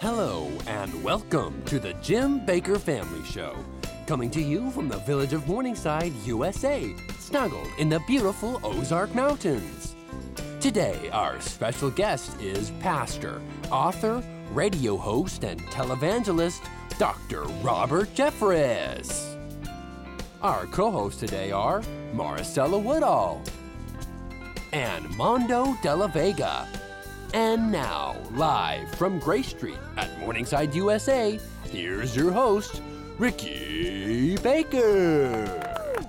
Hello, 0.00 0.48
and 0.68 1.02
welcome 1.02 1.60
to 1.64 1.80
the 1.80 1.92
Jim 1.94 2.40
Bakker 2.46 2.78
Family 2.78 3.24
Show. 3.24 3.56
Coming 4.06 4.30
to 4.30 4.40
you 4.40 4.70
from 4.70 4.88
the 4.88 4.98
village 4.98 5.32
of 5.32 5.48
Morningside, 5.48 6.12
USA, 6.24 6.94
snuggled 7.18 7.66
in 7.78 7.88
the 7.88 7.98
beautiful 8.06 8.60
Ozark 8.62 9.12
Mountains. 9.12 9.96
Today, 10.60 11.10
our 11.12 11.40
special 11.40 11.90
guest 11.90 12.40
is 12.40 12.70
pastor, 12.78 13.42
author, 13.72 14.22
radio 14.52 14.96
host, 14.96 15.42
and 15.42 15.60
televangelist, 15.62 16.60
Dr. 16.96 17.42
Robert 17.60 18.08
Jeffress. 18.14 19.36
Our 20.42 20.66
co 20.66 20.92
hosts 20.92 21.18
today 21.18 21.50
are 21.50 21.82
Maricela 22.14 22.80
Woodall 22.80 23.42
and 24.72 25.10
Mondo 25.16 25.76
de 25.82 25.96
la 25.96 26.06
Vega. 26.06 26.68
And 27.34 27.70
now, 27.70 28.16
live 28.32 28.88
from 28.94 29.18
Gray 29.18 29.42
Street 29.42 29.76
at 29.98 30.18
Morningside, 30.18 30.74
USA, 30.74 31.38
here's 31.70 32.16
your 32.16 32.32
host, 32.32 32.80
Ricky 33.18 34.36
Bakker. 34.38 36.06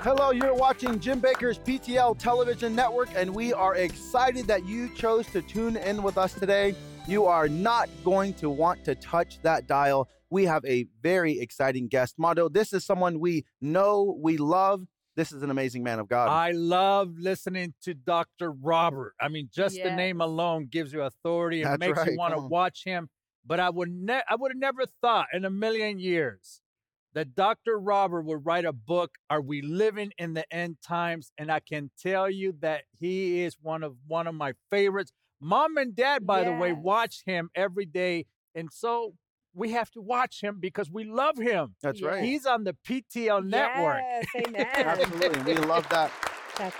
Hello, 0.00 0.30
you're 0.30 0.54
watching 0.54 0.98
Jim 0.98 1.20
Bakker's 1.20 1.58
PTL 1.58 2.16
Television 2.16 2.74
Network, 2.74 3.10
and 3.14 3.34
we 3.34 3.52
are 3.52 3.74
excited 3.74 4.46
that 4.46 4.64
you 4.64 4.88
chose 4.94 5.26
to 5.26 5.42
tune 5.42 5.76
in 5.76 6.02
with 6.02 6.16
us 6.16 6.32
today. 6.32 6.74
You 7.06 7.26
are 7.26 7.46
not 7.46 7.90
going 8.02 8.32
to 8.34 8.48
want 8.48 8.82
to 8.86 8.94
touch 8.94 9.42
that 9.42 9.66
dial. 9.66 10.08
We 10.30 10.46
have 10.46 10.64
a 10.64 10.86
very 11.02 11.38
exciting 11.38 11.86
guest. 11.86 12.14
Mondo, 12.16 12.48
this 12.48 12.72
is 12.72 12.82
someone 12.82 13.20
we 13.20 13.44
know, 13.60 14.16
we 14.18 14.38
love, 14.38 14.86
this 15.16 15.32
is 15.32 15.42
an 15.42 15.50
amazing 15.50 15.82
man 15.82 15.98
of 16.00 16.08
God. 16.08 16.28
I 16.28 16.52
love 16.52 17.14
listening 17.18 17.74
to 17.82 17.94
Dr. 17.94 18.50
Robert. 18.50 19.14
I 19.20 19.28
mean, 19.28 19.48
just 19.54 19.76
yes. 19.76 19.86
the 19.86 19.94
name 19.94 20.20
alone 20.20 20.66
gives 20.70 20.92
you 20.92 21.02
authority 21.02 21.62
and 21.62 21.72
That's 21.72 21.80
makes 21.80 21.98
right. 21.98 22.10
you 22.10 22.18
want 22.18 22.34
to 22.34 22.40
watch 22.40 22.82
him. 22.84 23.08
But 23.46 23.60
I 23.60 23.70
would 23.70 23.90
ne- 23.90 24.22
I 24.28 24.34
would 24.36 24.52
have 24.52 24.58
never 24.58 24.86
thought 25.02 25.26
in 25.32 25.44
a 25.44 25.50
million 25.50 25.98
years 25.98 26.62
that 27.12 27.34
Dr. 27.34 27.78
Robert 27.78 28.22
would 28.22 28.44
write 28.44 28.64
a 28.64 28.72
book, 28.72 29.12
Are 29.30 29.40
We 29.40 29.62
Living 29.62 30.12
in 30.18 30.34
the 30.34 30.52
End 30.52 30.78
Times? 30.84 31.30
And 31.38 31.50
I 31.52 31.60
can 31.60 31.90
tell 32.00 32.28
you 32.28 32.54
that 32.60 32.84
he 32.98 33.42
is 33.42 33.56
one 33.60 33.82
of 33.82 33.96
one 34.06 34.26
of 34.26 34.34
my 34.34 34.54
favorites. 34.70 35.12
Mom 35.40 35.76
and 35.76 35.94
dad, 35.94 36.26
by 36.26 36.40
yes. 36.40 36.48
the 36.48 36.52
way, 36.54 36.72
watch 36.72 37.22
him 37.24 37.50
every 37.54 37.86
day. 37.86 38.26
And 38.54 38.72
so 38.72 39.14
we 39.54 39.70
have 39.70 39.90
to 39.92 40.00
watch 40.00 40.40
him 40.40 40.58
because 40.60 40.90
we 40.90 41.04
love 41.04 41.38
him. 41.38 41.74
That's 41.82 42.02
right. 42.02 42.24
He's 42.24 42.44
on 42.44 42.64
the 42.64 42.76
PTL 42.86 43.44
network. 43.44 44.00
Yes, 44.02 44.26
amen. 44.46 44.66
Absolutely. 44.74 45.54
We 45.54 45.60
love 45.60 45.88
that. 45.90 46.10
That's... 46.58 46.76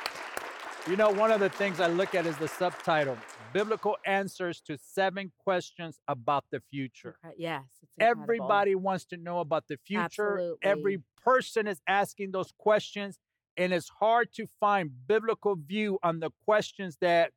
You 0.88 0.96
know, 0.96 1.10
one 1.10 1.30
of 1.30 1.40
the 1.40 1.48
things 1.48 1.80
I 1.80 1.86
look 1.86 2.14
at 2.14 2.26
is 2.26 2.36
the 2.36 2.48
subtitle 2.48 3.16
Biblical 3.54 3.96
Answers 4.04 4.60
to 4.62 4.76
Seven 4.76 5.32
Questions 5.38 5.98
About 6.08 6.44
the 6.50 6.60
Future. 6.70 7.16
Yes. 7.38 7.62
Everybody 7.98 8.74
wants 8.74 9.06
to 9.06 9.16
know 9.16 9.38
about 9.38 9.64
the 9.68 9.78
future. 9.86 10.02
Absolutely. 10.02 10.58
Every 10.62 11.02
person 11.22 11.68
is 11.68 11.80
asking 11.86 12.32
those 12.32 12.52
questions, 12.58 13.18
and 13.56 13.72
it's 13.72 13.88
hard 13.88 14.28
to 14.34 14.46
find 14.60 14.90
biblical 15.06 15.54
view 15.56 15.98
on 16.02 16.18
the 16.18 16.30
questions 16.44 16.98
that 17.00 17.30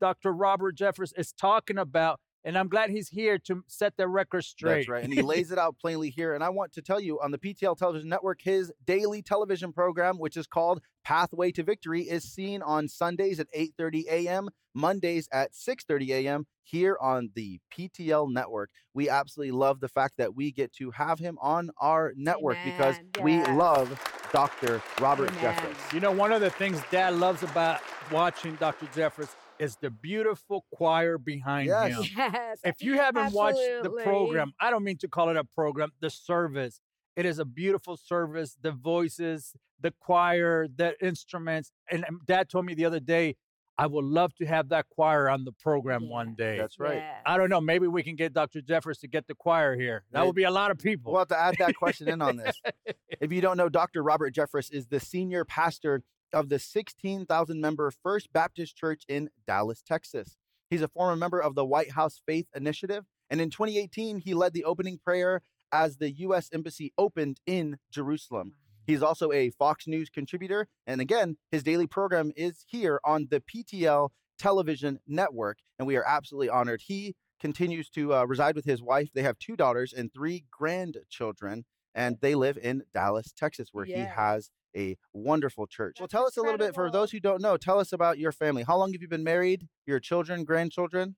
Dr. 0.00 0.32
Robert 0.32 0.76
Jeffress 0.76 1.12
is 1.16 1.32
talking 1.32 1.78
about 1.78 2.18
and 2.44 2.56
I'm 2.56 2.68
glad 2.68 2.90
he's 2.90 3.08
here 3.08 3.38
to 3.38 3.62
set 3.66 3.96
the 3.96 4.08
record 4.08 4.44
straight. 4.44 4.76
That's 4.76 4.88
right. 4.88 5.04
And 5.04 5.12
he 5.12 5.22
lays 5.22 5.50
it 5.50 5.58
out 5.58 5.76
plainly 5.78 6.10
here. 6.10 6.34
And 6.34 6.42
I 6.42 6.48
want 6.48 6.72
to 6.72 6.82
tell 6.82 7.00
you 7.00 7.20
on 7.20 7.30
the 7.30 7.38
PTL 7.38 7.76
Television 7.76 8.08
Network, 8.08 8.40
his 8.42 8.72
daily 8.84 9.22
television 9.22 9.72
program, 9.72 10.18
which 10.18 10.36
is 10.36 10.46
called 10.46 10.80
Pathway 11.04 11.52
to 11.52 11.62
Victory, 11.62 12.02
is 12.02 12.24
seen 12.24 12.62
on 12.62 12.88
Sundays 12.88 13.40
at 13.40 13.46
8:30 13.54 14.04
a.m., 14.10 14.48
Mondays 14.74 15.28
at 15.32 15.52
6:30 15.52 16.10
a.m. 16.10 16.46
here 16.62 16.96
on 17.00 17.30
the 17.34 17.60
PTL 17.76 18.32
network. 18.32 18.70
We 18.94 19.08
absolutely 19.08 19.52
love 19.52 19.80
the 19.80 19.88
fact 19.88 20.14
that 20.18 20.34
we 20.34 20.52
get 20.52 20.72
to 20.74 20.90
have 20.92 21.18
him 21.18 21.38
on 21.40 21.70
our 21.80 22.12
network 22.16 22.56
Amen. 22.58 22.72
because 22.76 22.96
yes. 23.16 23.24
we 23.24 23.44
love 23.56 24.00
Dr. 24.32 24.82
Robert 25.00 25.30
Amen. 25.30 25.54
Jeffress. 25.54 25.92
You 25.92 26.00
know, 26.00 26.12
one 26.12 26.32
of 26.32 26.40
the 26.40 26.50
things 26.50 26.80
Dad 26.90 27.14
loves 27.14 27.42
about 27.42 27.80
watching 28.10 28.54
Dr. 28.56 28.86
Jeffress 28.86 29.34
is 29.60 29.76
the 29.80 29.90
beautiful 29.90 30.64
choir 30.72 31.18
behind 31.18 31.68
yes. 31.68 31.92
him. 31.92 32.04
Yes. 32.16 32.58
If 32.64 32.82
you 32.82 32.94
haven't 32.94 33.26
absolutely. 33.26 33.52
watched 33.52 33.82
the 33.82 34.02
program, 34.02 34.52
I 34.60 34.70
don't 34.70 34.82
mean 34.82 34.98
to 34.98 35.08
call 35.08 35.28
it 35.28 35.36
a 35.36 35.44
program, 35.44 35.92
the 36.00 36.10
service. 36.10 36.80
It 37.16 37.26
is 37.26 37.38
a 37.38 37.44
beautiful 37.44 37.96
service. 37.96 38.56
The 38.60 38.72
voices, 38.72 39.54
the 39.80 39.92
choir, 40.00 40.66
the 40.74 40.94
instruments. 41.04 41.72
And 41.90 42.04
um, 42.08 42.20
dad 42.26 42.48
told 42.48 42.64
me 42.64 42.74
the 42.74 42.86
other 42.86 43.00
day, 43.00 43.36
I 43.78 43.86
would 43.86 44.04
love 44.04 44.34
to 44.36 44.46
have 44.46 44.68
that 44.70 44.86
choir 44.90 45.30
on 45.30 45.44
the 45.44 45.52
program 45.52 46.04
yeah. 46.04 46.10
one 46.10 46.34
day. 46.34 46.58
That's 46.58 46.78
right. 46.78 46.96
Yes. 46.96 47.22
I 47.24 47.38
don't 47.38 47.48
know. 47.48 47.60
Maybe 47.60 47.86
we 47.86 48.02
can 48.02 48.14
get 48.14 48.34
Dr. 48.34 48.60
Jeffress 48.60 49.00
to 49.00 49.08
get 49.08 49.26
the 49.26 49.34
choir 49.34 49.74
here. 49.74 50.04
That 50.12 50.26
would 50.26 50.34
be 50.34 50.44
a 50.44 50.50
lot 50.50 50.70
of 50.70 50.78
people. 50.78 51.12
We'll 51.12 51.20
have 51.20 51.28
to 51.28 51.38
add 51.38 51.56
that 51.58 51.74
question 51.76 52.08
in 52.08 52.20
on 52.20 52.36
this. 52.36 52.60
if 53.20 53.32
you 53.32 53.40
don't 53.40 53.56
know, 53.56 53.70
Dr. 53.70 54.02
Robert 54.02 54.34
Jeffress 54.34 54.70
is 54.70 54.86
the 54.86 55.00
senior 55.00 55.46
pastor 55.46 56.02
of 56.32 56.48
the 56.48 56.58
16,000 56.58 57.60
member 57.60 57.90
First 58.02 58.32
Baptist 58.32 58.76
Church 58.76 59.02
in 59.08 59.30
Dallas, 59.46 59.82
Texas. 59.82 60.36
He's 60.68 60.82
a 60.82 60.88
former 60.88 61.16
member 61.16 61.40
of 61.40 61.54
the 61.54 61.64
White 61.64 61.92
House 61.92 62.20
Faith 62.26 62.46
Initiative, 62.54 63.04
and 63.28 63.40
in 63.40 63.50
2018, 63.50 64.18
he 64.20 64.34
led 64.34 64.52
the 64.52 64.64
opening 64.64 64.98
prayer 65.02 65.42
as 65.72 65.96
the 65.98 66.10
U.S. 66.12 66.48
Embassy 66.52 66.92
opened 66.98 67.40
in 67.46 67.78
Jerusalem. 67.90 68.54
He's 68.86 69.02
also 69.02 69.30
a 69.32 69.50
Fox 69.50 69.86
News 69.86 70.10
contributor, 70.10 70.68
and 70.86 71.00
again, 71.00 71.36
his 71.50 71.62
daily 71.62 71.86
program 71.86 72.32
is 72.36 72.64
here 72.66 73.00
on 73.04 73.28
the 73.30 73.40
PTL 73.40 74.10
television 74.38 74.98
network, 75.06 75.58
and 75.78 75.86
we 75.86 75.96
are 75.96 76.04
absolutely 76.06 76.48
honored. 76.48 76.82
He 76.86 77.14
continues 77.40 77.88
to 77.90 78.14
uh, 78.14 78.24
reside 78.24 78.54
with 78.56 78.64
his 78.64 78.82
wife. 78.82 79.10
They 79.14 79.22
have 79.22 79.38
two 79.38 79.56
daughters 79.56 79.92
and 79.92 80.12
three 80.12 80.44
grandchildren, 80.50 81.64
and 81.94 82.16
they 82.20 82.34
live 82.34 82.58
in 82.58 82.82
Dallas, 82.94 83.32
Texas, 83.36 83.68
where 83.72 83.84
Yeah. 83.86 83.96
he 83.96 84.02
has 84.14 84.50
a 84.76 84.96
wonderful 85.12 85.66
church. 85.66 85.96
well, 85.98 86.04
That's 86.04 86.12
tell 86.12 86.26
us 86.26 86.36
a 86.36 86.42
little 86.42 86.58
bit 86.58 86.74
for 86.74 86.90
those 86.90 87.10
who 87.10 87.20
don't 87.20 87.42
know. 87.42 87.56
Tell 87.56 87.78
us 87.78 87.92
about 87.92 88.18
your 88.18 88.32
family. 88.32 88.62
How 88.62 88.76
long 88.76 88.92
have 88.92 89.02
you 89.02 89.08
been 89.08 89.24
married? 89.24 89.66
Your 89.86 90.00
children, 90.00 90.44
grandchildren? 90.44 91.16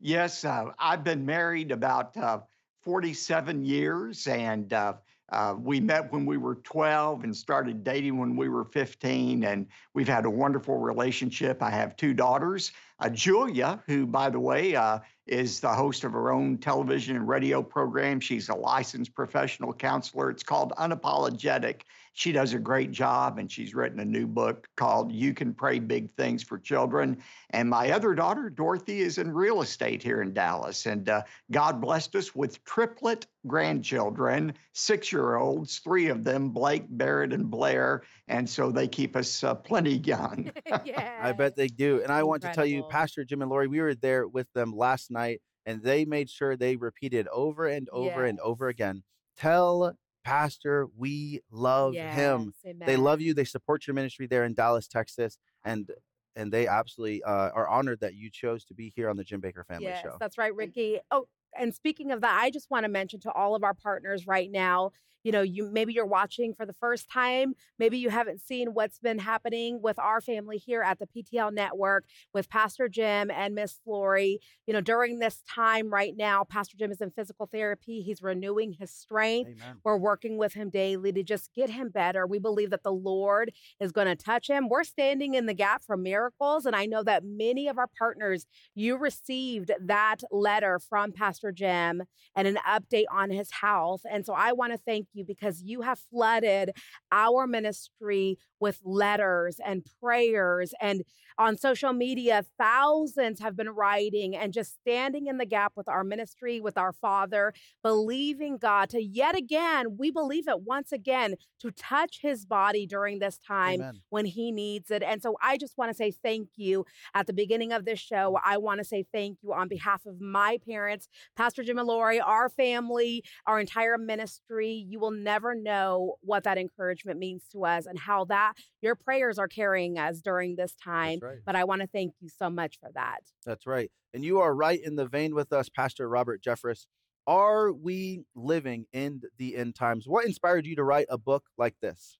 Yes, 0.00 0.44
uh, 0.44 0.66
I've 0.78 1.04
been 1.04 1.24
married 1.24 1.70
about 1.70 2.16
uh, 2.16 2.40
47 2.82 3.64
years, 3.64 4.26
and 4.26 4.72
uh, 4.72 4.94
uh, 5.32 5.54
we 5.58 5.80
met 5.80 6.12
when 6.12 6.26
we 6.26 6.36
were 6.36 6.56
12 6.56 7.24
and 7.24 7.34
started 7.34 7.82
dating 7.82 8.18
when 8.18 8.36
we 8.36 8.48
were 8.48 8.64
15, 8.66 9.44
and 9.44 9.66
we've 9.94 10.08
had 10.08 10.26
a 10.26 10.30
wonderful 10.30 10.78
relationship. 10.78 11.62
I 11.62 11.70
have 11.70 11.96
two 11.96 12.12
daughters, 12.12 12.72
uh, 13.00 13.08
Julia, 13.08 13.82
who, 13.86 14.06
by 14.06 14.28
the 14.28 14.38
way, 14.38 14.76
uh, 14.76 14.98
is 15.26 15.60
the 15.60 15.72
host 15.72 16.04
of 16.04 16.12
her 16.12 16.30
own 16.30 16.58
television 16.58 17.16
and 17.16 17.26
radio 17.26 17.62
program. 17.62 18.20
She's 18.20 18.50
a 18.50 18.54
licensed 18.54 19.14
professional 19.14 19.72
counselor. 19.72 20.28
It's 20.30 20.42
called 20.42 20.72
Unapologetic. 20.76 21.80
She 22.16 22.30
does 22.30 22.54
a 22.54 22.60
great 22.60 22.92
job, 22.92 23.38
and 23.38 23.50
she's 23.50 23.74
written 23.74 23.98
a 23.98 24.04
new 24.04 24.28
book 24.28 24.68
called 24.76 25.10
You 25.10 25.34
Can 25.34 25.52
Pray 25.52 25.80
Big 25.80 26.14
Things 26.16 26.44
for 26.44 26.58
Children. 26.58 27.18
And 27.50 27.68
my 27.68 27.90
other 27.90 28.14
daughter, 28.14 28.48
Dorothy, 28.48 29.00
is 29.00 29.18
in 29.18 29.32
real 29.32 29.62
estate 29.62 30.00
here 30.00 30.22
in 30.22 30.32
Dallas. 30.32 30.86
And 30.86 31.08
uh, 31.08 31.22
God 31.50 31.80
blessed 31.80 32.14
us 32.14 32.32
with 32.32 32.62
triplet 32.64 33.26
grandchildren, 33.48 34.54
six 34.74 35.10
year 35.10 35.34
olds, 35.34 35.80
three 35.80 36.06
of 36.06 36.22
them, 36.22 36.50
Blake, 36.50 36.84
Barrett, 36.88 37.32
and 37.32 37.50
Blair. 37.50 38.04
And 38.28 38.48
so 38.48 38.70
they 38.70 38.86
keep 38.86 39.16
us 39.16 39.42
uh, 39.42 39.56
plenty 39.56 39.96
young. 39.98 40.52
yeah. 40.84 41.18
I 41.22 41.32
bet 41.32 41.56
they 41.56 41.68
do. 41.68 42.00
And 42.00 42.12
I 42.12 42.22
want 42.22 42.42
to 42.42 42.52
tell 42.52 42.64
you, 42.66 42.84
Pastor 42.84 43.24
Jim 43.24 43.42
and 43.42 43.50
Lori, 43.50 43.66
we 43.66 43.80
were 43.80 43.96
there 43.96 44.28
with 44.28 44.46
them 44.52 44.72
last 44.72 45.10
night, 45.10 45.42
and 45.66 45.82
they 45.82 46.04
made 46.04 46.30
sure 46.30 46.56
they 46.56 46.76
repeated 46.76 47.26
over 47.28 47.66
and 47.66 47.88
over 47.90 48.24
and 48.24 48.38
over 48.38 48.68
again. 48.68 49.02
Tell 49.36 49.96
Pastor 50.24 50.88
we 50.96 51.40
love 51.50 51.94
him. 51.94 52.54
Yes, 52.64 52.74
They 52.86 52.96
love 52.96 53.20
you. 53.20 53.34
They 53.34 53.44
support 53.44 53.86
your 53.86 53.94
ministry 53.94 54.26
there 54.26 54.44
in 54.44 54.54
Dallas, 54.54 54.88
Texas, 54.88 55.38
and 55.64 55.90
and 56.36 56.52
they 56.52 56.66
absolutely 56.66 57.22
uh, 57.22 57.50
are 57.50 57.68
honored 57.68 58.00
that 58.00 58.14
you 58.14 58.30
chose 58.30 58.64
to 58.64 58.74
be 58.74 58.92
here 58.96 59.08
on 59.08 59.16
the 59.16 59.24
Jim 59.24 59.40
Bakker 59.40 59.64
Family 59.66 59.84
yes, 59.84 60.02
Show. 60.02 60.16
That's 60.18 60.36
right, 60.36 60.54
Ricky. 60.54 60.98
Oh, 61.10 61.26
and 61.56 61.74
speaking 61.74 62.10
of 62.10 62.22
that, 62.22 62.40
I 62.42 62.50
just 62.50 62.70
want 62.70 62.84
to 62.84 62.88
mention 62.88 63.20
to 63.20 63.32
all 63.32 63.54
of 63.54 63.62
our 63.62 63.74
partners 63.74 64.26
right 64.26 64.50
now, 64.50 64.90
you 65.24 65.32
know, 65.32 65.42
you 65.42 65.70
maybe 65.70 65.92
you're 65.92 66.06
watching 66.06 66.54
for 66.54 66.64
the 66.64 66.72
first 66.72 67.10
time, 67.10 67.54
maybe 67.78 67.98
you 67.98 68.10
haven't 68.10 68.40
seen 68.40 68.68
what's 68.74 68.98
been 68.98 69.18
happening 69.18 69.82
with 69.82 69.98
our 69.98 70.20
family 70.20 70.56
here 70.56 70.82
at 70.82 70.98
the 70.98 71.06
PTL 71.06 71.52
network 71.52 72.04
with 72.32 72.48
Pastor 72.48 72.88
Jim 72.88 73.30
and 73.30 73.54
Miss 73.54 73.80
Lori. 73.86 74.40
You 74.66 74.72
know, 74.72 74.80
during 74.80 75.18
this 75.18 75.42
time 75.48 75.90
right 75.90 76.14
now, 76.16 76.44
Pastor 76.44 76.76
Jim 76.76 76.90
is 76.90 77.00
in 77.00 77.10
physical 77.10 77.46
therapy. 77.46 78.00
He's 78.00 78.22
renewing 78.22 78.72
his 78.72 78.90
strength. 78.90 79.50
Amen. 79.62 79.76
We're 79.84 79.96
working 79.96 80.38
with 80.38 80.54
him 80.54 80.70
daily 80.70 81.12
to 81.12 81.22
just 81.22 81.52
get 81.54 81.70
him 81.70 81.90
better. 81.90 82.26
We 82.26 82.38
believe 82.38 82.70
that 82.70 82.82
the 82.82 82.92
Lord 82.92 83.52
is 83.80 83.92
going 83.92 84.06
to 84.06 84.16
touch 84.16 84.48
him. 84.48 84.68
We're 84.68 84.84
standing 84.84 85.34
in 85.34 85.46
the 85.46 85.54
gap 85.54 85.84
for 85.84 85.96
miracles. 85.96 86.66
And 86.66 86.74
I 86.74 86.86
know 86.86 87.02
that 87.02 87.24
many 87.24 87.68
of 87.68 87.78
our 87.78 87.88
partners, 87.98 88.46
you 88.74 88.96
received 88.96 89.70
that 89.80 90.20
letter 90.30 90.78
from 90.78 91.12
Pastor 91.12 91.34
Pastor 91.34 91.52
Jim 91.52 92.02
and 92.36 92.46
an 92.46 92.58
update 92.68 93.04
on 93.10 93.30
his 93.30 93.50
health. 93.50 94.02
And 94.10 94.24
so 94.24 94.34
I 94.34 94.52
want 94.52 94.72
to 94.72 94.78
thank 94.78 95.08
you 95.14 95.24
because 95.24 95.62
you 95.62 95.82
have 95.82 95.98
flooded 95.98 96.72
our 97.12 97.46
ministry 97.46 98.38
with 98.60 98.80
letters 98.84 99.60
and 99.64 99.84
prayers. 100.00 100.74
And 100.80 101.04
on 101.36 101.56
social 101.56 101.92
media, 101.92 102.44
thousands 102.58 103.40
have 103.40 103.56
been 103.56 103.70
writing 103.70 104.36
and 104.36 104.52
just 104.52 104.74
standing 104.80 105.26
in 105.26 105.38
the 105.38 105.46
gap 105.46 105.72
with 105.76 105.88
our 105.88 106.04
ministry, 106.04 106.60
with 106.60 106.78
our 106.78 106.92
Father, 106.92 107.52
believing 107.82 108.56
God 108.56 108.90
to 108.90 109.02
yet 109.02 109.36
again, 109.36 109.96
we 109.98 110.10
believe 110.10 110.46
it 110.48 110.62
once 110.62 110.92
again, 110.92 111.34
to 111.60 111.70
touch 111.72 112.20
his 112.22 112.46
body 112.46 112.86
during 112.86 113.18
this 113.18 113.38
time 113.38 113.80
Amen. 113.80 114.00
when 114.10 114.26
he 114.26 114.52
needs 114.52 114.90
it. 114.90 115.02
And 115.02 115.20
so 115.22 115.36
I 115.42 115.56
just 115.56 115.76
want 115.76 115.90
to 115.90 115.96
say 115.96 116.10
thank 116.10 116.50
you 116.56 116.84
at 117.14 117.26
the 117.26 117.32
beginning 117.32 117.72
of 117.72 117.84
this 117.84 117.98
show. 117.98 118.38
I 118.44 118.58
want 118.58 118.78
to 118.78 118.84
say 118.84 119.04
thank 119.12 119.38
you 119.42 119.52
on 119.52 119.68
behalf 119.68 120.06
of 120.06 120.20
my 120.20 120.58
parents, 120.66 121.08
Pastor 121.36 121.64
Jim 121.64 121.78
and 121.78 121.88
Lori, 121.88 122.20
our 122.20 122.48
family, 122.48 123.24
our 123.46 123.58
entire 123.58 123.98
ministry. 123.98 124.70
You 124.70 125.00
will 125.04 125.10
never 125.10 125.54
know 125.54 126.14
what 126.22 126.44
that 126.44 126.56
encouragement 126.56 127.18
means 127.18 127.42
to 127.52 127.64
us 127.66 127.84
and 127.84 127.98
how 127.98 128.24
that 128.24 128.54
your 128.80 128.94
prayers 128.94 129.38
are 129.38 129.48
carrying 129.48 129.98
us 129.98 130.20
during 130.20 130.56
this 130.56 130.74
time. 130.82 131.18
right. 131.20 131.38
But 131.44 131.56
I 131.56 131.64
want 131.64 131.82
to 131.82 131.86
thank 131.86 132.14
you 132.20 132.28
so 132.30 132.48
much 132.48 132.78
for 132.80 132.90
that. 132.94 133.18
That's 133.44 133.66
right. 133.66 133.90
And 134.14 134.24
you 134.24 134.40
are 134.40 134.54
right 134.54 134.80
in 134.82 134.96
the 134.96 135.06
vein 135.06 135.34
with 135.34 135.52
us, 135.52 135.68
Pastor 135.68 136.08
Robert 136.08 136.42
Jeffress. 136.42 136.86
Are 137.26 137.70
we 137.72 138.24
living 138.34 138.86
in 138.94 139.20
the 139.38 139.56
end 139.56 139.74
times? 139.74 140.06
What 140.06 140.24
inspired 140.24 140.64
you 140.66 140.76
to 140.76 140.84
write 140.84 141.06
a 141.10 141.18
book 141.18 141.44
like 141.58 141.74
this? 141.82 142.16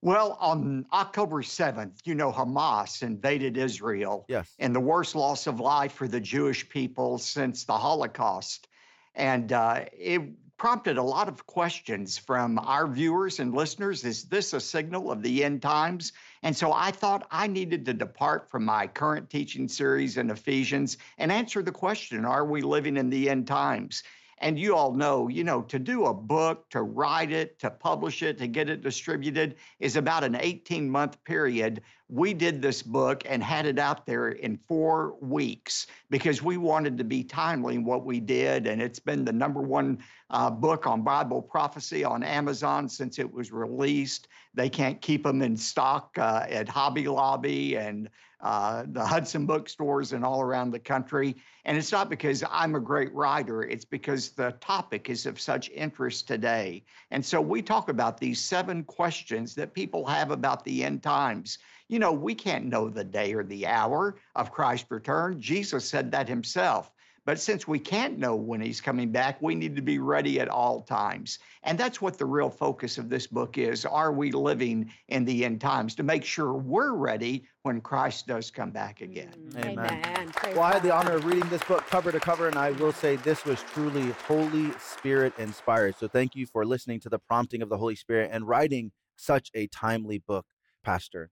Well, 0.00 0.36
on 0.40 0.86
October 0.92 1.42
7th, 1.42 1.98
you 2.06 2.14
know, 2.14 2.32
Hamas 2.32 3.02
invaded 3.02 3.56
Israel 3.56 4.24
Yes. 4.28 4.50
and 4.58 4.74
the 4.74 4.80
worst 4.80 5.14
loss 5.14 5.46
of 5.46 5.60
life 5.60 5.92
for 5.92 6.08
the 6.08 6.20
Jewish 6.20 6.68
people 6.68 7.18
since 7.18 7.64
the 7.64 7.76
Holocaust. 7.76 8.66
And 9.14 9.52
uh, 9.52 9.84
it 9.92 10.22
prompted 10.62 10.96
a 10.96 11.02
lot 11.02 11.26
of 11.26 11.44
questions 11.44 12.16
from 12.16 12.56
our 12.56 12.86
viewers 12.86 13.40
and 13.40 13.52
listeners. 13.52 14.04
Is 14.04 14.22
this 14.26 14.52
a 14.52 14.60
signal 14.60 15.10
of 15.10 15.20
the 15.20 15.42
end 15.42 15.60
times? 15.60 16.12
And 16.44 16.56
so 16.56 16.72
I 16.72 16.92
thought 16.92 17.26
I 17.32 17.48
needed 17.48 17.84
to 17.86 17.92
depart 17.92 18.48
from 18.48 18.64
my 18.64 18.86
current 18.86 19.28
teaching 19.28 19.66
series 19.66 20.18
in 20.18 20.30
Ephesians 20.30 20.98
and 21.18 21.32
answer 21.32 21.64
the 21.64 21.72
question 21.72 22.24
Are 22.24 22.44
we 22.44 22.62
living 22.62 22.96
in 22.96 23.10
the 23.10 23.28
end 23.28 23.48
times? 23.48 24.04
And 24.42 24.58
you 24.58 24.74
all 24.74 24.92
know, 24.92 25.28
you 25.28 25.44
know, 25.44 25.62
to 25.62 25.78
do 25.78 26.06
a 26.06 26.14
book, 26.14 26.68
to 26.70 26.82
write 26.82 27.30
it, 27.30 27.60
to 27.60 27.70
publish 27.70 28.24
it, 28.24 28.38
to 28.38 28.48
get 28.48 28.68
it 28.68 28.82
distributed 28.82 29.54
is 29.78 29.94
about 29.94 30.24
an 30.24 30.36
18 30.38 30.90
month 30.90 31.22
period. 31.22 31.80
We 32.08 32.34
did 32.34 32.60
this 32.60 32.82
book 32.82 33.22
and 33.24 33.40
had 33.40 33.66
it 33.66 33.78
out 33.78 34.04
there 34.04 34.30
in 34.30 34.58
four 34.66 35.14
weeks 35.20 35.86
because 36.10 36.42
we 36.42 36.56
wanted 36.56 36.98
to 36.98 37.04
be 37.04 37.22
timely 37.22 37.76
in 37.76 37.84
what 37.84 38.04
we 38.04 38.18
did. 38.18 38.66
And 38.66 38.82
it's 38.82 38.98
been 38.98 39.24
the 39.24 39.32
number 39.32 39.62
one 39.62 39.98
uh, 40.28 40.50
book 40.50 40.88
on 40.88 41.02
Bible 41.02 41.40
prophecy 41.40 42.02
on 42.02 42.24
Amazon 42.24 42.88
since 42.88 43.20
it 43.20 43.32
was 43.32 43.52
released. 43.52 44.26
They 44.54 44.68
can't 44.68 45.00
keep 45.00 45.22
them 45.22 45.40
in 45.40 45.56
stock 45.56 46.18
uh, 46.18 46.46
at 46.48 46.68
Hobby 46.68 47.06
Lobby 47.06 47.76
and 47.76 48.10
uh, 48.42 48.84
the 48.88 49.04
Hudson 49.04 49.46
bookstores 49.46 50.12
and 50.12 50.24
all 50.24 50.42
around 50.42 50.70
the 50.70 50.78
country. 50.78 51.36
And 51.64 51.78
it's 51.78 51.92
not 51.92 52.10
because 52.10 52.42
I'm 52.50 52.74
a 52.74 52.80
great 52.80 53.12
writer, 53.14 53.62
it's 53.62 53.84
because 53.84 54.30
the 54.30 54.52
topic 54.60 55.08
is 55.08 55.26
of 55.26 55.40
such 55.40 55.70
interest 55.70 56.26
today. 56.26 56.84
And 57.10 57.24
so 57.24 57.40
we 57.40 57.62
talk 57.62 57.88
about 57.88 58.18
these 58.18 58.40
seven 58.40 58.84
questions 58.84 59.54
that 59.54 59.74
people 59.74 60.04
have 60.06 60.30
about 60.30 60.64
the 60.64 60.84
end 60.84 61.02
times. 61.02 61.58
You 61.88 61.98
know, 61.98 62.12
we 62.12 62.34
can't 62.34 62.66
know 62.66 62.88
the 62.88 63.04
day 63.04 63.34
or 63.34 63.44
the 63.44 63.66
hour 63.66 64.16
of 64.34 64.52
Christ's 64.52 64.90
return. 64.90 65.40
Jesus 65.40 65.88
said 65.88 66.10
that 66.12 66.28
himself. 66.28 66.90
But 67.24 67.38
since 67.38 67.68
we 67.68 67.78
can't 67.78 68.18
know 68.18 68.34
when 68.34 68.60
he's 68.60 68.80
coming 68.80 69.12
back, 69.12 69.40
we 69.40 69.54
need 69.54 69.76
to 69.76 69.82
be 69.82 70.00
ready 70.00 70.40
at 70.40 70.48
all 70.48 70.82
times. 70.82 71.38
And 71.62 71.78
that's 71.78 72.00
what 72.00 72.18
the 72.18 72.26
real 72.26 72.50
focus 72.50 72.98
of 72.98 73.08
this 73.08 73.28
book 73.28 73.58
is. 73.58 73.86
Are 73.86 74.12
we 74.12 74.32
living 74.32 74.92
in 75.08 75.24
the 75.24 75.44
end 75.44 75.60
times 75.60 75.94
to 75.96 76.02
make 76.02 76.24
sure 76.24 76.54
we're 76.54 76.94
ready 76.94 77.46
when 77.62 77.80
Christ 77.80 78.26
does 78.26 78.50
come 78.50 78.72
back 78.72 79.02
again? 79.02 79.32
Mm, 79.52 79.66
Amen. 79.66 80.02
Amen. 80.04 80.32
Well, 80.46 80.62
I 80.62 80.72
had 80.72 80.82
the 80.82 80.92
honor 80.92 81.12
of 81.12 81.24
reading 81.24 81.48
this 81.48 81.62
book 81.64 81.86
cover 81.86 82.10
to 82.10 82.18
cover, 82.18 82.48
and 82.48 82.56
I 82.56 82.72
will 82.72 82.92
say 82.92 83.14
this 83.16 83.44
was 83.44 83.62
truly 83.72 84.10
Holy 84.26 84.72
Spirit 84.80 85.32
inspired. 85.38 85.96
So 85.96 86.08
thank 86.08 86.34
you 86.34 86.46
for 86.46 86.64
listening 86.64 86.98
to 87.00 87.08
the 87.08 87.20
prompting 87.20 87.62
of 87.62 87.68
the 87.68 87.78
Holy 87.78 87.94
Spirit 87.94 88.30
and 88.32 88.48
writing 88.48 88.90
such 89.14 89.50
a 89.54 89.68
timely 89.68 90.18
book, 90.18 90.46
Pastor. 90.82 91.30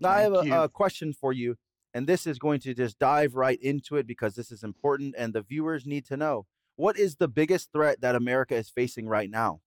Now, 0.00 0.10
I 0.10 0.20
have 0.20 0.32
a, 0.32 0.62
a 0.62 0.68
question 0.68 1.12
for 1.12 1.32
you, 1.32 1.56
and 1.98 2.06
this 2.06 2.28
is 2.28 2.38
going 2.38 2.60
to 2.60 2.74
just 2.74 2.96
dive 3.00 3.34
right 3.34 3.60
into 3.60 3.96
it 3.96 4.06
because 4.06 4.36
this 4.36 4.52
is 4.52 4.62
important 4.62 5.16
and 5.18 5.32
the 5.32 5.42
viewers 5.42 5.84
need 5.84 6.06
to 6.06 6.16
know. 6.16 6.46
What 6.76 6.96
is 6.96 7.16
the 7.16 7.26
biggest 7.26 7.72
threat 7.72 8.02
that 8.02 8.14
America 8.14 8.54
is 8.54 8.70
facing 8.70 9.08
right 9.08 9.28
now? 9.28 9.62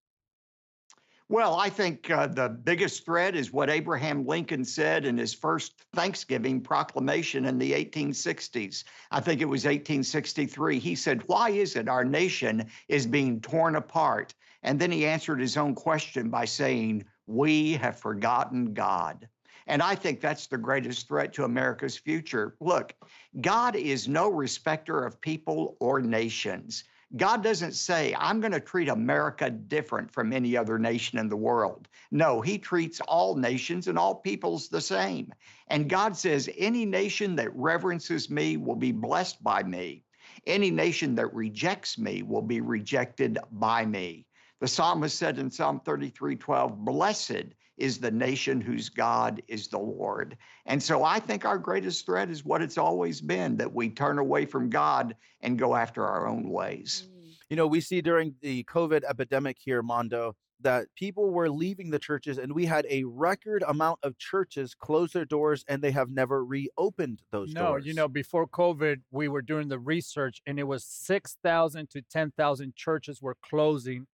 Well, 1.28 1.56
I 1.56 1.68
think 1.69 2.10
uh, 2.10 2.28
the 2.28 2.48
biggest 2.48 3.04
threat 3.04 3.36
is 3.36 3.51
what 3.51 3.69
Abraham 3.69 4.25
Lincoln 4.25 4.63
said 4.63 5.06
in 5.06 5.18
his 5.18 5.33
first 5.33 5.74
Thanksgiving 5.94 6.62
proclamation 6.62 7.44
in 7.44 7.57
the 7.57 7.74
1860s. 7.74 8.86
I 9.12 9.19
think 9.19 9.42
it 9.42 9.45
was 9.45 9.66
1863. 9.66 10.80
He 10.80 10.95
said, 10.95 11.24
Why 11.27 11.50
is 11.50 11.75
it 11.75 11.89
our 11.89 12.06
nation 12.06 12.69
is 12.88 13.06
being 13.06 13.42
torn 13.42 13.75
apart? 13.75 14.34
And 14.63 14.80
then 14.80 14.89
he 14.89 15.06
answered 15.06 15.42
his 15.42 15.57
own 15.57 15.75
question 15.75 16.30
by 16.30 16.45
saying, 16.45 17.04
We 17.27 17.74
have 17.74 18.00
forgotten 18.00 18.74
God. 18.74 19.27
And 19.68 19.81
I 19.81 19.96
think 19.96 20.19
that's 20.19 20.48
the 20.48 20.58
greatest 20.58 21.08
threat 21.08 21.34
to 21.34 21.44
America's 21.44 21.98
future. 21.98 22.56
Look, 22.60 22.94
God 23.42 23.75
is 23.75 24.08
no 24.08 24.30
respecter 24.30 25.06
of 25.06 25.22
people 25.22 25.78
or 25.80 26.02
nations. 26.02 26.84
God 27.18 27.44
doesn't 27.44 27.74
say, 27.74 28.16
I'm 28.18 28.40
going 28.40 28.54
to 28.54 28.60
treat 28.62 28.88
America 28.88 29.50
different 29.50 30.12
from 30.13 30.31
any 30.31 30.56
other 30.56 30.80
nation 30.80 31.19
in 31.19 31.28
the 31.28 31.36
world. 31.36 31.90
No, 32.12 32.40
He 32.40 32.58
treats 32.58 33.02
all 33.02 33.36
nations 33.36 33.88
and 33.88 33.98
all 33.98 34.16
peoples 34.16 34.69
the 34.69 34.80
same. 34.80 35.34
And 35.68 35.90
God 35.90 36.16
says, 36.16 36.50
any 36.58 36.86
nation 36.86 37.36
that 37.36 37.56
reverences 37.56 38.30
me 38.30 38.56
will 38.58 38.78
be 38.78 38.94
blessed 38.94 39.44
by 39.44 39.63
me. 39.63 40.06
Any 40.48 40.72
nation 40.72 41.16
that 41.16 41.34
rejects 41.34 41.98
me 41.98 42.24
will 42.24 42.42
be 42.42 42.62
rejected 42.62 43.38
by 43.52 43.86
me. 43.86 44.25
The 44.60 44.68
psalmist 44.68 45.18
said 45.18 45.38
in 45.38 45.52
Psalm 45.52 45.81
33 45.84 46.36
12, 46.36 46.86
Blessed 46.86 47.46
is 47.77 47.97
the 47.97 48.12
nation 48.12 48.62
whose 48.62 48.89
God 48.89 49.41
is 49.47 49.68
the 49.68 49.79
Lord. 49.79 50.38
And 50.65 50.81
so 50.81 51.03
I 51.03 51.19
think 51.19 51.45
our 51.45 51.57
greatest 51.57 52.06
threat 52.06 52.29
is 52.29 52.45
what 52.45 52.62
it's 52.62 52.77
always 52.77 53.21
been 53.21 53.57
that 53.57 53.73
we 53.73 53.89
turn 53.89 54.19
away 54.19 54.45
from 54.45 54.69
God 54.69 55.15
and 55.41 55.57
go 55.57 55.75
after 55.75 56.06
our 56.06 56.27
own 56.27 56.50
ways. 56.50 57.07
Mm. 57.07 57.33
You 57.50 57.57
know, 57.57 57.68
we 57.68 57.81
see 57.81 58.01
during 58.01 58.35
the 58.41 58.63
COVID 58.65 59.03
epidemic 59.03 59.57
here, 59.59 59.81
Mondo, 59.81 60.35
that 60.63 60.88
people 60.95 61.31
were 61.31 61.50
leaving 61.50 61.89
the 61.89 62.00
churches, 62.00 62.38
and 62.38 62.53
we 62.53 62.65
had 62.65 62.85
a 62.89 63.03
record 63.03 63.63
amount 63.68 64.00
of 64.03 64.17
churches 64.17 64.75
close 64.75 65.12
their 65.12 65.25
doors, 65.25 65.65
and 65.67 65.81
they 65.81 65.91
have 65.91 66.09
never 66.09 66.44
reopened 66.45 67.21
those 67.31 67.53
no, 67.53 67.69
doors. 67.69 67.85
you 67.85 67.94
know, 67.94 68.07
before 68.07 68.47
COVID, 68.47 69.01
we 69.12 69.27
were 69.27 69.41
doing 69.41 69.67
the 69.67 69.79
research, 69.79 70.41
and 70.45 70.59
it 70.59 70.63
was 70.63 70.83
six 70.83 71.38
thousand 71.44 71.89
to 71.91 72.01
ten 72.01 72.31
thousand 72.31 72.75
churches 72.75 73.22
were 73.22 73.36
closing. 73.41 74.07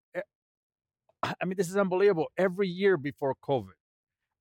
I 1.24 1.45
mean, 1.45 1.57
this 1.57 1.69
is 1.69 1.77
unbelievable. 1.77 2.27
Every 2.38 2.67
year 2.67 2.97
before 2.97 3.36
COVID, 3.43 3.74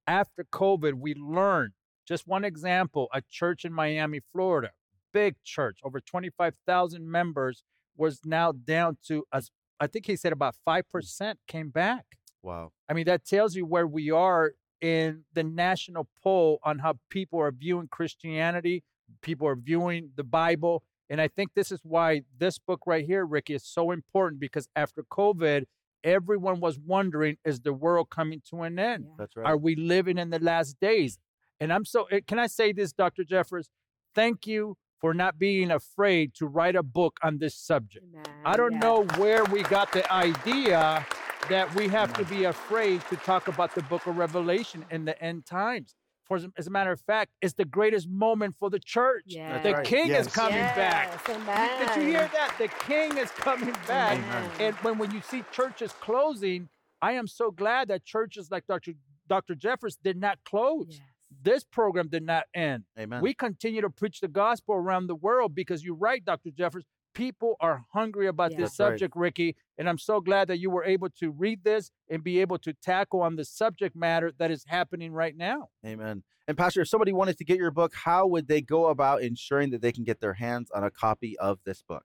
after 0.06 0.44
COVID, 0.44 0.94
we 0.94 1.14
learned. 1.14 1.72
Just 2.06 2.26
one 2.26 2.44
example: 2.44 3.08
a 3.12 3.22
church 3.28 3.64
in 3.64 3.72
Miami, 3.72 4.20
Florida, 4.32 4.70
big 5.12 5.36
church, 5.44 5.78
over 5.82 6.00
twenty-five 6.00 6.54
thousand 6.66 7.10
members, 7.10 7.64
was 7.96 8.20
now 8.24 8.52
down 8.52 8.98
to 9.08 9.24
as 9.32 9.50
I 9.80 9.86
think 9.86 10.06
he 10.06 10.16
said 10.16 10.32
about 10.32 10.54
hmm. 10.54 10.70
five 10.70 10.90
percent 10.90 11.38
came 11.48 11.70
back. 11.70 12.04
wow. 12.42 12.72
I 12.88 12.92
mean, 12.92 13.06
that 13.06 13.24
tells 13.24 13.56
you 13.56 13.66
where 13.66 13.86
we 13.86 14.10
are 14.10 14.52
in 14.80 15.24
the 15.32 15.42
national 15.42 16.08
poll 16.22 16.58
on 16.62 16.78
how 16.78 16.94
people 17.10 17.40
are 17.40 17.50
viewing 17.50 17.88
Christianity, 17.88 18.84
people 19.22 19.48
are 19.48 19.56
viewing 19.56 20.10
the 20.16 20.24
Bible. 20.24 20.82
And 21.08 21.20
I 21.20 21.28
think 21.28 21.50
this 21.54 21.70
is 21.70 21.80
why 21.84 22.22
this 22.38 22.58
book 22.58 22.80
right 22.86 23.04
here, 23.04 23.24
Ricky, 23.24 23.54
is 23.54 23.64
so 23.64 23.90
important 23.92 24.40
because 24.40 24.68
after 24.74 25.04
COVID, 25.04 25.64
everyone 26.04 26.60
was 26.60 26.78
wondering 26.78 27.36
is 27.44 27.60
the 27.60 27.72
world 27.72 28.10
coming 28.10 28.42
to 28.50 28.62
an 28.62 28.78
end? 28.78 29.04
Yeah. 29.06 29.14
That's 29.18 29.36
right. 29.36 29.46
Are 29.46 29.56
we 29.56 29.76
living 29.76 30.18
in 30.18 30.30
the 30.30 30.38
last 30.38 30.78
days? 30.80 31.18
And 31.60 31.72
I'm 31.72 31.84
so, 31.84 32.04
eh, 32.10 32.20
can 32.26 32.38
I 32.38 32.46
say 32.46 32.72
this, 32.72 32.92
Dr. 32.92 33.24
Jeffress? 33.24 33.66
Thank 34.14 34.46
you 34.46 34.76
for 35.00 35.14
not 35.14 35.38
being 35.38 35.70
afraid 35.70 36.34
to 36.34 36.46
write 36.46 36.76
a 36.76 36.82
book 36.82 37.18
on 37.22 37.38
this 37.38 37.54
subject. 37.54 38.06
I 38.44 38.56
don't 38.56 38.76
Amen. 38.76 38.80
know 38.80 39.04
where 39.18 39.44
we 39.44 39.62
got 39.62 39.92
the 39.92 40.10
idea 40.12 41.06
that 41.48 41.72
we 41.74 41.88
have 41.88 42.12
to 42.14 42.24
be 42.24 42.44
afraid 42.44 43.02
to 43.08 43.16
talk 43.16 43.48
about 43.48 43.74
the 43.74 43.82
book 43.82 44.06
of 44.06 44.16
Revelation 44.16 44.84
in 44.90 45.04
the 45.04 45.20
end 45.22 45.46
times. 45.46 45.94
For 46.26 46.36
as- 46.38 46.46
as 46.56 46.66
a 46.66 46.70
matter 46.70 46.90
of 46.90 47.00
fact, 47.00 47.30
it's 47.40 47.54
the 47.54 47.64
greatest 47.64 48.08
moment 48.08 48.56
for 48.58 48.68
the 48.70 48.80
church. 48.80 49.24
Yes. 49.26 49.62
The 49.62 49.72
right. 49.74 49.86
king 49.86 50.06
is 50.06 50.26
Yes. 50.26 50.34
coming 50.34 50.58
back. 50.58 51.08
Yes, 51.26 51.26
Did- 51.26 51.94
Did 51.94 52.02
you 52.02 52.08
hear 52.10 52.28
that? 52.32 52.54
The 52.58 52.68
king 52.84 53.16
is 53.16 53.30
coming 53.30 53.72
back. 53.86 54.18
Amen. 54.18 54.50
And 54.60 54.76
when, 54.76 54.98
when 54.98 55.10
you 55.12 55.20
see 55.20 55.44
churches 55.52 55.92
closing, 55.92 56.68
I 57.00 57.12
am 57.12 57.26
so 57.26 57.50
glad 57.50 57.88
that 57.88 58.04
churches 58.04 58.50
like 58.50 58.66
Dr. 58.66 58.92
Dr. 59.28 59.54
Jeffress 59.54 59.96
did 60.02 60.16
not 60.16 60.38
close. 60.44 60.86
Yes. 60.90 61.00
This 61.42 61.64
program 61.64 62.08
did 62.08 62.22
not 62.24 62.44
end. 62.54 62.84
Amen. 62.98 63.20
We 63.20 63.34
continue 63.34 63.80
to 63.80 63.90
preach 63.90 64.20
the 64.20 64.28
gospel 64.28 64.74
around 64.76 65.08
the 65.08 65.14
world 65.16 65.54
because 65.54 65.84
you're 65.84 65.96
right, 65.96 66.24
Dr. 66.24 66.50
Jeffress. 66.50 66.84
People 67.16 67.56
are 67.60 67.84
hungry 67.92 68.26
about 68.26 68.52
Yeah. 68.52 68.58
this 68.58 68.76
That's 68.76 68.80
right. 68.80 68.86
subject, 68.92 69.16
Ricky. 69.16 69.56
And 69.78 69.88
I'm 69.88 69.98
so 69.98 70.20
glad 70.20 70.48
that 70.48 70.58
you 70.58 70.70
were 70.70 70.84
able 70.84 71.08
to 71.10 71.30
read 71.30 71.64
this 71.64 71.90
and 72.10 72.22
be 72.22 72.40
able 72.40 72.58
to 72.58 72.74
tackle 72.74 73.22
on 73.22 73.36
the 73.36 73.44
subject 73.44 73.96
matter 73.96 74.32
that 74.38 74.50
is 74.50 74.64
happening 74.66 75.12
right 75.12 75.36
now. 75.36 75.70
Amen. 75.84 76.22
And 76.46 76.56
Pastor, 76.56 76.82
if 76.82 76.88
somebody 76.88 77.12
wanted 77.12 77.38
to 77.38 77.44
get 77.44 77.56
your 77.56 77.70
book, 77.70 77.94
how 77.94 78.26
would 78.26 78.48
they 78.48 78.60
go 78.60 78.86
about 78.88 79.22
ensuring 79.22 79.70
that 79.70 79.80
they 79.80 79.92
can 79.92 80.04
get 80.04 80.20
their 80.20 80.34
hands 80.34 80.70
on 80.70 80.84
a 80.84 80.90
copy 80.90 81.36
of 81.38 81.58
this 81.64 81.82
book? 81.82 82.04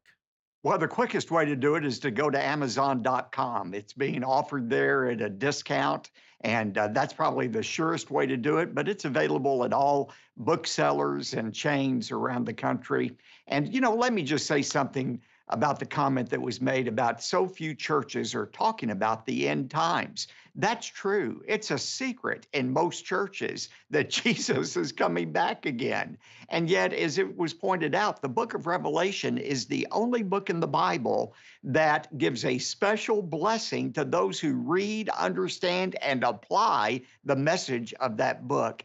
Well, 0.64 0.78
the 0.78 0.88
quickest 0.88 1.32
way 1.32 1.46
to 1.46 1.56
do 1.56 1.74
it 1.74 1.84
is 1.84 1.98
to 2.00 2.12
go 2.12 2.30
to 2.30 2.40
Amazon.com. 2.40 3.74
It's 3.74 3.94
being 3.94 4.24
offered 4.24 4.70
there 4.70 5.10
at 5.10 5.20
a 5.20 5.30
discount, 5.30 6.12
and 6.42 6.78
uh, 6.78 6.90
that's 6.90 7.14
probably 7.14 7.48
the 7.48 7.64
surest 7.64 8.12
way 8.12 8.28
to 8.28 8.38
do 8.38 8.60
it. 8.60 8.76
But 8.76 8.88
it's 8.88 9.06
available 9.06 9.64
at 9.64 9.74
all 9.74 10.12
booksellers 10.38 11.34
and 11.34 11.52
chains 11.52 12.12
around 12.12 12.46
the 12.46 12.54
country. 12.54 13.18
And, 13.48 13.74
you 13.74 13.82
know, 13.82 13.96
let 13.96 14.14
me 14.14 14.22
just 14.22 14.46
say 14.46 14.62
something 14.62 15.20
about 15.52 15.80
the 15.80 15.86
comment 15.86 16.30
that 16.30 16.42
was 16.42 16.62
made 16.62 16.88
about 16.88 17.24
so 17.24 17.48
few 17.48 17.76
churches 17.76 18.34
are 18.34 18.48
talking 18.48 18.92
about 18.92 19.26
the 19.26 19.48
end 19.48 19.70
times. 19.70 20.28
That's 20.56 20.88
true. 20.88 21.42
It's 21.48 21.72
a 21.72 21.78
secret 21.78 22.48
in 22.54 22.74
most 22.74 23.06
churches 23.06 23.70
that 23.90 24.10
Jesus 24.24 24.76
is 24.76 24.92
coming 24.92 25.32
back 25.32 25.66
again. 25.66 26.18
And 26.50 26.70
yet, 26.70 26.94
as 26.94 27.18
it 27.18 27.38
was 27.38 27.54
pointed 27.54 27.96
out, 27.96 28.22
the 28.22 28.30
book 28.30 28.54
of 28.54 28.68
Revelation 28.68 29.38
is 29.38 29.66
the 29.66 29.88
only 29.92 30.24
book 30.24 30.50
in 30.50 30.60
the 30.60 30.68
Bible 30.68 31.34
that 31.64 32.18
gives 32.18 32.44
a 32.44 32.58
special 32.58 33.22
blessing 33.22 33.94
to 33.94 34.04
those 34.04 34.40
who 34.40 34.54
read, 34.54 35.10
understand, 35.10 35.96
and 36.02 36.24
apply 36.24 37.02
the 37.24 37.36
message 37.36 37.94
of 37.96 38.18
that 38.18 38.48
book. 38.48 38.84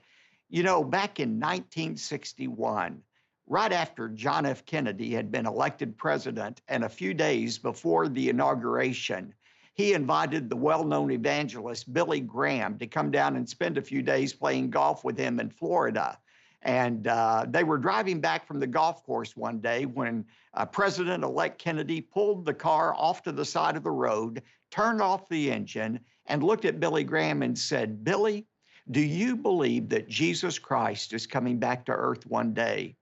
You 0.49 0.62
know, 0.62 0.85
back 0.85 1.18
in 1.18 1.40
1961, 1.40 3.02
right 3.46 3.72
after 3.72 4.08
John 4.08 4.46
F. 4.46 4.64
Kennedy 4.66 5.12
had 5.12 5.30
been 5.30 5.46
elected 5.46 5.96
president 5.96 6.62
and 6.68 6.84
a 6.84 6.88
few 6.88 7.14
days 7.14 7.58
before 7.58 8.08
the 8.08 8.28
inauguration, 8.28 9.32
he 9.74 9.92
invited 9.92 10.48
the 10.48 10.56
well 10.56 10.84
known 10.84 11.10
evangelist 11.10 11.92
Billy 11.92 12.20
Graham 12.20 12.78
to 12.78 12.86
come 12.86 13.10
down 13.10 13.36
and 13.36 13.48
spend 13.48 13.78
a 13.78 13.82
few 13.82 14.02
days 14.02 14.32
playing 14.32 14.70
golf 14.70 15.04
with 15.04 15.18
him 15.18 15.38
in 15.38 15.50
Florida. 15.50 16.18
And 16.62 17.06
uh, 17.06 17.46
they 17.48 17.62
were 17.62 17.78
driving 17.78 18.20
back 18.20 18.46
from 18.46 18.58
the 18.58 18.66
golf 18.66 19.04
course 19.04 19.36
one 19.36 19.60
day 19.60 19.84
when 19.84 20.24
uh, 20.54 20.64
President 20.64 21.22
elect 21.22 21.58
Kennedy 21.58 22.00
pulled 22.00 22.44
the 22.44 22.54
car 22.54 22.94
off 22.94 23.22
to 23.22 23.32
the 23.32 23.44
side 23.44 23.76
of 23.76 23.84
the 23.84 23.90
road, 23.90 24.42
turned 24.70 25.00
off 25.00 25.28
the 25.28 25.52
engine, 25.52 26.00
and 26.24 26.42
looked 26.42 26.64
at 26.64 26.80
Billy 26.80 27.04
Graham 27.04 27.42
and 27.42 27.56
said, 27.56 28.02
Billy, 28.02 28.46
do 28.90 29.00
you 29.00 29.36
believe 29.36 29.88
that 29.90 30.08
Jesus 30.08 30.58
Christ 30.58 31.12
is 31.12 31.26
coming 31.26 31.58
back 31.58 31.84
to 31.86 31.92
earth 31.92 32.26
one 32.26 32.52
day? 32.52 32.96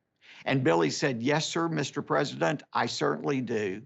And 0.44 0.64
Billy 0.64 0.90
said, 0.90 1.22
Yes, 1.22 1.46
sir, 1.48 1.68
Mr. 1.68 2.04
President, 2.04 2.62
I 2.72 2.86
certainly 2.86 3.40
do. 3.40 3.82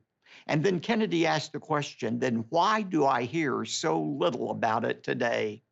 And 0.48 0.64
then 0.64 0.80
Kennedy 0.80 1.26
asked 1.26 1.52
the 1.52 1.60
question, 1.60 2.18
then 2.18 2.44
why 2.48 2.82
do 2.82 3.04
I 3.04 3.24
hear 3.24 3.64
so 3.66 4.00
little 4.00 4.50
about 4.50 4.84
it 4.84 5.02
today? 5.04 5.62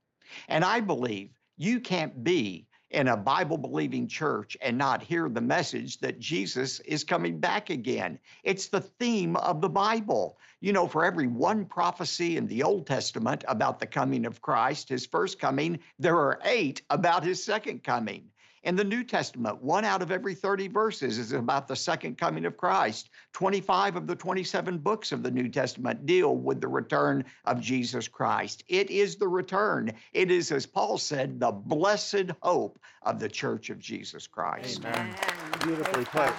And 0.49 0.65
I 0.65 0.81
believe 0.81 1.31
you 1.57 1.81
can't 1.81 2.23
be 2.23 2.67
in 2.91 3.09
a 3.09 3.17
Bible 3.17 3.57
believing 3.57 4.07
church 4.07 4.57
and 4.61 4.79
not 4.79 5.03
hear 5.03 5.29
the 5.29 5.41
message 5.41 5.99
that 5.99 6.21
Jesus 6.21 6.81
is 6.81 7.05
coming 7.05 7.41
back 7.41 7.71
again. 7.71 8.19
It's 8.45 8.69
the 8.69 8.81
theme 8.81 9.37
of 9.37 9.61
the 9.61 9.69
Bible. 9.69 10.39
You 10.61 10.73
know, 10.73 10.87
for 10.87 11.05
every 11.05 11.27
one 11.27 11.65
prophecy 11.65 12.37
in 12.37 12.47
the 12.47 12.63
Old 12.63 12.87
Testament 12.87 13.45
about 13.49 13.81
the 13.81 13.87
coming 13.87 14.25
of 14.27 14.43
Christ, 14.43 14.89
his 14.89 15.07
first 15.07 15.39
coming, 15.39 15.81
there 15.99 16.17
are 16.17 16.39
eight 16.45 16.83
about 16.91 17.25
his 17.25 17.43
second 17.43 17.83
coming. 17.83 18.29
In 18.67 18.75
the 18.75 18.83
New 18.83 19.05
Testament, 19.05 19.63
one 19.63 19.85
out 19.85 20.03
of 20.03 20.11
every 20.11 20.35
30 20.35 20.67
verses 20.67 21.19
is 21.19 21.31
about 21.31 21.69
the 21.69 21.77
second 21.77 22.19
coming 22.19 22.45
of 22.47 22.57
Christ. 22.57 23.11
25 23.33 23.95
of 23.95 24.09
the 24.09 24.17
27 24.17 24.79
books 24.79 25.13
of 25.13 25.23
the 25.23 25.31
New 25.31 25.49
Testament 25.49 26.05
deal 26.05 26.35
with 26.35 26.61
the 26.61 26.67
return 26.67 27.25
of 27.45 27.61
Jesus 27.61 28.09
Christ. 28.09 28.65
It 28.67 28.91
is 28.91 29.15
the 29.15 29.29
return. 29.29 29.93
It 30.13 30.33
is, 30.33 30.51
as 30.51 30.67
Paul 30.67 30.99
said, 30.99 31.39
the 31.39 31.53
blessed 31.53 32.33
hope 32.43 32.81
of 33.03 33.21
the 33.21 33.29
church 33.29 33.71
of 33.71 33.79
Jesus 33.79 34.27
Christ. 34.27 34.85
Amen. 34.85 35.15
Amen. 35.15 35.17
Beautifully 35.61 36.05
put. 36.05 36.33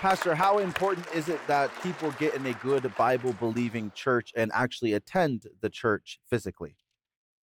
Pastor, 0.00 0.34
how 0.34 0.58
important 0.58 1.06
is 1.14 1.28
it 1.28 1.38
that 1.46 1.70
people 1.80 2.10
get 2.18 2.34
in 2.34 2.44
a 2.44 2.54
good 2.54 2.92
Bible 2.96 3.34
believing 3.34 3.92
church 3.94 4.32
and 4.34 4.50
actually 4.52 4.94
attend 4.94 5.46
the 5.60 5.70
church 5.70 6.18
physically? 6.28 6.74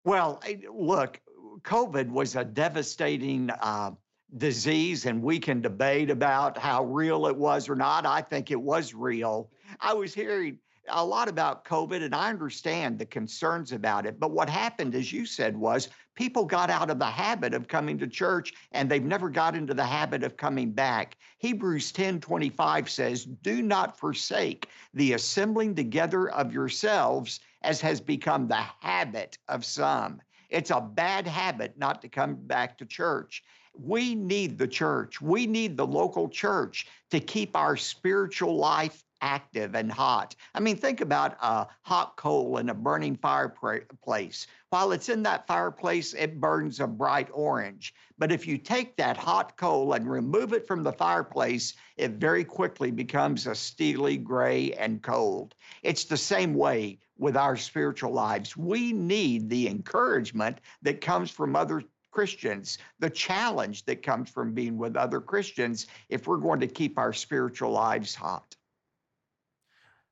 Well, 0.04 0.42
look, 0.74 1.22
COVID 1.64 2.10
was 2.10 2.36
a 2.36 2.44
devastating 2.44 3.50
uh, 3.50 3.92
disease, 4.38 5.06
and 5.06 5.22
we 5.22 5.40
can 5.40 5.62
debate 5.62 6.10
about 6.10 6.58
how 6.58 6.84
real 6.86 7.28
it 7.28 7.36
was 7.36 7.68
or 7.68 7.76
not. 7.76 8.06
I 8.06 8.22
think 8.22 8.52
it 8.52 8.62
was 8.62 8.94
real. 8.94 9.50
I 9.80 9.94
was 9.94 10.14
hearing 10.14 10.60
a 10.92 11.06
lot 11.06 11.28
about 11.28 11.66
COVID, 11.66 12.04
and 12.04 12.16
I 12.16 12.30
understand 12.30 12.98
the 12.98 13.06
concerns 13.06 13.72
about 13.72 14.06
it. 14.06 14.20
But 14.20 14.32
what 14.32 14.50
happened, 14.50 14.96
as 14.96 15.12
you 15.12 15.26
said, 15.26 15.56
was 15.56 15.90
people 16.16 16.46
got 16.46 16.70
out 16.70 16.90
of 16.90 17.00
the 17.00 17.06
habit 17.06 17.54
of 17.54 17.68
coming 17.68 17.98
to 18.00 18.08
church, 18.08 18.54
and 18.72 18.90
they've 18.90 19.04
never 19.04 19.30
got 19.30 19.56
into 19.56 19.74
the 19.74 19.86
habit 19.86 20.24
of 20.24 20.38
coming 20.38 20.72
back. 20.72 21.18
Hebrews 21.38 21.92
10 21.92 22.20
25 22.20 22.90
says, 22.90 23.26
Do 23.26 23.62
not 23.62 23.98
forsake 23.98 24.68
the 24.94 25.14
assembling 25.14 25.76
together 25.76 26.30
of 26.30 26.54
yourselves, 26.54 27.40
as 27.62 27.82
has 27.82 28.02
become 28.02 28.48
the 28.48 28.64
habit 28.82 29.38
of 29.48 29.66
some. 29.66 30.22
It's 30.50 30.72
a 30.72 30.82
bad 30.82 31.28
habit 31.28 31.78
not 31.78 32.02
to 32.02 32.10
come 32.10 32.36
back 32.36 32.78
to 32.80 32.86
church. 32.86 33.44
We 33.82 34.16
need 34.16 34.58
the 34.58 34.68
church. 34.68 35.22
We 35.22 35.48
need 35.48 35.78
the 35.78 35.88
local 35.88 36.28
church 36.28 36.88
to 37.12 37.20
keep 37.20 37.56
our 37.56 37.78
spiritual 37.78 38.58
life 38.58 39.04
active 39.22 39.76
and 39.76 39.92
hot. 39.92 40.36
I 40.54 40.60
mean, 40.60 40.78
think 40.78 41.02
about 41.02 41.38
a 41.42 41.68
hot 41.82 42.16
coal 42.16 42.58
in 42.58 42.70
a 42.70 42.74
burning 42.74 43.16
fireplace. 43.16 44.48
While 44.70 44.92
it's 44.92 45.10
in 45.10 45.24
that 45.24 45.48
fireplace, 45.48 46.14
it 46.14 46.40
burns 46.40 46.80
a 46.80 46.88
bright 46.88 47.30
orange. 47.34 47.94
But 48.18 48.32
if 48.32 48.46
you 48.48 48.58
take 48.58 48.96
that 48.98 49.18
hot 49.18 49.58
coal 49.58 49.94
and 49.94 50.10
remove 50.10 50.54
it 50.54 50.68
from 50.68 50.84
the 50.84 50.94
fireplace, 50.94 51.74
it 51.98 52.12
very 52.12 52.44
quickly 52.44 52.92
becomes 52.92 53.48
a 53.48 53.56
steely 53.56 54.18
gray 54.18 54.74
and 54.74 55.02
cold. 55.02 55.56
It's 55.84 56.06
the 56.06 56.18
same 56.18 56.54
way 56.54 57.00
with 57.18 57.36
our 57.36 57.58
spiritual 57.58 58.12
lives. 58.12 58.56
We 58.56 58.94
need 58.94 59.50
the 59.50 59.68
encouragement 59.68 60.60
that 60.82 61.02
comes 61.02 61.32
from 61.32 61.56
other 61.56 61.84
Christians, 62.12 62.78
the 63.00 63.10
challenge 63.10 63.86
that 63.86 64.04
comes 64.04 64.30
from 64.30 64.54
being 64.54 64.78
with 64.78 64.96
other 64.96 65.22
Christians 65.22 65.88
if 66.10 66.28
we're 66.28 66.38
going 66.38 66.60
to 66.62 66.68
keep 66.68 66.98
our 66.98 67.14
spiritual 67.14 67.72
lives 67.72 68.16
hot. 68.16 68.56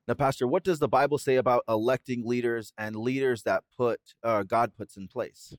Now, 0.08 0.14
Pastor, 0.14 0.48
what 0.48 0.64
does 0.64 0.80
the 0.80 0.88
Bible 0.88 1.18
say 1.18 1.36
about 1.36 1.64
electing 1.68 2.26
leaders 2.26 2.72
and 2.78 2.96
leaders 2.96 3.44
that 3.44 3.64
put 3.76 4.00
uh, 4.24 4.44
God 4.44 4.72
puts 4.78 4.96
in 4.96 5.08
place? 5.08 5.54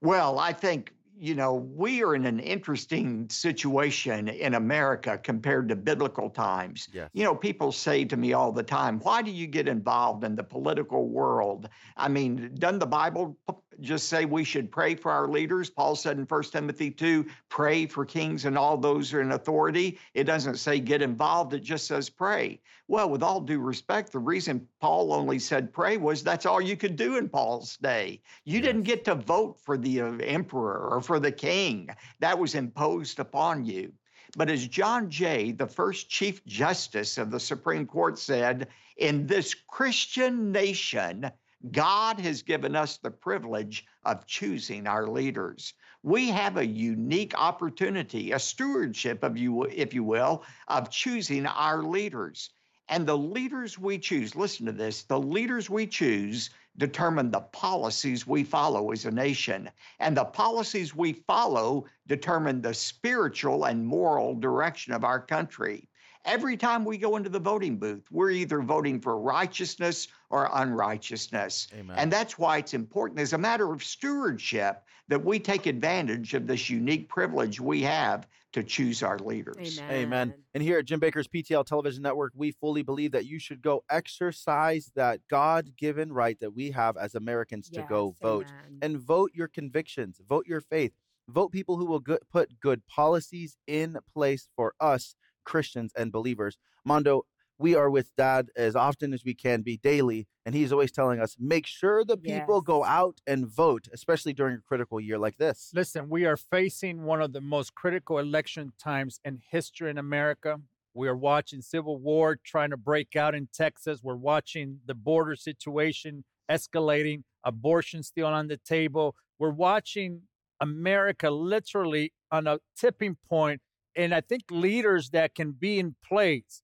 Well, 0.00 0.40
I 0.40 0.52
think, 0.52 0.92
you 1.16 1.34
know, 1.36 1.54
we 1.54 2.02
are 2.02 2.16
in 2.16 2.26
an 2.26 2.40
interesting 2.40 3.28
situation 3.30 4.28
in 4.28 4.54
America 4.54 5.18
compared 5.22 5.68
to 5.68 5.76
biblical 5.76 6.28
times. 6.28 6.88
Yes. 6.92 7.08
You 7.12 7.22
know, 7.22 7.34
people 7.34 7.70
say 7.70 8.04
to 8.04 8.16
me 8.16 8.32
all 8.32 8.50
the 8.50 8.62
time, 8.62 8.98
why 8.98 9.22
do 9.22 9.30
you 9.30 9.46
get 9.46 9.68
involved 9.68 10.24
in 10.24 10.34
the 10.34 10.44
political 10.44 11.08
world? 11.08 11.68
I 11.96 12.08
mean, 12.08 12.54
doesn't 12.58 12.80
the 12.80 12.86
Bible 12.86 13.38
p- 13.48 13.56
just 13.80 14.08
say 14.08 14.24
we 14.24 14.44
should 14.44 14.70
pray 14.70 14.94
for 14.94 15.10
our 15.10 15.28
leaders? 15.28 15.70
Paul 15.70 15.96
said 15.96 16.18
in 16.18 16.24
1 16.24 16.42
Timothy 16.44 16.90
2, 16.90 17.26
pray 17.48 17.86
for 17.86 18.04
kings 18.04 18.44
and 18.44 18.56
all 18.56 18.76
those 18.76 19.10
who 19.10 19.18
are 19.18 19.22
in 19.22 19.32
authority. 19.32 19.98
It 20.14 20.24
doesn't 20.24 20.56
say 20.56 20.80
get 20.80 21.02
involved, 21.02 21.54
it 21.54 21.62
just 21.62 21.86
says 21.86 22.08
pray. 22.08 22.60
Well, 22.88 23.10
with 23.10 23.22
all 23.22 23.40
due 23.40 23.58
respect, 23.58 24.12
the 24.12 24.18
reason 24.18 24.66
Paul 24.80 25.12
only 25.12 25.38
said 25.38 25.72
pray 25.72 25.96
was 25.96 26.22
that's 26.22 26.46
all 26.46 26.60
you 26.60 26.76
could 26.76 26.96
do 26.96 27.16
in 27.16 27.28
Paul's 27.28 27.76
day. 27.78 28.20
You 28.44 28.60
didn't 28.60 28.82
get 28.82 29.04
to 29.06 29.14
vote 29.14 29.58
for 29.60 29.76
the 29.76 30.02
uh, 30.02 30.12
emperor 30.18 30.88
or 30.90 31.00
for 31.00 31.18
the 31.18 31.32
king, 31.32 31.90
that 32.20 32.38
was 32.38 32.54
imposed 32.54 33.18
upon 33.18 33.64
you. 33.64 33.92
But 34.36 34.50
as 34.50 34.68
John 34.68 35.08
Jay, 35.10 35.52
the 35.52 35.66
first 35.66 36.10
Chief 36.10 36.44
Justice 36.44 37.16
of 37.16 37.30
the 37.30 37.40
Supreme 37.40 37.86
Court, 37.86 38.18
said, 38.18 38.68
in 38.96 39.26
this 39.26 39.54
Christian 39.54 40.52
nation, 40.52 41.30
God 41.70 42.20
has 42.20 42.42
given 42.42 42.76
us 42.76 42.98
the 42.98 43.10
privilege 43.10 43.86
of 44.04 44.26
choosing 44.26 44.86
our 44.86 45.06
leaders. 45.06 45.74
We 46.02 46.28
have 46.28 46.56
a 46.56 46.66
unique 46.66 47.34
opportunity, 47.36 48.32
a 48.32 48.38
stewardship, 48.38 49.24
of 49.24 49.36
you, 49.36 49.64
if 49.64 49.94
you 49.94 50.04
will, 50.04 50.44
of 50.68 50.90
choosing 50.90 51.46
our 51.46 51.82
leaders. 51.82 52.50
And 52.88 53.06
the 53.06 53.18
leaders 53.18 53.78
we 53.78 53.98
choose, 53.98 54.36
listen 54.36 54.66
to 54.66 54.72
this, 54.72 55.02
the 55.02 55.18
leaders 55.18 55.68
we 55.68 55.86
choose 55.86 56.50
determine 56.76 57.30
the 57.30 57.40
policies 57.40 58.26
we 58.26 58.44
follow 58.44 58.92
as 58.92 59.06
a 59.06 59.10
nation. 59.10 59.70
And 59.98 60.16
the 60.16 60.24
policies 60.24 60.94
we 60.94 61.14
follow 61.14 61.86
determine 62.06 62.60
the 62.60 62.74
spiritual 62.74 63.64
and 63.64 63.84
moral 63.84 64.34
direction 64.34 64.92
of 64.92 65.04
our 65.04 65.20
country. 65.20 65.88
Every 66.26 66.56
time 66.56 66.84
we 66.84 66.98
go 66.98 67.16
into 67.16 67.28
the 67.28 67.38
voting 67.38 67.76
booth, 67.76 68.04
we're 68.10 68.30
either 68.30 68.60
voting 68.60 69.00
for 69.00 69.18
righteousness 69.18 70.08
or 70.28 70.50
unrighteousness. 70.52 71.68
Amen. 71.72 71.96
And 71.96 72.12
that's 72.12 72.36
why 72.36 72.58
it's 72.58 72.74
important 72.74 73.20
as 73.20 73.32
a 73.32 73.38
matter 73.38 73.72
of 73.72 73.84
stewardship 73.84 74.82
that 75.08 75.24
we 75.24 75.38
take 75.38 75.66
advantage 75.66 76.34
of 76.34 76.48
this 76.48 76.68
unique 76.68 77.08
privilege 77.08 77.60
we 77.60 77.80
have 77.82 78.26
to 78.52 78.64
choose 78.64 79.02
our 79.02 79.18
leaders. 79.18 79.78
Amen. 79.78 79.92
Amen. 79.92 80.34
And 80.54 80.62
here 80.62 80.78
at 80.78 80.86
Jim 80.86 80.98
Bakker's 80.98 81.28
PTL 81.28 81.64
Television 81.64 82.02
Network, 82.02 82.32
we 82.34 82.52
fully 82.52 82.82
believe 82.82 83.12
that 83.12 83.26
you 83.26 83.38
should 83.38 83.62
go 83.62 83.84
exercise 83.88 84.90
that 84.96 85.20
God 85.28 85.76
given 85.76 86.12
right 86.12 86.40
that 86.40 86.54
we 86.54 86.70
have 86.70 86.96
as 86.96 87.14
Americans 87.14 87.68
to 87.70 87.82
go 87.82 88.14
vote 88.20 88.46
amen. 88.48 88.78
and 88.82 88.98
vote 88.98 89.30
your 89.34 89.46
convictions, 89.46 90.20
vote 90.28 90.46
your 90.46 90.60
faith, 90.60 90.92
vote 91.28 91.52
people 91.52 91.76
who 91.76 91.86
will 91.86 92.00
good, 92.00 92.20
put 92.32 92.58
good 92.58 92.84
policies 92.86 93.56
in 93.66 93.98
place 94.12 94.48
for 94.56 94.74
us 94.80 95.14
Christians 95.46 95.92
and 95.96 96.12
believers. 96.12 96.58
Mondo, 96.84 97.24
we 97.58 97.74
are 97.74 97.88
with 97.88 98.14
Dad 98.16 98.50
as 98.54 98.76
often 98.76 99.14
as 99.14 99.24
we 99.24 99.32
can 99.32 99.62
be 99.62 99.78
daily, 99.78 100.28
and 100.44 100.54
he's 100.54 100.72
always 100.72 100.92
telling 100.92 101.20
us 101.20 101.36
make 101.40 101.66
sure 101.66 102.04
the 102.04 102.18
people 102.18 102.60
go 102.60 102.84
out 102.84 103.22
and 103.26 103.46
vote, 103.46 103.88
especially 103.94 104.34
during 104.34 104.56
a 104.56 104.60
critical 104.60 105.00
year 105.00 105.18
like 105.18 105.38
this. 105.38 105.70
Listen, 105.74 106.10
we 106.10 106.26
are 106.26 106.36
facing 106.36 107.04
one 107.04 107.22
of 107.22 107.32
the 107.32 107.40
most 107.40 107.74
critical 107.74 108.18
election 108.18 108.72
times 108.78 109.20
in 109.24 109.40
history 109.50 109.88
in 109.88 109.96
America. 109.96 110.60
We 110.92 111.08
are 111.08 111.16
watching 111.16 111.62
civil 111.62 111.98
war 111.98 112.38
trying 112.44 112.70
to 112.70 112.76
break 112.76 113.16
out 113.16 113.34
in 113.34 113.48
Texas. 113.52 114.00
We're 114.02 114.16
watching 114.16 114.80
the 114.84 114.94
border 114.94 115.36
situation 115.36 116.24
escalating, 116.50 117.22
abortion 117.44 118.02
still 118.02 118.26
on 118.26 118.48
the 118.48 118.58
table. 118.58 119.14
We're 119.38 119.50
watching 119.50 120.22
America 120.60 121.30
literally 121.30 122.12
on 122.30 122.46
a 122.46 122.58
tipping 122.78 123.16
point, 123.28 123.60
and 123.96 124.14
I 124.14 124.20
think 124.20 124.44
leaders 124.50 125.10
that 125.10 125.34
can 125.34 125.52
be 125.52 125.78
in 125.78 125.96
place 126.06 126.62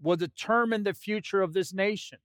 will 0.00 0.16
determine 0.16 0.82
the 0.82 0.94
future 0.94 1.42
of 1.42 1.52
this 1.52 1.72
nation. 1.72 2.18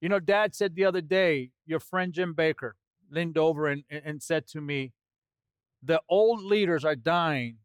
You 0.00 0.08
know, 0.10 0.20
Dad 0.20 0.54
said 0.54 0.74
the 0.74 0.84
other 0.84 1.00
day, 1.00 1.50
your 1.66 1.80
friend 1.80 2.12
Jim 2.12 2.34
Bakker 2.34 2.72
leaned 3.10 3.38
over 3.38 3.68
and, 3.68 3.82
and 3.90 4.22
said 4.22 4.46
to 4.48 4.60
me, 4.60 4.92
the 5.82 6.00
old 6.08 6.42
leaders 6.42 6.84
are 6.84 6.94
dying. 6.94 7.56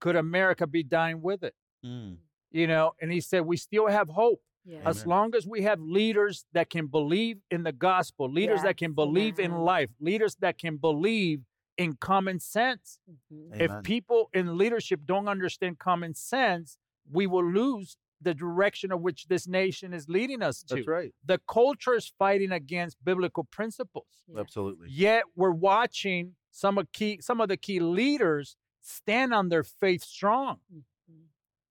Could 0.00 0.16
America 0.16 0.66
be 0.66 0.82
dying 0.82 1.22
with 1.22 1.42
it? 1.44 1.54
Mm. 1.84 2.16
You 2.50 2.66
know, 2.66 2.94
and 3.00 3.12
he 3.12 3.20
said, 3.20 3.42
we 3.42 3.56
still 3.56 3.86
have 3.86 4.08
hope. 4.08 4.40
Yes. 4.64 4.82
As 4.86 4.96
Amen. 5.02 5.08
long 5.08 5.34
as 5.34 5.46
we 5.46 5.62
have 5.62 5.78
leaders 5.80 6.46
that 6.54 6.70
can 6.70 6.86
believe 6.86 7.38
in 7.50 7.64
the 7.64 7.72
gospel, 7.72 8.30
leaders 8.30 8.62
that 8.62 8.78
can 8.78 8.92
Yes, 8.92 8.96
believe 8.96 9.38
in 9.38 9.52
life, 9.52 9.90
leaders 10.00 10.36
that 10.36 10.56
can 10.56 10.78
believe 10.78 11.40
in 11.76 11.96
common 11.96 12.38
sense. 12.40 12.98
Mhm. 13.32 13.60
If 13.60 13.82
people 13.84 14.30
in 14.32 14.56
leadership 14.56 15.00
don't 15.04 15.28
understand 15.28 15.78
common 15.78 16.14
sense, 16.14 16.78
we 17.10 17.26
will 17.26 17.44
lose 17.44 17.96
the 18.20 18.34
direction 18.34 18.90
of 18.92 19.00
which 19.02 19.26
this 19.26 19.46
nation 19.46 19.92
is 19.92 20.08
leading 20.08 20.40
us 20.42 20.62
to. 20.62 20.76
That's 20.76 20.88
right. 20.88 21.12
The 21.24 21.40
culture 21.46 21.94
is 21.94 22.12
fighting 22.18 22.52
against 22.52 23.04
biblical 23.04 23.44
principles. 23.44 24.24
Yes. 24.28 24.38
Absolutely. 24.38 24.88
Yet 24.90 25.24
we're 25.34 25.50
watching 25.50 26.36
some 26.50 26.78
of 26.78 26.90
key 26.92 27.18
some 27.20 27.40
of 27.40 27.48
the 27.48 27.56
key 27.56 27.80
leaders 27.80 28.56
stand 28.80 29.34
on 29.34 29.48
their 29.48 29.64
faith 29.64 30.02
strong. 30.02 30.60
Mhm. 30.72 30.84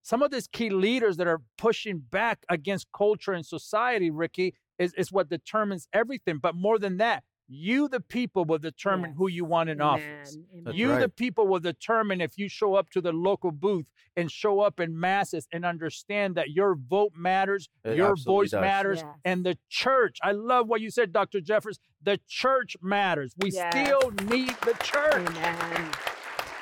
Some 0.02 0.22
of 0.22 0.30
these 0.30 0.46
key 0.46 0.68
leaders 0.68 1.16
that 1.16 1.26
are 1.26 1.40
pushing 1.56 1.98
back 1.98 2.44
against 2.50 2.92
culture 2.92 3.32
and 3.32 3.44
society, 3.46 4.10
Ricky, 4.10 4.54
is, 4.78 4.92
is 4.94 5.10
what 5.10 5.30
determines 5.30 5.88
everything. 5.94 6.38
But 6.38 6.54
more 6.54 6.78
than 6.78 6.98
that, 6.98 7.24
you, 7.48 7.88
the 7.88 8.00
people, 8.00 8.44
will 8.44 8.58
determine 8.58 9.12
who 9.12 9.28
you 9.28 9.44
want 9.44 9.68
in 9.70 9.80
Amen. 9.80 10.18
office. 10.20 10.36
Amen. 10.56 10.74
You, 10.74 10.98
the 10.98 11.08
people, 11.08 11.46
will 11.46 11.60
determine 11.60 12.20
if 12.20 12.38
you 12.38 12.48
show 12.48 12.74
up 12.74 12.90
to 12.90 13.00
the 13.00 13.12
local 13.12 13.50
booth 13.52 13.86
and 14.16 14.30
show 14.30 14.60
up 14.60 14.80
in 14.80 14.98
masses 14.98 15.46
and 15.52 15.64
understand 15.64 16.36
that 16.36 16.50
your 16.50 16.74
vote 16.74 17.12
matters, 17.16 17.68
It 17.84 17.96
your 17.96 18.16
voice 18.16 18.50
does. 18.52 18.60
matters, 18.60 18.98
Yes. 19.02 19.14
and 19.24 19.44
the 19.44 19.58
church. 19.68 20.18
I 20.22 20.32
love 20.32 20.68
what 20.68 20.80
you 20.80 20.90
said, 20.90 21.12
Dr. 21.12 21.40
Jeffress. 21.40 21.78
The 22.02 22.18
church 22.28 22.76
matters. 22.80 23.34
We 23.38 23.50
Yes. 23.50 23.72
still 23.74 24.10
need 24.26 24.50
the 24.64 24.74
church. 24.82 25.14
Amen. 25.36 25.90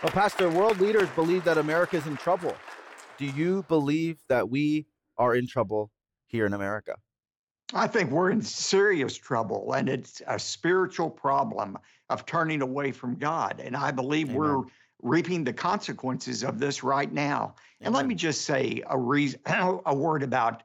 Well, 0.02 0.12
Pastor, 0.12 0.48
world 0.50 0.80
leaders 0.80 1.08
believe 1.10 1.44
that 1.44 1.58
America 1.58 1.96
is 1.96 2.06
in 2.06 2.16
trouble. 2.16 2.56
Do 3.18 3.26
you 3.26 3.62
believe 3.68 4.18
that 4.28 4.48
we 4.48 4.86
are 5.16 5.34
in 5.34 5.46
trouble 5.46 5.90
here 6.26 6.44
in 6.46 6.54
America? 6.54 6.96
I 7.74 7.86
think 7.86 8.10
we're 8.10 8.30
in 8.30 8.42
serious 8.42 9.16
trouble, 9.16 9.72
and 9.72 9.88
it's 9.88 10.20
a 10.26 10.38
spiritual 10.38 11.10
problem 11.10 11.78
of 12.10 12.26
turning 12.26 12.60
away 12.60 12.92
from 12.92 13.16
God. 13.16 13.60
And 13.64 13.76
I 13.76 13.90
believe 13.90 14.28
Amen. 14.28 14.38
we're 14.38 14.62
reaping 15.02 15.42
the 15.44 15.52
consequences 15.52 16.44
of 16.44 16.58
this 16.58 16.82
right 16.82 17.12
now. 17.12 17.54
And 17.80 17.94
let 17.94 18.06
me 18.06 18.14
just 18.14 18.42
say 18.42 18.82
a 18.88 18.98
reason, 18.98 19.40
a 19.46 19.94
word 19.94 20.22
about 20.22 20.62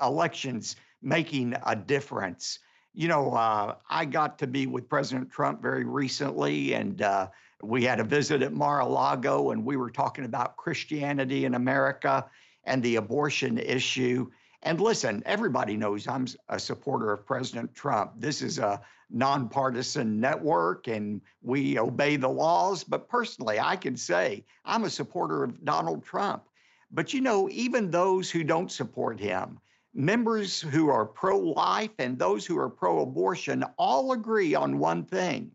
elections 0.00 0.76
making 1.02 1.54
a 1.66 1.74
difference. 1.74 2.58
You 2.92 3.08
know, 3.08 3.32
uh, 3.32 3.76
I 3.88 4.04
got 4.04 4.38
to 4.40 4.46
be 4.46 4.66
with 4.66 4.88
President 4.88 5.30
Trump 5.30 5.62
very 5.62 5.84
recently, 5.84 6.74
and 6.74 7.02
uh, 7.02 7.28
we 7.62 7.84
had 7.84 8.00
a 8.00 8.04
visit 8.04 8.42
at 8.42 8.52
Mar-a-Lago, 8.52 9.50
and 9.50 9.64
we 9.64 9.76
were 9.76 9.90
talking 9.90 10.24
about 10.24 10.56
Christianity 10.56 11.44
in 11.44 11.54
America 11.54 12.26
and 12.64 12.82
the 12.82 12.96
abortion 12.96 13.58
issue. 13.58 14.30
And 14.62 14.78
listen, 14.78 15.22
everybody 15.24 15.76
knows 15.76 16.06
I'm 16.06 16.26
a 16.48 16.58
supporter 16.58 17.12
of 17.12 17.24
President 17.24 17.74
Trump. 17.74 18.12
This 18.16 18.42
is 18.42 18.58
a 18.58 18.82
nonpartisan 19.08 20.20
network 20.20 20.86
and 20.86 21.22
we 21.42 21.78
obey 21.78 22.16
the 22.16 22.28
laws. 22.28 22.84
But 22.84 23.08
personally, 23.08 23.58
I 23.58 23.76
can 23.76 23.96
say 23.96 24.44
I'm 24.64 24.84
a 24.84 24.90
supporter 24.90 25.44
of 25.44 25.64
Donald 25.64 26.04
Trump. 26.04 26.44
But 26.90 27.14
you 27.14 27.20
know, 27.20 27.48
even 27.50 27.90
those 27.90 28.30
who 28.30 28.44
don't 28.44 28.70
support 28.70 29.18
him, 29.18 29.58
members 29.94 30.60
who 30.60 30.90
are 30.90 31.06
pro 31.06 31.38
life 31.38 31.98
and 31.98 32.18
those 32.18 32.44
who 32.44 32.58
are 32.58 32.68
pro 32.68 33.00
abortion, 33.00 33.64
all 33.78 34.12
agree 34.12 34.54
on 34.54 34.78
one 34.78 35.04
thing. 35.04 35.52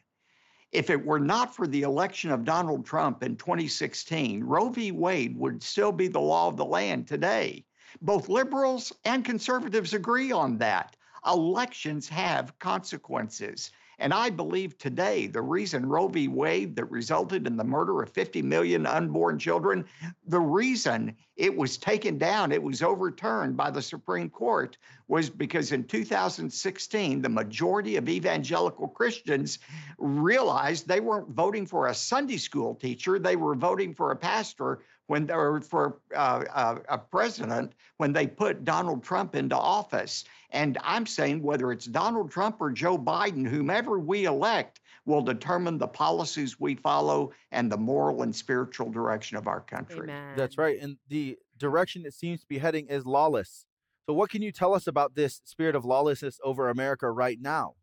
If 0.71 0.89
it 0.89 1.05
were 1.05 1.19
not 1.19 1.55
for 1.55 1.67
the 1.67 1.83
election 1.83 2.31
of 2.31 2.43
Donald 2.43 2.85
Trump 2.85 3.21
in 3.21 3.37
2016, 3.37 4.43
Roe 4.43 4.69
v. 4.69 4.91
Wade 4.91 5.37
would 5.37 5.61
still 5.61 5.91
be 5.91 6.07
the 6.07 6.19
law 6.19 6.47
of 6.47 6.57
the 6.57 6.65
land 6.65 7.07
today. 7.07 7.65
Both 8.01 8.29
liberals 8.29 8.93
and 9.05 9.23
conservatives 9.23 9.93
agree 9.93 10.31
on 10.31 10.57
that. 10.59 10.95
Elections 11.25 12.07
have 12.09 12.57
consequences. 12.59 13.71
And 13.97 14.13
I 14.13 14.29
believe 14.29 14.77
today 14.77 15.27
the 15.27 15.41
reason 15.41 15.85
Roe 15.85 16.09
v. 16.09 16.27
Wade, 16.27 16.75
that 16.75 16.91
resulted 16.91 17.47
in 17.47 17.55
the 17.55 17.63
murder 17.63 18.01
of 18.01 18.09
50 18.09 18.41
million 18.41 18.85
unborn 18.85 19.39
children, 19.39 19.85
the 20.27 20.39
reason 20.39 21.15
it 21.37 21.55
was 21.55 21.77
taken 21.77 22.17
down, 22.17 22.51
it 22.51 22.61
was 22.61 22.81
overturned 22.81 23.55
by 23.55 23.71
the 23.71 23.81
Supreme 23.81 24.29
Court, 24.29 24.77
was 25.07 25.29
because 25.29 25.71
in 25.71 25.85
2016, 25.85 27.21
the 27.21 27.29
majority 27.29 27.95
of 27.95 28.09
evangelical 28.09 28.87
Christians 28.87 29.59
realized 29.97 30.87
they 30.87 30.99
weren't 30.99 31.29
voting 31.29 31.65
for 31.65 31.87
a 31.87 31.93
Sunday 31.93 32.37
school 32.37 32.75
teacher, 32.75 33.17
they 33.17 33.37
were 33.37 33.55
voting 33.55 33.93
for 33.93 34.11
a 34.11 34.15
pastor 34.15 34.81
when 35.07 35.27
they 35.27 35.35
were 35.35 35.61
for 35.61 35.99
uh, 36.15 36.43
uh, 36.53 36.79
a 36.89 36.97
president 36.97 37.73
when 37.97 38.13
they 38.13 38.27
put 38.27 38.65
Donald 38.65 39.03
Trump 39.03 39.35
into 39.35 39.55
office. 39.55 40.23
And 40.51 40.77
I'm 40.81 41.05
saying 41.05 41.41
whether 41.43 41.71
it's 41.71 41.85
Donald 41.85 42.31
Trump 42.31 42.57
or 42.59 42.71
Joe 42.71 42.97
Biden, 42.97 43.47
whomever 43.47 43.99
we 43.99 44.25
elect, 44.25 44.81
will 45.05 45.21
determine 45.21 45.77
the 45.77 45.87
policies 45.87 46.59
we 46.59 46.75
follow 46.75 47.31
and 47.51 47.71
the 47.71 47.77
moral 47.77 48.23
and 48.23 48.35
spiritual 48.35 48.89
direction 48.89 49.37
of 49.37 49.47
our 49.47 49.61
country. 49.61 50.09
Amen. 50.09 50.33
That's 50.35 50.57
right. 50.57 50.79
And 50.81 50.97
the 51.09 51.37
direction 51.57 52.05
it 52.05 52.13
seems 52.13 52.41
to 52.41 52.47
be 52.47 52.57
heading 52.57 52.87
is 52.87 53.05
lawless. 53.05 53.65
So, 54.07 54.13
what 54.13 54.29
can 54.29 54.41
you 54.41 54.51
tell 54.51 54.73
us 54.73 54.87
about 54.87 55.15
this 55.15 55.41
spirit 55.45 55.75
of 55.75 55.85
lawlessness 55.85 56.39
over 56.43 56.69
America 56.69 57.09
right 57.09 57.39
now? 57.39 57.73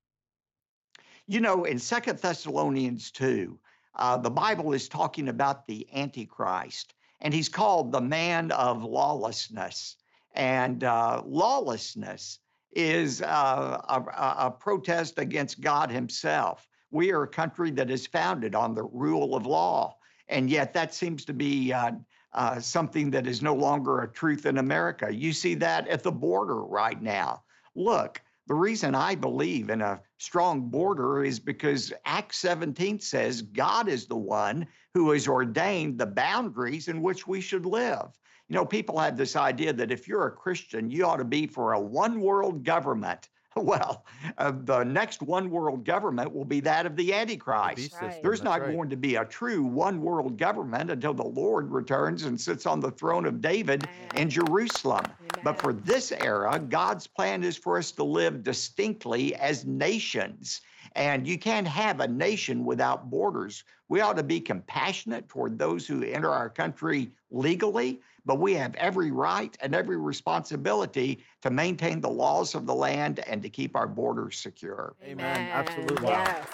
You 1.26 1.40
know, 1.40 1.64
in 1.64 1.78
Second 1.78 2.18
Thessalonians 2.18 3.10
2, 3.12 3.58
uh, 3.94 4.16
the 4.16 4.30
Bible 4.30 4.72
is 4.72 4.88
talking 4.88 5.28
about 5.28 5.66
the 5.66 5.86
Antichrist, 5.94 6.94
and 7.22 7.32
he's 7.32 7.48
called 7.48 7.92
the 7.92 8.00
man 8.00 8.50
of 8.52 8.84
lawlessness. 8.84 9.96
And 10.34 10.84
uh, 10.84 11.22
lawlessness 11.24 12.40
is 12.72 13.22
uh, 13.22 13.80
a, 13.88 14.46
a- 14.46 14.50
protest 14.50 15.18
against 15.18 15.60
God 15.60 15.90
himself. 15.90 16.66
We 16.90 17.12
are 17.12 17.22
a 17.22 17.28
country 17.28 17.70
that 17.72 17.90
is 17.90 18.06
founded 18.06 18.54
on 18.54 18.74
the 18.74 18.84
rule 18.84 19.34
of 19.34 19.46
law, 19.46 19.96
and 20.28 20.50
yet 20.50 20.74
that 20.74 20.94
seems 20.94 21.24
to 21.26 21.32
be 21.32 21.72
uh, 21.72 21.92
uh, 22.32 22.60
something 22.60 23.10
that 23.10 23.26
is 23.26 23.40
no 23.40 23.54
longer 23.54 24.02
a 24.02 24.08
truth 24.08 24.46
in 24.46 24.58
America. 24.58 25.14
You 25.14 25.32
see 25.32 25.54
that 25.56 25.88
at 25.88 26.02
the 26.02 26.12
border 26.12 26.62
right 26.62 27.00
now. 27.00 27.42
Look, 27.74 28.20
the 28.52 28.56
reason 28.56 28.94
I 28.94 29.14
believe 29.14 29.70
in 29.70 29.80
a 29.80 30.02
strong 30.18 30.68
border 30.68 31.24
is 31.24 31.40
because 31.40 31.90
Acts 32.04 32.36
17 32.36 33.00
says 33.00 33.40
God 33.40 33.88
is 33.88 34.04
the 34.04 34.14
one 34.14 34.66
who 34.92 35.10
has 35.12 35.26
ordained 35.26 35.96
the 35.96 36.04
boundaries 36.04 36.88
in 36.88 37.00
which 37.00 37.26
we 37.26 37.40
should 37.40 37.64
live. 37.64 38.08
You 38.50 38.56
know, 38.56 38.66
people 38.66 38.98
have 38.98 39.16
this 39.16 39.36
idea 39.36 39.72
that 39.72 39.90
if 39.90 40.06
you're 40.06 40.26
a 40.26 40.36
Christian, 40.36 40.90
you 40.90 41.06
ought 41.06 41.16
to 41.16 41.24
be 41.24 41.46
for 41.46 41.72
a 41.72 41.80
one 41.80 42.20
world 42.20 42.62
government. 42.62 43.30
Well, 43.56 44.06
uh, 44.38 44.52
the 44.64 44.82
next 44.82 45.20
one 45.22 45.50
world 45.50 45.84
government 45.84 46.34
will 46.34 46.44
be 46.44 46.60
that 46.60 46.86
of 46.86 46.96
the 46.96 47.12
Antichrist. 47.12 47.76
beast 47.76 47.92
Right. 47.92 48.12
system, 48.12 48.22
There's 48.22 48.40
that's 48.40 48.44
not 48.44 48.60
right. 48.62 48.74
going 48.74 48.88
to 48.90 48.96
be 48.96 49.16
a 49.16 49.24
true 49.24 49.62
one 49.62 50.00
world 50.00 50.38
government 50.38 50.90
until 50.90 51.12
the 51.14 51.22
Lord 51.22 51.70
returns 51.70 52.24
and 52.24 52.40
sits 52.40 52.66
on 52.66 52.80
the 52.80 52.90
throne 52.90 53.26
of 53.26 53.40
David 53.42 53.86
in 54.14 54.30
Jerusalem. 54.30 55.04
But 55.42 55.60
for 55.60 55.72
this 55.72 56.12
era, 56.12 56.58
God's 56.58 57.06
plan 57.06 57.42
is 57.44 57.56
for 57.56 57.76
us 57.76 57.92
to 57.92 58.04
live 58.04 58.42
distinctly 58.42 59.34
as 59.34 59.66
nations. 59.66 60.60
And 60.94 61.26
you 61.26 61.38
can't 61.38 61.66
have 61.66 62.00
a 62.00 62.08
nation 62.08 62.64
without 62.64 63.10
borders. 63.10 63.64
We 63.88 64.00
ought 64.00 64.16
to 64.16 64.22
be 64.22 64.40
compassionate 64.40 65.28
toward 65.28 65.58
those 65.58 65.86
who 65.86 66.02
enter 66.02 66.30
our 66.30 66.48
country 66.48 67.12
legally, 67.30 68.00
but 68.24 68.38
we 68.38 68.54
have 68.54 68.74
every 68.76 69.10
right 69.10 69.56
and 69.60 69.74
every 69.74 69.96
responsibility 69.96 71.24
to 71.42 71.50
maintain 71.50 72.00
the 72.00 72.10
laws 72.10 72.54
of 72.54 72.66
the 72.66 72.74
land 72.74 73.20
and 73.20 73.42
to 73.42 73.48
keep 73.48 73.76
our 73.76 73.88
borders 73.88 74.38
secure. 74.38 74.94
Amen. 75.04 75.48
Absolutely. 75.50 76.08
Yes. 76.08 76.46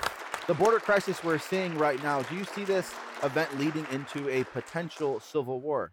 The 0.46 0.54
border 0.54 0.78
crisis 0.78 1.22
we're 1.22 1.38
seeing 1.38 1.76
right 1.76 2.02
now, 2.02 2.22
do 2.22 2.34
you 2.34 2.44
see 2.44 2.64
this 2.64 2.94
event 3.22 3.58
leading 3.58 3.86
into 3.92 4.28
a 4.30 4.44
potential 4.44 5.20
civil 5.20 5.60
war? 5.60 5.92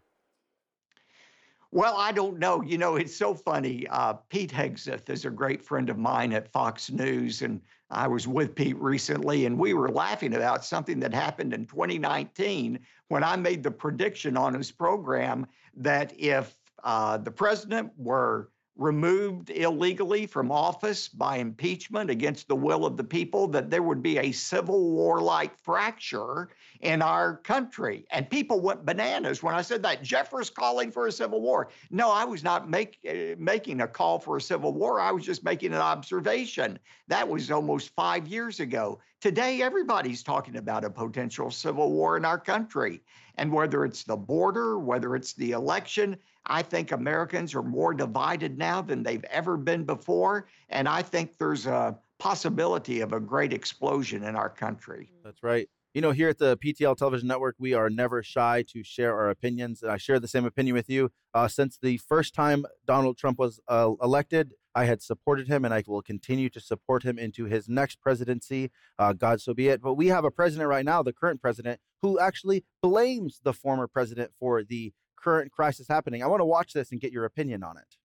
Well, 1.72 1.98
I 1.98 2.14
don't 2.14 2.40
know. 2.40 2.62
You 2.62 2.78
know, 2.78 2.96
it's 2.96 3.14
so 3.14 3.34
funny. 3.34 3.86
Uh, 3.90 4.14
Pete 4.30 4.54
Hegseth 4.54 5.10
is 5.10 5.26
a 5.26 5.30
great 5.30 5.62
friend 5.62 5.90
of 5.90 5.98
mine 5.98 6.32
at 6.32 6.50
Fox 6.54 6.90
News, 6.90 7.42
and 7.42 7.60
I 7.90 8.08
was 8.08 8.28
with 8.28 8.56
Pete 8.56 8.78
recently, 8.78 9.46
and 9.46 9.58
we 9.58 9.74
were 9.74 9.90
laughing 9.90 10.36
about 10.36 10.66
something 10.66 11.00
that 11.02 11.14
happened 11.14 11.54
in 11.54 11.66
2019 11.66 12.80
when 13.10 13.24
I 13.24 13.36
made 13.36 13.62
the 13.62 13.72
prediction 13.72 14.38
on 14.38 14.54
his 14.54 14.72
program 14.72 15.46
that 15.76 16.14
if 16.20 16.58
uh, 16.84 17.18
the 17.18 17.32
president 17.32 17.92
were 17.98 18.50
removed 18.78 19.50
illegally 19.50 20.26
from 20.26 20.52
office 20.52 21.08
by 21.08 21.38
impeachment 21.38 22.10
against 22.10 22.48
the 22.48 22.56
will 22.56 22.86
of 22.86 22.98
the 22.98 23.04
people, 23.04 23.48
that 23.48 23.70
there 23.70 23.84
would 23.84 24.04
be 24.04 24.18
a 24.18 24.32
civil 24.32 24.92
war 24.92 25.22
like 25.22 25.58
fracture 25.58 26.50
in 26.82 27.02
our 27.02 27.38
country. 27.38 28.06
And 28.12 28.30
people 28.30 28.60
went 28.60 28.86
bananas 28.86 29.42
when 29.42 29.56
I 29.56 29.62
said 29.62 29.82
that. 29.84 30.04
Jeffress 30.04 30.54
calling 30.54 30.92
for 30.92 31.08
a 31.08 31.12
civil 31.12 31.42
war. 31.42 31.70
No, 31.90 32.12
I 32.12 32.26
was 32.26 32.44
not 32.44 32.70
make, 32.70 33.00
uh, 33.08 33.36
making 33.38 33.82
a 33.82 33.88
call 33.88 34.20
for 34.20 34.38
a 34.38 34.42
civil 34.42 34.74
war. 34.74 35.00
I 35.00 35.12
was 35.12 35.24
just 35.24 35.44
making 35.44 35.72
an 35.72 35.80
observation. 35.80 36.78
That 37.08 37.28
was 37.28 37.52
almost 37.52 37.96
five 37.96 38.28
years 38.28 38.60
ago. 38.60 39.00
Today, 39.26 39.64
everybody's 39.64 40.22
talking 40.22 40.58
about 40.58 40.86
a 40.86 40.90
potential 40.92 41.50
civil 41.50 41.92
war 41.92 42.16
in 42.16 42.26
our 42.26 42.38
country. 42.38 43.02
And 43.40 43.52
whether 43.52 43.84
it's 43.84 44.04
the 44.04 44.16
border, 44.16 44.78
whether 44.78 45.16
it's 45.16 45.34
the 45.34 45.54
election, 45.54 46.18
I 46.46 46.62
think 46.62 46.92
Americans 46.92 47.56
are 47.56 47.64
more 47.64 47.96
divided 47.96 48.60
now 48.60 48.84
than 48.84 49.02
they've 49.02 49.24
ever 49.32 49.58
been 49.58 49.84
before. 49.84 50.48
And 50.70 50.88
I 50.88 51.02
think 51.02 51.40
there's 51.40 51.66
a 51.66 51.98
possibility 52.20 53.02
of 53.02 53.14
a 53.14 53.20
great 53.20 53.52
explosion 53.52 54.26
in 54.26 54.36
our 54.36 54.48
country. 54.48 55.12
That's 55.24 55.42
right. 55.42 55.68
You 55.96 56.02
know, 56.02 56.12
here 56.12 56.30
at 56.30 56.38
the 56.38 56.56
PTL 56.58 56.96
Television 56.96 57.28
Network, 57.28 57.56
we 57.58 57.74
are 57.74 57.90
never 57.90 58.22
shy 58.22 58.64
to 58.74 58.84
share 58.84 59.18
our 59.18 59.32
opinions. 59.32 59.82
And 59.82 59.92
I 59.92 59.98
share 59.98 60.20
the 60.20 60.28
same 60.28 60.46
opinion 60.46 60.76
with 60.76 60.88
you. 60.88 61.10
Uh, 61.34 61.48
since 61.48 61.80
the 61.82 61.98
first 61.98 62.36
time 62.36 62.64
Donald 62.86 63.18
Trump 63.18 63.40
was 63.40 63.60
uh, 63.68 63.90
elected, 64.04 64.54
I 64.76 64.86
had 64.86 65.02
supported 65.02 65.48
him 65.48 65.64
and 65.64 65.74
I 65.74 65.84
will 65.88 66.02
continue 66.02 66.50
to 66.50 66.60
support 66.60 67.04
him 67.04 67.18
into 67.18 67.46
his 67.46 67.70
next 67.70 68.02
presidency. 68.02 68.72
Uh, 69.00 69.14
God 69.14 69.42
so 69.42 69.54
be 69.54 69.70
it. 69.70 69.82
But 69.82 69.94
we 69.94 70.08
have 70.08 70.26
a 70.26 70.32
president 70.32 70.70
right 70.70 70.84
now, 70.84 71.02
the 71.02 71.14
current 71.14 71.42
president, 71.42 71.80
who 72.02 72.20
actually 72.20 72.66
blames 72.84 73.40
the 73.44 73.54
former 73.54 73.88
president 73.88 74.32
for 74.38 74.64
the 74.64 74.92
current 75.18 75.52
crisis 75.52 75.88
happening. 75.88 76.22
I 76.22 76.28
want 76.28 76.42
to 76.42 76.46
watch 76.46 76.74
this 76.74 76.92
and 76.92 77.00
get 77.00 77.14
your 77.14 77.26
opinion 77.26 77.64
on 77.64 77.78
it. 77.78 77.96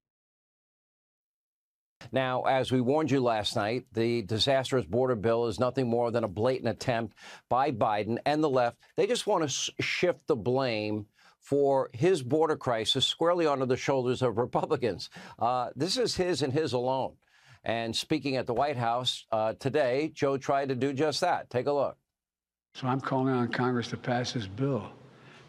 Now, 2.12 2.42
as 2.42 2.72
we 2.72 2.80
warned 2.80 3.11
you 3.11 3.20
last 3.20 3.56
night, 3.56 3.85
the 3.92 4.22
disastrous 4.22 4.87
border 4.87 5.16
bill 5.16 5.46
is 5.46 5.61
nothing 5.61 5.88
more 5.88 6.11
than 6.11 6.24
a 6.24 6.28
blatant 6.28 6.68
attempt 6.68 7.14
by 7.48 7.72
Biden 7.72 8.18
and 8.24 8.42
the 8.42 8.48
left. 8.48 8.78
They 8.96 9.06
just 9.06 9.26
want 9.26 9.48
to 9.48 9.72
shift 9.83 10.26
the 10.26 10.37
blame 10.37 11.06
for 11.40 11.90
his 11.92 12.22
border 12.22 12.57
crisis 12.57 13.07
squarely 13.07 13.46
onto 13.46 13.66
the 13.66 13.76
shoulders 13.76 14.22
of 14.22 14.38
Republicans. 14.38 15.11
Uh, 15.38 15.70
this 15.74 15.96
is 15.96 16.16
his 16.16 16.42
and 16.42 16.53
his 16.53 16.72
alone. 16.72 17.14
And 17.64 17.94
speaking 17.94 18.37
at 18.37 18.46
the 18.46 18.55
White 18.55 18.76
House 18.76 19.26
uh, 19.33 19.55
today, 19.59 20.12
Joe 20.14 20.37
tried 20.38 20.68
to 20.68 20.74
do 20.74 20.92
just 20.92 21.20
that. 21.20 21.50
Take 21.50 21.66
a 21.66 21.72
look. 21.72 21.96
So 22.74 22.87
I'm 22.87 23.00
calling 23.00 23.35
on 23.35 23.48
Congress 23.48 23.88
to 23.88 23.96
pass 23.96 24.33
this 24.33 24.46
bill, 24.46 24.88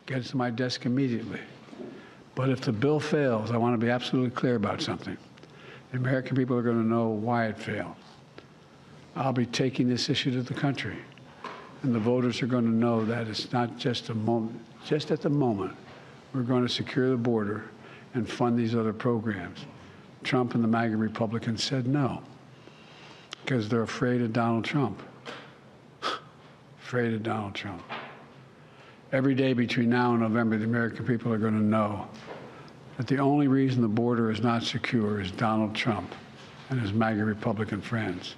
get 0.07 0.17
it 0.17 0.25
to 0.25 0.37
my 0.37 0.49
desk 0.49 0.85
immediately. 0.85 1.39
But 2.33 2.49
if 2.49 2.61
the 2.61 2.71
bill 2.71 2.99
fails, 2.99 3.51
I 3.51 3.57
want 3.57 3.79
to 3.79 3.85
be 3.85 3.91
absolutely 3.91 4.31
clear 4.31 4.55
about 4.55 4.81
something. 4.81 5.17
The 5.91 5.97
American 5.97 6.35
people 6.35 6.57
are 6.57 6.61
going 6.61 6.81
to 6.81 6.87
know 6.87 7.09
why 7.09 7.47
it 7.47 7.59
failed. 7.59 7.95
I'll 9.15 9.33
be 9.33 9.45
taking 9.45 9.89
this 9.89 10.09
issue 10.09 10.31
to 10.31 10.41
the 10.41 10.53
country, 10.53 10.97
and 11.83 11.93
the 11.93 11.99
voters 11.99 12.41
are 12.41 12.47
going 12.47 12.63
to 12.63 12.71
know 12.71 13.03
that 13.05 13.27
it's 13.27 13.51
not 13.51 13.77
just 13.77 14.09
a 14.09 14.15
moment, 14.15 14.59
just 14.85 15.11
at 15.11 15.21
the 15.21 15.29
moment, 15.29 15.75
we're 16.33 16.41
going 16.41 16.65
to 16.65 16.71
secure 16.71 17.09
the 17.09 17.17
border 17.17 17.65
and 18.13 18.29
fund 18.29 18.57
these 18.57 18.75
other 18.75 18.93
programs. 18.93 19.65
Trump 20.23 20.55
and 20.55 20.63
the 20.63 20.67
MAGA 20.67 20.97
Republicans 20.97 21.63
said 21.63 21.87
no 21.87 22.21
because 23.43 23.67
they're 23.67 23.81
afraid 23.81 24.21
of 24.21 24.31
Donald 24.33 24.63
Trump 24.63 25.01
afraid 26.83 27.13
of 27.13 27.23
Donald 27.23 27.55
Trump. 27.55 27.83
Every 29.11 29.35
day 29.35 29.53
between 29.53 29.89
now 29.89 30.11
and 30.11 30.21
November, 30.21 30.57
the 30.57 30.65
American 30.65 31.05
people 31.05 31.33
are 31.33 31.37
going 31.37 31.57
to 31.57 31.63
know 31.63 32.07
that 32.97 33.07
the 33.07 33.17
only 33.17 33.47
reason 33.47 33.81
the 33.81 33.87
border 33.87 34.31
is 34.31 34.41
not 34.41 34.63
secure 34.63 35.19
is 35.19 35.31
Donald 35.31 35.75
Trump 35.75 36.13
and 36.69 36.79
his 36.79 36.93
MAGA 36.93 37.25
Republican 37.25 37.81
friends. 37.81 38.35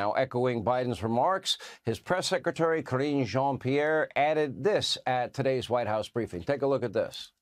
Now, 0.00 0.12
echoing 0.12 0.64
Biden's 0.64 1.02
remarks, 1.02 1.58
his 1.84 1.98
press 1.98 2.26
secretary, 2.26 2.82
Karine 2.82 3.26
Jean 3.26 3.58
Pierre, 3.58 4.08
added 4.16 4.64
this 4.64 4.96
at 5.04 5.34
today's 5.34 5.68
White 5.68 5.88
House 5.88 6.08
briefing. 6.08 6.40
Take 6.42 6.62
a 6.62 6.66
look 6.66 6.82
at 6.82 6.94
this. 6.94 7.32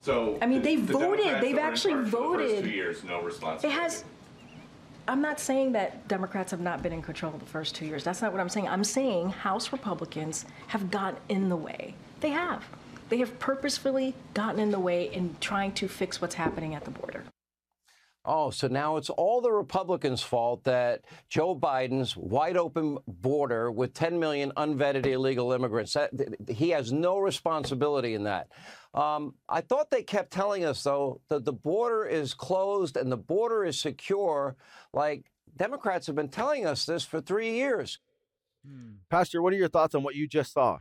So 0.00 0.38
I 0.40 0.46
mean, 0.46 0.62
they 0.62 0.76
the 0.76 0.92
voted. 0.92 1.24
Democrats 1.24 1.40
They've 1.44 1.56
that 1.56 1.62
were 1.62 1.66
in 1.66 1.72
actually 1.72 1.92
charge 1.94 2.04
the 2.04 2.10
first 2.12 2.22
voted. 2.22 2.64
two 2.66 2.70
years, 2.70 3.02
no 3.02 3.26
It 3.64 3.70
has. 3.72 4.04
I'm 5.08 5.20
not 5.20 5.40
saying 5.40 5.72
that 5.72 6.06
Democrats 6.06 6.52
have 6.52 6.60
not 6.60 6.84
been 6.84 6.92
in 6.92 7.02
control 7.02 7.32
the 7.32 7.44
first 7.46 7.74
two 7.74 7.84
years. 7.84 8.04
That's 8.04 8.22
not 8.22 8.30
what 8.30 8.40
I'm 8.40 8.48
saying. 8.48 8.68
I'm 8.68 8.84
saying 8.84 9.30
House 9.30 9.72
Republicans 9.72 10.44
have 10.68 10.92
gotten 10.92 11.18
in 11.28 11.48
the 11.48 11.56
way. 11.56 11.96
They 12.20 12.30
have. 12.30 12.64
They 13.08 13.18
have 13.18 13.36
purposefully 13.40 14.14
gotten 14.34 14.60
in 14.60 14.70
the 14.70 14.78
way 14.78 15.12
in 15.12 15.34
trying 15.40 15.72
to 15.72 15.88
fix 15.88 16.20
what's 16.20 16.36
happening 16.36 16.76
at 16.76 16.84
the 16.84 16.92
border. 16.92 17.24
Oh, 18.26 18.50
so 18.50 18.68
now 18.68 18.96
it's 18.96 19.10
all 19.10 19.42
the 19.42 19.52
Republicans' 19.52 20.22
fault 20.22 20.64
that 20.64 21.04
Joe 21.28 21.54
Biden's 21.54 22.16
wide 22.16 22.56
open 22.56 22.96
border 23.06 23.70
with 23.70 23.92
10 23.92 24.18
million 24.18 24.50
unvetted 24.56 25.04
illegal 25.04 25.52
immigrants, 25.52 25.92
that, 25.92 26.10
he 26.48 26.70
has 26.70 26.90
no 26.90 27.18
responsibility 27.18 28.14
in 28.14 28.24
that. 28.24 28.48
Um, 28.94 29.34
I 29.48 29.60
thought 29.60 29.90
they 29.90 30.02
kept 30.02 30.32
telling 30.32 30.64
us, 30.64 30.82
though, 30.82 31.20
that 31.28 31.44
the 31.44 31.52
border 31.52 32.06
is 32.06 32.32
closed 32.32 32.96
and 32.96 33.12
the 33.12 33.16
border 33.16 33.64
is 33.64 33.78
secure. 33.78 34.56
Like 34.94 35.30
Democrats 35.56 36.06
have 36.06 36.16
been 36.16 36.28
telling 36.28 36.64
us 36.64 36.86
this 36.86 37.04
for 37.04 37.20
three 37.20 37.52
years. 37.52 37.98
Pastor, 39.10 39.42
what 39.42 39.52
are 39.52 39.56
your 39.56 39.68
thoughts 39.68 39.94
on 39.94 40.02
what 40.02 40.14
you 40.14 40.26
just 40.26 40.54
saw? 40.54 40.78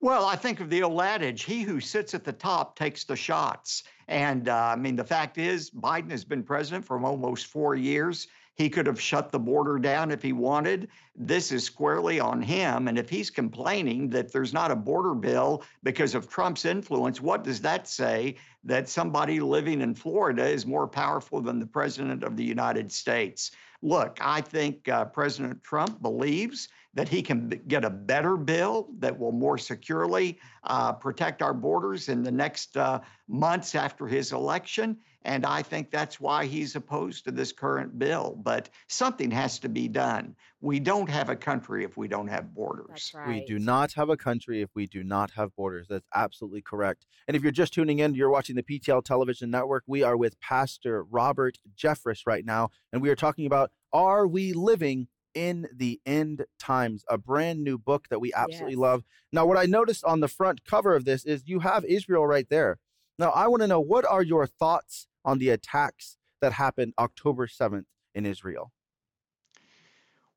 Well, 0.00 0.26
I 0.26 0.34
think 0.34 0.58
of 0.58 0.68
the 0.68 0.82
old 0.82 1.00
adage, 1.00 1.44
he 1.44 1.62
who 1.62 1.78
sits 1.78 2.12
at 2.12 2.24
the 2.24 2.32
top 2.32 2.74
takes 2.74 3.04
the 3.04 3.14
shots. 3.14 3.84
And 4.12 4.50
uh, 4.50 4.72
I 4.74 4.76
mean, 4.76 4.94
the 4.94 5.04
fact 5.04 5.38
is, 5.38 5.70
Biden 5.70 6.10
has 6.10 6.22
been 6.22 6.42
president 6.42 6.84
for 6.84 7.02
almost 7.02 7.46
four 7.46 7.74
years. 7.74 8.26
He 8.54 8.68
could 8.68 8.86
have 8.86 9.00
shut 9.00 9.32
the 9.32 9.38
border 9.38 9.78
down 9.78 10.10
if 10.10 10.20
he 10.20 10.34
wanted. 10.34 10.88
This 11.16 11.50
is 11.50 11.64
squarely 11.64 12.20
on 12.20 12.42
him. 12.42 12.88
And 12.88 12.98
if 12.98 13.08
he's 13.08 13.30
complaining 13.30 14.10
that 14.10 14.30
there's 14.30 14.52
not 14.52 14.70
a 14.70 14.76
border 14.76 15.14
bill 15.14 15.64
because 15.82 16.14
of 16.14 16.28
Trump's 16.28 16.66
influence, 16.66 17.22
what 17.22 17.42
does 17.42 17.62
that 17.62 17.88
say? 17.88 18.36
That 18.64 18.86
somebody 18.86 19.40
living 19.40 19.80
in 19.80 19.94
Florida 19.94 20.44
is 20.44 20.66
more 20.66 20.86
powerful 20.86 21.40
than 21.40 21.58
the 21.58 21.66
president 21.66 22.22
of 22.22 22.36
the 22.36 22.44
United 22.44 22.92
States. 22.92 23.52
Look, 23.80 24.18
I 24.20 24.42
think 24.42 24.90
uh, 24.90 25.06
President 25.06 25.64
Trump 25.64 26.02
believes 26.02 26.68
that 26.94 27.08
he 27.08 27.22
can 27.22 27.48
get 27.68 27.84
a 27.84 27.90
better 27.90 28.36
bill 28.36 28.88
that 28.98 29.18
will 29.18 29.32
more 29.32 29.56
securely 29.56 30.38
uh, 30.64 30.92
protect 30.92 31.42
our 31.42 31.54
borders 31.54 32.08
in 32.08 32.22
the 32.22 32.30
next 32.30 32.76
uh, 32.76 33.00
months 33.28 33.74
after 33.74 34.06
his 34.06 34.32
election. 34.32 34.96
And 35.24 35.46
I 35.46 35.62
think 35.62 35.90
that's 35.90 36.20
why 36.20 36.46
he's 36.46 36.74
opposed 36.74 37.24
to 37.24 37.30
this 37.30 37.52
current 37.52 37.98
bill. 37.98 38.36
But 38.42 38.68
something 38.88 39.30
has 39.30 39.58
to 39.60 39.68
be 39.68 39.88
done. 39.88 40.34
We 40.60 40.80
don't 40.80 41.08
have 41.08 41.28
a 41.28 41.36
country 41.36 41.84
if 41.84 41.96
we 41.96 42.08
don't 42.08 42.28
have 42.28 42.52
borders. 42.52 43.12
Right. 43.14 43.28
We 43.28 43.44
do 43.46 43.58
not 43.58 43.92
have 43.92 44.10
a 44.10 44.16
country 44.16 44.62
if 44.62 44.70
we 44.74 44.86
do 44.86 45.04
not 45.04 45.30
have 45.30 45.54
borders. 45.56 45.86
That's 45.88 46.06
absolutely 46.14 46.62
correct. 46.62 47.06
And 47.26 47.36
if 47.36 47.42
you're 47.42 47.52
just 47.52 47.72
tuning 47.72 48.00
in, 48.00 48.14
you're 48.14 48.30
watching 48.30 48.56
the 48.56 48.62
PTL 48.62 49.04
Television 49.04 49.50
Network. 49.50 49.84
We 49.86 50.02
are 50.02 50.16
with 50.16 50.38
Pastor 50.40 51.04
Robert 51.04 51.56
Jeffress 51.76 52.26
right 52.26 52.44
now, 52.44 52.70
and 52.92 53.00
we 53.00 53.08
are 53.08 53.16
talking 53.16 53.46
about 53.46 53.70
Are 53.92 54.26
We 54.26 54.52
Living 54.52 55.06
in 55.34 55.68
the 55.74 56.00
End 56.06 56.44
Times, 56.58 57.04
a 57.08 57.18
brand 57.18 57.62
new 57.62 57.78
book 57.78 58.08
that 58.08 58.20
we 58.20 58.32
absolutely 58.34 58.74
Yes. 58.74 58.80
love. 58.80 59.04
Now, 59.32 59.46
what 59.46 59.58
I 59.58 59.64
noticed 59.66 60.04
on 60.04 60.20
the 60.20 60.28
front 60.28 60.64
cover 60.64 60.94
of 60.94 61.04
this 61.04 61.24
is 61.24 61.42
you 61.46 61.60
have 61.60 61.84
Israel 61.84 62.26
right 62.26 62.48
there. 62.48 62.78
Now, 63.18 63.30
I 63.30 63.46
want 63.48 63.62
to 63.62 63.66
know 63.68 63.80
what 63.80 64.04
are 64.04 64.22
your 64.22 64.46
thoughts 64.46 65.06
on 65.24 65.38
the 65.38 65.50
attacks 65.50 66.16
that 66.40 66.52
happened 66.52 66.94
October 66.98 67.46
7th 67.46 67.84
in 68.14 68.26
Israel? 68.26 68.72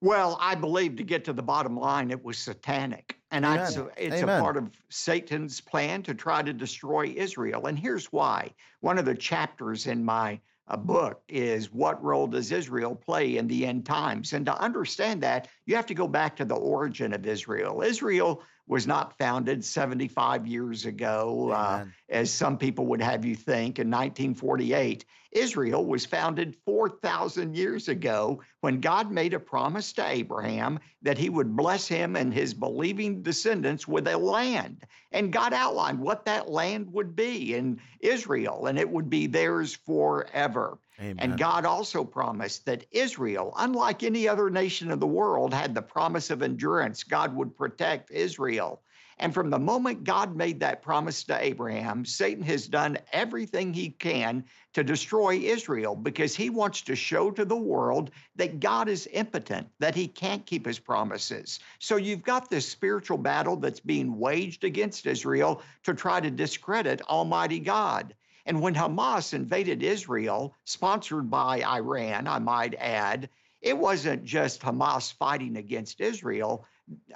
Well, 0.02 0.38
I 0.40 0.56
believe 0.56 0.98
to 0.98 1.04
get 1.04 1.26
to 1.26 1.34
the 1.34 1.42
bottom 1.42 1.78
line, 1.78 2.12
it 2.12 2.24
was 2.24 2.38
satanic. 2.38 3.18
And 3.32 3.46
I, 3.46 3.56
Amen. 3.56 3.72
so 3.72 3.92
it's 3.98 4.22
Amen. 4.22 4.40
a 4.40 4.42
part 4.42 4.58
of 4.58 4.70
Satan's 4.90 5.62
plan 5.62 6.04
to 6.04 6.14
try 6.14 6.44
to 6.44 6.54
destroy 6.54 7.14
Israel. 7.16 7.66
And 7.66 7.80
here's 7.80 8.12
why. 8.12 8.52
One 8.82 8.98
of 8.98 9.06
the 9.06 9.16
chapters 9.16 9.88
in 9.88 10.06
my 10.06 10.40
uh, 10.68 10.78
book 10.78 11.22
is 11.28 11.72
What 11.72 12.04
Role 12.04 12.28
Does 12.28 12.52
Israel 12.52 12.96
Play 12.96 13.38
in 13.38 13.48
the 13.48 13.66
End 13.66 13.86
Times? 13.86 14.34
And 14.34 14.46
to 14.46 14.60
understand 14.60 15.22
that, 15.24 15.48
you 15.66 15.76
have 15.76 15.86
to 15.88 15.94
go 15.94 16.08
back 16.08 16.36
to 16.38 16.46
the 16.46 16.56
origin 16.56 17.14
of 17.14 17.26
Israel. 17.26 17.82
Israel 17.82 18.42
was 18.68 18.88
not 18.88 19.18
founded 19.18 19.64
75 19.64 20.48
years 20.48 20.86
ago, 20.86 21.52
uh, 21.52 21.86
as 22.10 22.32
some 22.32 22.58
people 22.58 22.86
would 22.88 23.02
have 23.02 23.24
you 23.24 23.36
think, 23.36 23.80
in 23.80 23.90
1948. 23.90 25.06
Israel 25.32 25.86
was 25.86 26.06
founded 26.06 26.56
4,000 26.66 27.56
years 27.56 27.90
ago 27.90 28.42
when 28.62 28.80
God 28.80 29.12
made 29.12 29.34
a 29.34 29.40
promise 29.40 29.92
to 29.94 30.08
Abraham 30.08 30.80
that 31.02 31.18
he 31.18 31.30
would 31.30 31.56
bless 31.56 31.88
him 31.88 32.16
and 32.16 32.34
his 32.34 32.54
believing 32.54 33.22
descendants 33.22 33.88
with 33.88 34.08
a 34.08 34.18
land. 34.18 34.86
And 35.12 35.34
God 35.34 35.54
outlined 35.54 36.00
what 36.00 36.26
that 36.26 36.50
land 36.50 36.92
would 36.94 37.16
be 37.16 37.54
in 37.54 37.82
Israel, 38.00 38.68
and 38.68 38.80
it 38.80 38.90
would 38.90 39.10
be 39.10 39.28
theirs 39.28 39.76
forever. 39.86 40.80
Amen. 41.00 41.18
And 41.20 41.38
God 41.38 41.66
also 41.66 42.04
promised 42.04 42.66
that 42.66 42.86
Israel, 42.92 43.54
unlike 43.58 44.04
any 44.04 44.28
other 44.28 44.50
nation 44.50 44.92
of 44.92 45.00
the 45.00 45.08
world, 45.08 45.54
had 45.54 45.76
the 45.76 45.82
promise 45.82 46.30
of 46.30 46.42
endurance. 46.42 47.04
God 47.04 47.36
would 47.36 47.56
protect 47.56 48.12
Israel. 48.12 48.82
And 49.18 49.34
from 49.34 49.50
the 49.50 49.60
moment 49.60 50.04
God 50.04 50.36
made 50.36 50.60
that 50.60 50.82
promise 50.82 51.24
to 51.26 51.42
Abraham, 51.42 52.04
Satan 52.04 52.44
has 52.44 52.68
done 52.68 52.98
everything 53.14 53.74
he 53.74 53.92
can 53.92 54.44
to 54.74 54.84
destroy 54.84 55.38
Israel 55.38 55.96
because 55.96 56.36
he 56.36 56.50
wants 56.50 56.82
to 56.82 56.98
show 56.98 57.32
to 57.32 57.46
the 57.46 57.56
world 57.56 58.12
that 58.36 58.60
God 58.60 58.90
is 58.90 59.08
impotent, 59.14 59.70
that 59.80 59.96
he 59.96 60.08
can't 60.08 60.46
keep 60.46 60.66
his 60.66 60.80
promises. 60.80 61.60
So 61.80 61.96
you've 61.96 62.24
got 62.24 62.50
this 62.50 62.68
spiritual 62.68 63.18
battle 63.18 63.56
that's 63.56 63.80
being 63.80 64.20
waged 64.20 64.66
against 64.66 65.06
Israel 65.06 65.62
to 65.84 65.94
try 65.94 66.20
to 66.20 66.30
discredit 66.30 67.02
Almighty 67.04 67.60
God. 67.60 68.14
And 68.46 68.62
when 68.62 68.76
Hamas 68.76 69.34
invaded 69.34 69.82
Israel, 69.82 70.54
sponsored 70.66 71.30
by 71.30 71.64
Iran, 71.64 72.28
I 72.28 72.40
might 72.40 72.76
add, 72.76 73.30
it 73.62 73.78
wasn't 73.78 74.24
just 74.24 74.62
Hamas 74.62 75.12
fighting 75.12 75.58
against 75.58 76.00
Israel. 76.00 76.66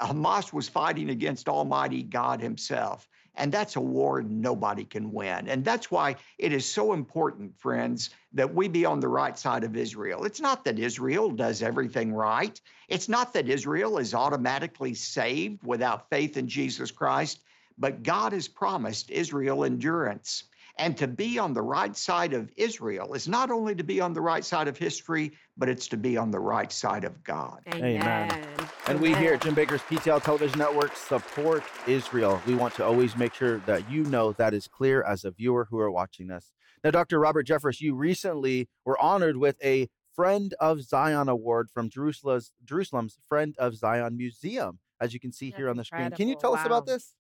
Hamas 0.02 0.52
was 0.52 0.68
fighting 0.68 1.12
against 1.12 1.48
Almighty 1.48 2.02
God 2.02 2.42
Himself. 2.42 3.08
And 3.36 3.52
that's 3.52 3.76
a 3.76 3.82
war 3.82 4.24
nobody 4.24 4.84
can 4.84 5.12
win. 5.14 5.48
And 5.48 5.64
that's 5.64 5.92
why 5.92 6.16
it 6.40 6.52
is 6.52 6.66
so 6.66 6.94
important, 6.94 7.58
friends, 7.58 8.10
that 8.34 8.54
we 8.54 8.68
be 8.68 8.84
on 8.86 9.00
the 9.00 9.08
right 9.08 9.38
side 9.38 9.64
of 9.64 9.78
Israel. 9.78 10.26
It's 10.26 10.42
not 10.42 10.66
that 10.66 10.80
Israel 10.80 11.30
does 11.30 11.62
everything 11.62 12.12
right, 12.12 12.60
it's 12.88 13.08
not 13.08 13.34
that 13.34 13.48
Israel 13.48 14.00
is 14.00 14.16
automatically 14.16 14.96
saved 14.96 15.64
without 15.64 16.10
faith 16.10 16.36
in 16.36 16.48
Jesus 16.48 16.90
Christ, 16.90 17.40
but 17.78 18.04
God 18.04 18.34
has 18.34 18.48
promised 18.48 19.12
Israel 19.12 19.64
endurance. 19.64 20.44
And 20.80 20.96
to 20.98 21.08
be 21.10 21.38
on 21.38 21.54
the 21.54 21.62
right 21.62 21.96
side 21.96 22.32
of 22.32 22.50
Israel 22.56 23.14
is 23.14 23.28
not 23.28 23.52
only 23.52 23.76
to 23.76 23.84
be 23.84 24.00
on 24.00 24.14
the 24.14 24.22
right 24.22 24.46
side 24.46 24.70
of 24.70 24.78
history, 24.78 25.34
but 25.58 25.68
it's 25.68 25.90
to 25.90 25.98
be 25.98 26.16
on 26.16 26.32
the 26.32 26.40
right 26.40 26.72
side 26.72 27.04
of 27.04 27.22
God. 27.22 27.60
Amen. 27.76 28.46
And 28.88 29.02
we 29.02 29.14
here 29.14 29.34
at 29.34 29.42
Jim 29.42 29.56
Bakker's 29.56 29.82
PTL 29.82 30.24
Television 30.24 30.58
Network 30.58 30.96
support 30.96 31.64
Israel. 31.86 32.42
We 32.48 32.56
want 32.56 32.76
to 32.76 32.86
always 32.86 33.18
make 33.18 33.34
sure 33.34 33.58
that 33.66 33.92
you 33.92 34.06
know 34.06 34.32
that 34.34 34.54
is 34.54 34.70
clear 34.70 35.04
as 35.04 35.26
a 35.26 35.32
viewer 35.32 35.68
who 35.70 35.80
are 35.80 35.92
watching 35.92 36.28
this. 36.28 36.54
Now, 36.82 36.92
Dr. 36.92 37.20
Robert 37.20 37.46
Jeffress, 37.46 37.82
you 37.82 37.94
recently 37.94 38.70
were 38.86 39.00
honored 39.02 39.36
with 39.36 39.58
a 39.62 39.90
Friend 40.16 40.54
of 40.62 40.82
Zion 40.82 41.28
Award 41.28 41.70
from 41.74 41.90
Jerusalem's, 41.90 42.54
Jerusalem's 42.64 43.18
Friend 43.28 43.54
of 43.58 43.76
Zion 43.76 44.16
Museum, 44.16 44.80
as 45.02 45.14
you 45.14 45.20
can 45.20 45.34
see 45.34 45.52
here 45.52 45.70
on 45.70 45.76
the 45.76 45.84
screen. 45.84 46.10
Can 46.12 46.30
you 46.30 46.36
incredible. 46.36 46.40
tell 46.40 46.54
us 46.56 46.66
about 46.66 46.86
this? 46.86 47.14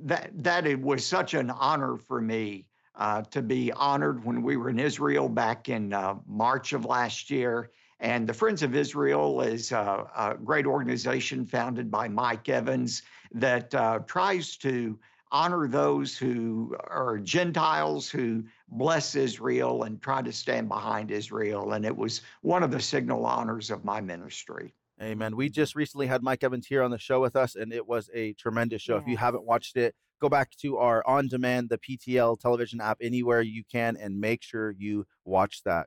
That 0.00 0.30
that 0.42 0.66
it 0.66 0.80
was 0.80 1.04
such 1.04 1.34
an 1.34 1.50
honor 1.50 1.96
for 1.96 2.20
me 2.20 2.66
uh, 2.94 3.22
to 3.22 3.42
be 3.42 3.72
honored 3.72 4.24
when 4.24 4.42
we 4.42 4.56
were 4.56 4.70
in 4.70 4.78
Israel 4.78 5.28
back 5.28 5.68
in 5.68 5.92
uh, 5.92 6.16
March 6.26 6.72
of 6.72 6.84
last 6.84 7.30
year. 7.30 7.70
And 8.00 8.28
the 8.28 8.34
Friends 8.34 8.62
of 8.62 8.76
Israel 8.76 9.40
is 9.40 9.72
uh, 9.72 10.04
a 10.16 10.34
great 10.34 10.66
organization 10.66 11.44
founded 11.44 11.90
by 11.90 12.08
Mike 12.08 12.48
Evans 12.48 13.02
that 13.32 13.74
uh, 13.74 14.00
tries 14.06 14.56
to 14.58 14.98
honor 15.30 15.68
those 15.68 16.16
who 16.16 16.74
are 16.88 17.18
Gentiles 17.18 18.08
who 18.08 18.44
bless 18.68 19.14
Israel 19.14 19.82
and 19.82 20.00
try 20.00 20.22
to 20.22 20.32
stand 20.32 20.68
behind 20.68 21.10
Israel. 21.10 21.72
And 21.72 21.84
it 21.84 21.96
was 21.96 22.22
one 22.42 22.62
of 22.62 22.70
the 22.70 22.80
signal 22.80 23.26
honors 23.26 23.70
of 23.70 23.84
my 23.84 24.00
ministry. 24.00 24.74
Amen. 25.00 25.36
We 25.36 25.48
just 25.48 25.76
recently 25.76 26.08
had 26.08 26.22
Mike 26.22 26.42
Evans 26.42 26.66
here 26.66 26.82
on 26.82 26.90
the 26.90 26.98
show 26.98 27.20
with 27.20 27.36
us, 27.36 27.54
and 27.54 27.72
it 27.72 27.86
was 27.86 28.10
a 28.12 28.32
tremendous 28.32 28.82
show. 28.82 28.96
If 28.96 29.06
you 29.06 29.16
haven't 29.16 29.44
watched 29.44 29.76
it, 29.76 29.94
go 30.20 30.28
back 30.28 30.50
to 30.62 30.78
our 30.78 31.06
on 31.06 31.28
demand, 31.28 31.68
the 31.68 31.78
PTL 31.78 32.40
television 32.40 32.80
app, 32.80 32.98
anywhere 33.00 33.40
you 33.40 33.62
can, 33.70 33.96
and 33.96 34.20
make 34.20 34.42
sure 34.42 34.72
you 34.72 35.06
watch 35.24 35.62
that. 35.64 35.86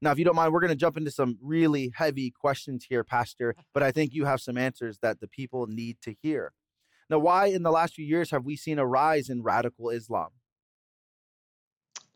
Now, 0.00 0.12
if 0.12 0.18
you 0.18 0.24
don't 0.24 0.36
mind, 0.36 0.52
we're 0.52 0.60
going 0.60 0.70
to 0.70 0.76
jump 0.76 0.96
into 0.96 1.10
some 1.10 1.38
really 1.42 1.92
heavy 1.96 2.30
questions 2.30 2.86
here, 2.88 3.02
Pastor, 3.02 3.54
but 3.74 3.82
I 3.82 3.90
think 3.90 4.12
you 4.12 4.24
have 4.26 4.40
some 4.40 4.56
answers 4.56 4.98
that 5.02 5.20
the 5.20 5.28
people 5.28 5.66
need 5.66 5.96
to 6.02 6.14
hear. 6.22 6.52
Now, 7.10 7.18
why 7.18 7.46
in 7.46 7.62
the 7.62 7.70
last 7.72 7.94
few 7.94 8.04
years 8.04 8.30
have 8.30 8.44
we 8.44 8.56
seen 8.56 8.78
a 8.78 8.86
rise 8.86 9.28
in 9.28 9.42
radical 9.42 9.90
Islam? 9.90 10.30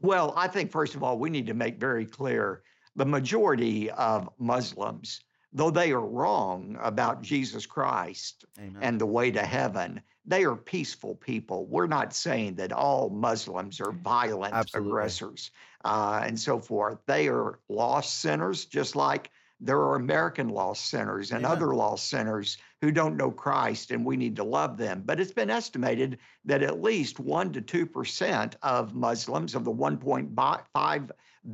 Well, 0.01 0.33
I 0.37 0.47
think, 0.47 0.71
first 0.71 0.95
of 0.95 1.03
all, 1.03 1.19
we 1.19 1.31
need 1.31 1.47
to 1.47 1.55
make 1.55 1.79
very 1.79 2.07
clear 2.07 2.63
the 2.95 3.07
majority 3.07 3.91
of 3.91 4.29
Muslims, 4.39 5.21
though 5.57 5.71
they 5.71 5.91
are 5.91 6.07
wrong 6.07 6.77
about 6.83 7.23
Jesus 7.23 7.65
Christ 7.65 8.45
Amen. 8.59 8.77
and 8.83 9.01
the 9.01 9.07
way 9.07 9.31
to 9.31 9.41
heaven, 9.41 10.03
they 10.27 10.45
are 10.45 10.55
peaceful 10.55 11.15
people. 11.15 11.65
We're 11.65 11.87
not 11.87 12.15
saying 12.15 12.57
that 12.57 12.73
all 12.73 13.09
Muslims 13.09 13.81
are 13.81 13.93
violent 13.93 14.53
Absolutely. 14.53 14.91
aggressors 14.91 15.51
uh, 15.83 16.21
and 16.25 16.39
so 16.39 16.61
forth. 16.61 16.99
They 17.07 17.29
are 17.29 17.59
lost 17.71 18.21
sinners, 18.21 18.67
just 18.67 18.97
like 18.97 19.31
there 19.59 19.79
are 19.79 19.97
American 19.97 20.51
lost 20.51 20.91
sinners 20.91 21.33
and 21.33 21.47
other 21.47 21.75
lost 21.75 22.11
sinners 22.11 22.59
who 22.83 22.91
don't 22.91 23.17
know 23.17 23.31
Christ, 23.31 23.93
and 23.93 24.05
we 24.05 24.19
need 24.19 24.37
to 24.37 24.45
love 24.45 24.77
them. 24.77 25.05
But 25.07 25.21
it's 25.21 25.33
been 25.33 25.49
estimated 25.49 26.19
that 26.45 26.63
at 26.63 26.83
least 26.83 27.17
1% 27.17 27.67
to 27.67 27.87
2% 27.87 28.55
of 28.63 28.95
Muslims, 28.95 29.55
of 29.55 29.65
the 29.65 29.73
1.5 29.73 31.11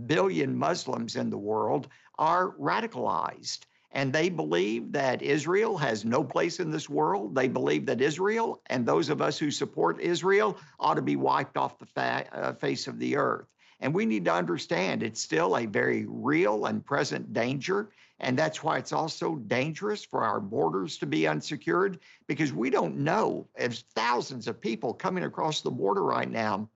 billion 0.06 0.56
Muslims 0.56 1.14
in 1.14 1.30
the 1.30 1.38
world, 1.38 1.86
are 2.18 2.50
radicalized. 2.56 3.60
And 3.92 4.12
they 4.12 4.30
believe 4.30 4.92
that 4.92 5.20
Israel 5.22 5.76
has 5.76 6.04
no 6.04 6.24
place 6.24 6.60
in 6.60 6.70
this 6.70 6.88
world. 6.88 7.34
They 7.34 7.48
believe 7.48 7.86
that 7.86 8.00
Israel 8.00 8.62
and 8.66 8.86
those 8.86 9.10
of 9.10 9.20
us 9.20 9.38
who 9.38 9.50
support 9.50 10.00
Israel 10.00 10.56
ought 10.80 10.94
to 10.94 11.02
be 11.02 11.16
wiped 11.16 11.56
off 11.58 11.78
the 11.78 11.86
fa- 11.86 12.26
uh, 12.32 12.52
face 12.54 12.86
of 12.86 12.98
the 12.98 13.16
earth. 13.16 13.46
And 13.80 13.92
we 13.92 14.06
need 14.06 14.24
to 14.26 14.32
understand 14.32 15.02
it's 15.02 15.20
still 15.20 15.56
a 15.56 15.66
very 15.66 16.06
real 16.08 16.66
and 16.66 16.84
present 16.84 17.32
danger. 17.32 17.90
And 18.20 18.38
that's 18.38 18.62
why 18.62 18.78
it's 18.78 18.92
also 18.92 19.34
dangerous 19.34 20.04
for 20.04 20.22
our 20.22 20.40
borders 20.40 20.96
to 20.98 21.06
be 21.06 21.26
unsecured 21.26 21.98
because 22.28 22.52
we 22.52 22.70
don't 22.70 22.98
know 22.98 23.48
if 23.58 23.78
thousands 23.94 24.46
of 24.46 24.60
people 24.60 24.94
coming 24.94 25.24
across 25.24 25.60
the 25.60 25.70
border 25.70 26.04
right 26.04 26.30
now. 26.30 26.68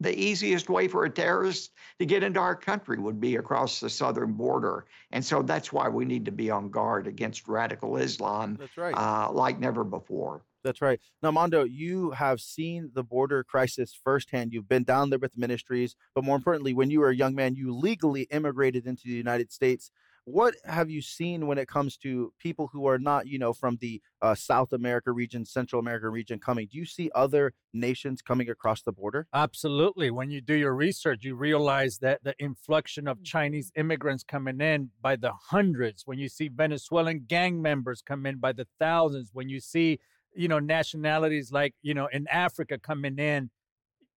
The 0.00 0.16
easiest 0.16 0.68
way 0.68 0.88
for 0.88 1.04
a 1.04 1.10
terrorist 1.10 1.72
to 1.98 2.06
get 2.06 2.22
into 2.22 2.40
our 2.40 2.54
country 2.54 2.98
would 2.98 3.20
be 3.20 3.36
across 3.36 3.80
the 3.80 3.90
southern 3.90 4.32
border. 4.32 4.86
And 5.10 5.24
so 5.24 5.42
that's 5.42 5.72
why 5.72 5.88
we 5.88 6.04
need 6.04 6.24
to 6.26 6.32
be 6.32 6.50
on 6.50 6.70
guard 6.70 7.06
against 7.06 7.48
radical 7.48 7.96
Islam 7.96 8.56
That's 8.58 8.76
right. 8.76 8.94
uh, 8.94 9.32
like 9.32 9.58
never 9.58 9.84
before. 9.84 10.42
That's 10.64 10.82
right. 10.82 11.00
Now, 11.22 11.30
Mondo, 11.30 11.64
you 11.64 12.10
have 12.10 12.40
seen 12.40 12.90
the 12.92 13.04
border 13.04 13.44
crisis 13.44 13.98
firsthand. 14.04 14.52
You've 14.52 14.68
been 14.68 14.84
down 14.84 15.10
there 15.10 15.18
with 15.18 15.38
ministries, 15.38 15.94
but 16.14 16.24
more 16.24 16.36
importantly, 16.36 16.74
when 16.74 16.90
you 16.90 17.00
were 17.00 17.10
a 17.10 17.16
young 17.16 17.34
man, 17.34 17.54
you 17.54 17.72
legally 17.72 18.22
immigrated 18.30 18.86
into 18.86 19.04
the 19.04 19.14
United 19.14 19.52
States. 19.52 19.90
What 20.30 20.56
have 20.66 20.90
you 20.90 21.00
seen 21.00 21.46
when 21.46 21.56
it 21.56 21.68
comes 21.68 21.96
to 21.98 22.34
people 22.38 22.68
who 22.70 22.86
are 22.86 22.98
not, 22.98 23.26
you 23.26 23.38
know, 23.38 23.54
from 23.54 23.78
the 23.80 24.02
uh, 24.20 24.34
South 24.34 24.74
America 24.74 25.10
region, 25.10 25.46
Central 25.46 25.80
America 25.80 26.10
region 26.10 26.38
coming? 26.38 26.68
Do 26.70 26.76
you 26.76 26.84
see 26.84 27.10
other 27.14 27.54
nations 27.72 28.20
coming 28.20 28.50
across 28.50 28.82
the 28.82 28.92
border? 28.92 29.26
Absolutely. 29.32 30.10
When 30.10 30.30
you 30.30 30.42
do 30.42 30.52
your 30.52 30.74
research, 30.74 31.24
you 31.24 31.34
realize 31.34 32.00
that 32.00 32.24
the 32.24 32.34
influx 32.38 32.98
of 32.98 33.24
Chinese 33.24 33.72
immigrants 33.74 34.22
coming 34.22 34.60
in 34.60 34.90
by 35.00 35.16
the 35.16 35.32
hundreds, 35.32 36.02
when 36.04 36.18
you 36.18 36.28
see 36.28 36.48
Venezuelan 36.48 37.24
gang 37.26 37.62
members 37.62 38.02
come 38.02 38.26
in 38.26 38.36
by 38.36 38.52
the 38.52 38.66
thousands, 38.78 39.30
when 39.32 39.48
you 39.48 39.60
see, 39.60 39.98
you 40.36 40.46
know, 40.46 40.58
nationalities 40.58 41.52
like, 41.52 41.74
you 41.80 41.94
know, 41.94 42.06
in 42.12 42.28
Africa 42.28 42.76
coming 42.76 43.18
in, 43.18 43.48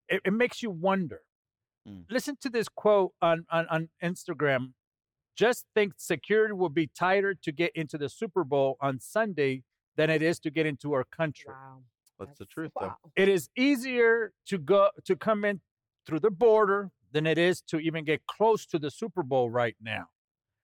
it, 0.08 0.22
it 0.24 0.32
makes 0.32 0.60
you 0.60 0.72
wonder. 0.72 1.20
Mm. 1.88 2.06
Listen 2.10 2.36
to 2.40 2.50
this 2.50 2.68
quote 2.68 3.12
on, 3.22 3.46
on, 3.48 3.68
on 3.68 3.88
Instagram. 4.02 4.72
Just 5.40 5.64
think 5.74 5.94
security 5.96 6.52
will 6.52 6.68
be 6.68 6.86
tighter 6.88 7.34
to 7.34 7.50
get 7.50 7.72
into 7.74 7.96
the 7.96 8.10
Super 8.10 8.44
Bowl 8.44 8.76
on 8.78 9.00
Sunday 9.00 9.62
than 9.96 10.10
it 10.10 10.20
is 10.20 10.38
to 10.40 10.50
get 10.50 10.66
into 10.66 10.92
our 10.92 11.04
country 11.04 11.54
That's 12.18 12.38
the 12.38 12.44
truth, 12.44 12.72
though. 12.78 12.92
it 13.16 13.26
is 13.26 13.48
easier 13.56 14.34
to 14.48 14.58
go 14.58 14.90
to 15.06 15.16
come 15.16 15.46
in 15.46 15.62
through 16.06 16.20
the 16.20 16.30
border 16.30 16.90
than 17.12 17.26
it 17.26 17.38
is 17.38 17.62
to 17.68 17.78
even 17.78 18.04
get 18.04 18.20
close 18.26 18.66
to 18.66 18.78
the 18.78 18.90
Super 18.90 19.22
Bowl 19.22 19.48
right 19.48 19.76
now. 19.80 20.08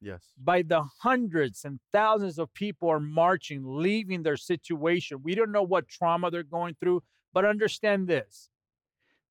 Yes. 0.02 0.34
By 0.36 0.60
the 0.60 0.82
hundreds 1.00 1.64
and 1.64 1.80
thousands 1.90 2.38
of 2.38 2.52
people 2.52 2.90
are 2.90 3.00
marching, 3.00 3.62
leaving 3.64 4.24
their 4.24 4.36
situation. 4.36 5.22
We 5.22 5.34
don't 5.34 5.52
know 5.52 5.62
what 5.62 5.88
trauma 5.88 6.30
they're 6.30 6.42
going 6.42 6.76
through, 6.78 7.02
but 7.32 7.46
understand 7.46 8.08
this. 8.08 8.50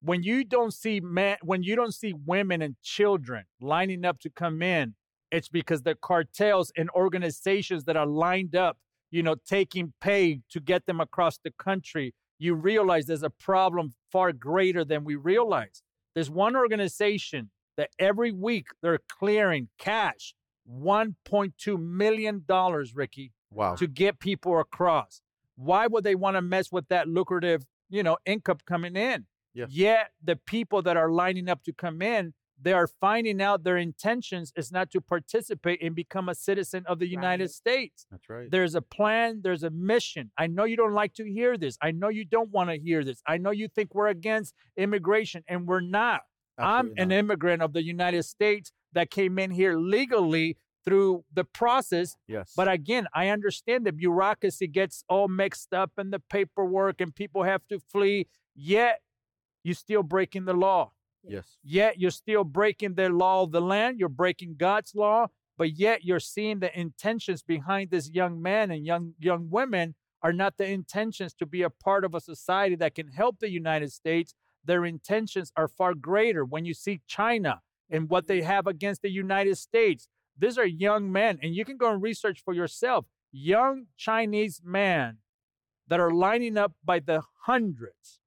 When 0.01 0.23
you 0.23 0.43
don't 0.43 0.73
see 0.73 1.01
men, 1.01 1.37
when 1.43 1.61
you 1.61 1.75
don't 1.75 1.93
see 1.93 2.15
women 2.25 2.63
and 2.63 2.75
children 2.81 3.43
lining 3.61 4.05
up 4.05 4.19
to 4.21 4.31
come 4.31 4.63
in, 4.63 4.95
it's 5.35 5.49
because 5.49 5.81
the 5.83 5.95
cartels 5.95 6.71
and 6.77 6.89
organizations 6.91 7.83
that 7.85 7.97
are 7.97 8.05
lined 8.07 8.55
up, 8.55 8.77
you 9.11 9.21
know, 9.21 9.35
taking 9.45 9.93
pay 10.01 10.39
to 10.49 10.59
get 10.59 10.85
them 10.85 10.99
across 11.01 11.37
the 11.43 11.51
country. 11.67 12.13
You 12.39 12.53
realize 12.55 13.05
there's 13.05 13.23
a 13.23 13.29
problem 13.29 13.93
far 14.11 14.31
greater 14.31 14.83
than 14.85 15.03
we 15.03 15.15
realize. 15.15 15.83
There's 16.13 16.29
one 16.29 16.55
organization 16.55 17.51
that 17.77 17.89
every 17.99 18.31
week 18.31 18.67
they're 18.81 18.99
clearing 19.19 19.69
cash 19.77 20.33
$1.2 20.69 21.79
million, 21.79 22.43
Ricky, 22.95 23.31
Wow. 23.51 23.75
to 23.75 23.87
get 23.87 24.19
people 24.19 24.59
across. 24.59 25.21
Why 25.55 25.87
would 25.87 26.03
they 26.03 26.15
want 26.15 26.35
to 26.35 26.41
mess 26.41 26.71
with 26.71 26.87
that 26.89 27.07
lucrative, 27.07 27.63
you 27.89 28.03
know, 28.03 28.17
income 28.25 28.57
coming 28.65 28.95
in? 28.95 29.25
Yeah. 29.53 29.65
Yet 29.69 30.11
the 30.23 30.35
people 30.35 30.81
that 30.81 30.97
are 30.97 31.09
lining 31.11 31.47
up 31.49 31.63
to 31.63 31.73
come 31.73 32.01
in, 32.01 32.33
they 32.65 32.73
are 32.73 32.87
finding 32.87 33.41
out 33.43 33.63
their 33.63 33.77
intentions 33.77 34.51
is 34.57 34.71
not 34.71 34.89
to 34.89 34.99
participate 34.99 35.81
and 35.83 35.93
become 35.95 36.27
a 36.29 36.35
citizen 36.35 36.83
of 36.87 36.97
the 36.97 37.07
United 37.07 37.43
Right. 37.43 37.51
States. 37.51 38.07
That's 38.09 38.27
right. 38.27 38.49
There's 38.49 38.73
a 38.73 38.81
plan, 38.81 39.41
there's 39.43 39.61
a 39.61 39.69
mission. 39.69 40.31
I 40.35 40.47
know 40.47 40.63
you 40.63 40.75
don't 40.75 40.95
like 40.95 41.13
to 41.13 41.23
hear 41.23 41.57
this. 41.59 41.77
I 41.79 41.91
know 41.91 42.09
you 42.09 42.25
don't 42.25 42.49
want 42.49 42.71
to 42.71 42.77
hear 42.77 43.03
this. 43.03 43.21
I 43.27 43.37
know 43.37 43.51
you 43.51 43.67
think 43.67 43.93
we're 43.93 44.07
against 44.07 44.55
immigration, 44.75 45.43
and 45.47 45.67
we're 45.67 45.79
not. 45.79 46.21
I'm 46.57 46.87
Absolutely 46.87 47.03
an 47.03 47.11
immigrant 47.11 47.61
of 47.61 47.73
the 47.73 47.83
United 47.83 48.23
States 48.23 48.71
that 48.93 49.11
came 49.11 49.37
in 49.37 49.51
here 49.51 49.77
legally 49.77 50.57
through 50.83 51.23
the 51.31 51.43
process. 51.43 52.15
Yes. 52.27 52.53
But 52.57 52.67
again, 52.67 53.05
I 53.13 53.29
understand 53.29 53.85
the 53.85 53.91
bureaucracy 53.91 54.67
gets 54.67 55.03
all 55.07 55.27
mixed 55.27 55.71
up 55.71 55.91
and 55.97 56.11
the 56.11 56.19
paperwork, 56.19 56.99
and 56.99 57.13
people 57.13 57.43
have 57.43 57.61
to 57.67 57.79
flee. 57.79 58.27
Yet, 58.55 59.01
you're 59.63 59.75
still 59.75 60.01
breaking 60.03 60.45
the 60.45 60.53
law. 60.53 60.93
Yes. 61.27 61.57
Yet, 61.63 61.99
you're 61.99 62.11
still 62.11 62.43
breaking 62.43 62.95
their 62.95 63.09
law 63.09 63.43
of 63.43 63.51
the 63.51 63.61
land. 63.61 63.99
You're 63.99 64.09
breaking 64.09 64.55
God's 64.57 64.93
law. 64.95 65.27
But 65.57 65.77
yet, 65.77 66.03
you're 66.03 66.19
seeing 66.19 66.59
the 66.59 66.77
intentions 66.77 67.41
behind 67.41 67.91
this 67.91 68.09
young 68.09 68.41
man 68.41 68.71
and 68.71 68.85
young 68.85 69.13
young 69.19 69.49
women 69.49 69.95
are 70.21 70.33
not 70.33 70.57
the 70.57 70.67
intentions 70.67 71.33
to 71.35 71.45
be 71.45 71.61
a 71.61 71.69
part 71.69 72.03
of 72.03 72.15
a 72.15 72.19
society 72.19 72.75
that 72.75 72.95
can 72.95 73.07
help 73.07 73.39
the 73.39 73.49
United 73.49 73.91
States. 73.91 74.33
Their 74.63 74.83
intentions 74.83 75.51
are 75.55 75.67
far 75.67 75.93
greater. 75.93 76.43
When 76.43 76.65
you 76.65 76.73
see 76.73 77.01
China 77.07 77.61
and 77.89 78.09
what 78.09 78.27
they 78.27 78.39
mm-hmm. 78.39 78.47
have 78.47 78.67
against 78.67 79.03
the 79.03 79.11
United 79.11 79.57
States, 79.57 80.07
these 80.37 80.57
are 80.57 80.65
young 80.65 81.11
men, 81.11 81.39
and 81.41 81.55
you 81.55 81.63
can 81.63 81.77
go 81.77 81.91
and 81.91 82.01
research 82.01 82.41
for 82.43 82.53
yourself. 82.53 83.05
Young 83.31 83.85
Chinese 83.97 84.61
men 84.63 85.19
that 85.87 85.99
are 85.99 86.11
lining 86.11 86.57
up 86.57 86.73
by 86.83 86.99
the 86.99 87.21
hundreds, 87.43 88.19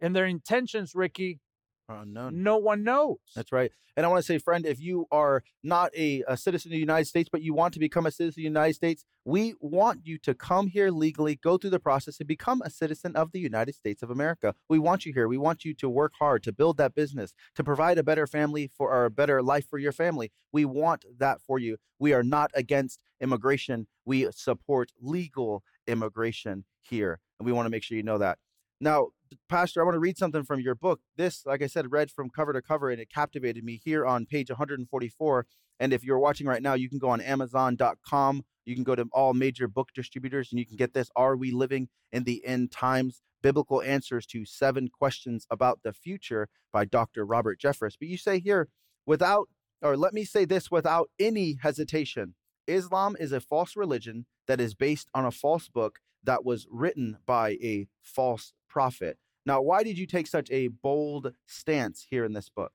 and 0.00 0.14
their 0.14 0.26
intentions, 0.26 0.94
Ricky, 0.94 1.40
Are 1.88 1.98
unknown. 1.98 2.42
no 2.42 2.56
one 2.56 2.82
knows. 2.82 3.18
That's 3.36 3.52
right. 3.52 3.70
And 3.96 4.04
I 4.04 4.08
want 4.08 4.20
to 4.20 4.26
say, 4.26 4.38
friend, 4.38 4.64
if 4.66 4.80
you 4.80 5.06
are 5.12 5.44
not 5.62 5.94
a, 5.96 6.24
a 6.26 6.36
citizen 6.36 6.70
of 6.70 6.72
the 6.72 6.78
United 6.78 7.06
States, 7.06 7.28
but 7.30 7.42
you 7.42 7.54
want 7.54 7.74
to 7.74 7.80
become 7.80 8.06
a 8.06 8.10
citizen 8.10 8.28
of 8.30 8.36
the 8.36 8.42
United 8.42 8.74
States, 8.74 9.04
we 9.24 9.54
want 9.60 10.00
you 10.04 10.18
to 10.18 10.34
come 10.34 10.66
here 10.66 10.90
legally, 10.90 11.36
go 11.36 11.58
through 11.58 11.70
the 11.70 11.78
process, 11.78 12.18
and 12.18 12.26
become 12.26 12.62
a 12.62 12.70
citizen 12.70 13.14
of 13.14 13.32
the 13.32 13.38
United 13.38 13.74
States 13.74 14.02
of 14.02 14.10
America. 14.10 14.54
We 14.68 14.78
want 14.78 15.06
you 15.06 15.12
here. 15.12 15.28
We 15.28 15.38
want 15.38 15.64
you 15.64 15.74
to 15.74 15.88
work 15.88 16.14
hard 16.18 16.42
to 16.44 16.52
build 16.52 16.78
that 16.78 16.94
business, 16.94 17.34
to 17.54 17.62
provide 17.62 17.98
a 17.98 18.02
better 18.02 18.26
family 18.26 18.66
for 18.66 18.90
or 18.90 19.04
a 19.04 19.10
better 19.10 19.42
life 19.42 19.68
for 19.68 19.78
your 19.78 19.92
family. 19.92 20.32
We 20.52 20.64
want 20.64 21.04
that 21.18 21.40
for 21.40 21.58
you. 21.58 21.76
We 21.98 22.12
are 22.14 22.24
not 22.24 22.50
against 22.54 23.00
immigration. 23.20 23.86
We 24.04 24.30
support 24.32 24.90
legal 25.00 25.62
immigration 25.86 26.64
here. 26.82 27.20
And 27.38 27.46
we 27.46 27.52
want 27.52 27.66
to 27.66 27.70
make 27.70 27.82
sure 27.82 27.96
you 27.96 28.02
know 28.02 28.18
that. 28.18 28.38
Now, 28.80 29.08
Pastor, 29.48 29.80
I 29.80 29.84
want 29.84 29.94
to 29.94 30.00
read 30.00 30.18
something 30.18 30.44
from 30.44 30.60
your 30.60 30.74
book. 30.74 31.00
This, 31.16 31.44
like 31.46 31.62
I 31.62 31.66
said, 31.66 31.92
read 31.92 32.10
from 32.10 32.30
cover 32.30 32.52
to 32.52 32.62
cover, 32.62 32.90
and 32.90 33.00
it 33.00 33.10
captivated 33.12 33.64
me 33.64 33.80
here 33.82 34.06
on 34.06 34.26
page 34.26 34.50
144. 34.50 35.46
And 35.80 35.92
if 35.92 36.04
you're 36.04 36.18
watching 36.18 36.46
right 36.46 36.62
now, 36.62 36.74
you 36.74 36.88
can 36.88 36.98
go 36.98 37.08
on 37.08 37.20
Amazon.com. 37.20 38.42
You 38.64 38.74
can 38.74 38.84
go 38.84 38.94
to 38.94 39.06
all 39.12 39.34
major 39.34 39.68
book 39.68 39.90
distributors, 39.94 40.50
and 40.50 40.58
you 40.58 40.66
can 40.66 40.76
get 40.76 40.94
this 40.94 41.10
Are 41.16 41.36
We 41.36 41.50
Living 41.50 41.88
in 42.12 42.24
the 42.24 42.44
End 42.44 42.70
Times? 42.70 43.22
Biblical 43.42 43.82
Answers 43.82 44.24
to 44.26 44.46
Seven 44.46 44.88
Questions 44.88 45.46
About 45.50 45.80
the 45.82 45.92
Future 45.92 46.48
by 46.72 46.86
Dr. 46.86 47.26
Robert 47.26 47.60
Jeffress. 47.60 47.94
But 47.98 48.08
you 48.08 48.16
say 48.16 48.38
here, 48.38 48.68
without, 49.04 49.48
or 49.82 49.98
let 49.98 50.14
me 50.14 50.24
say 50.24 50.46
this 50.46 50.70
without 50.70 51.10
any 51.18 51.58
hesitation 51.60 52.36
Islam 52.66 53.16
is 53.20 53.32
a 53.32 53.40
false 53.40 53.76
religion 53.76 54.24
that 54.46 54.60
is 54.60 54.74
based 54.74 55.10
on 55.14 55.26
a 55.26 55.30
false 55.30 55.68
book 55.68 55.98
that 56.22 56.42
was 56.42 56.66
written 56.70 57.18
by 57.26 57.50
a 57.62 57.86
false 58.02 58.54
prophet. 58.74 59.16
Now, 59.46 59.62
why 59.62 59.84
did 59.84 59.96
you 59.96 60.06
take 60.06 60.26
such 60.26 60.50
a 60.50 60.66
bold 60.66 61.32
stance 61.46 62.04
here 62.10 62.24
in 62.24 62.32
this 62.32 62.48
book? 62.48 62.72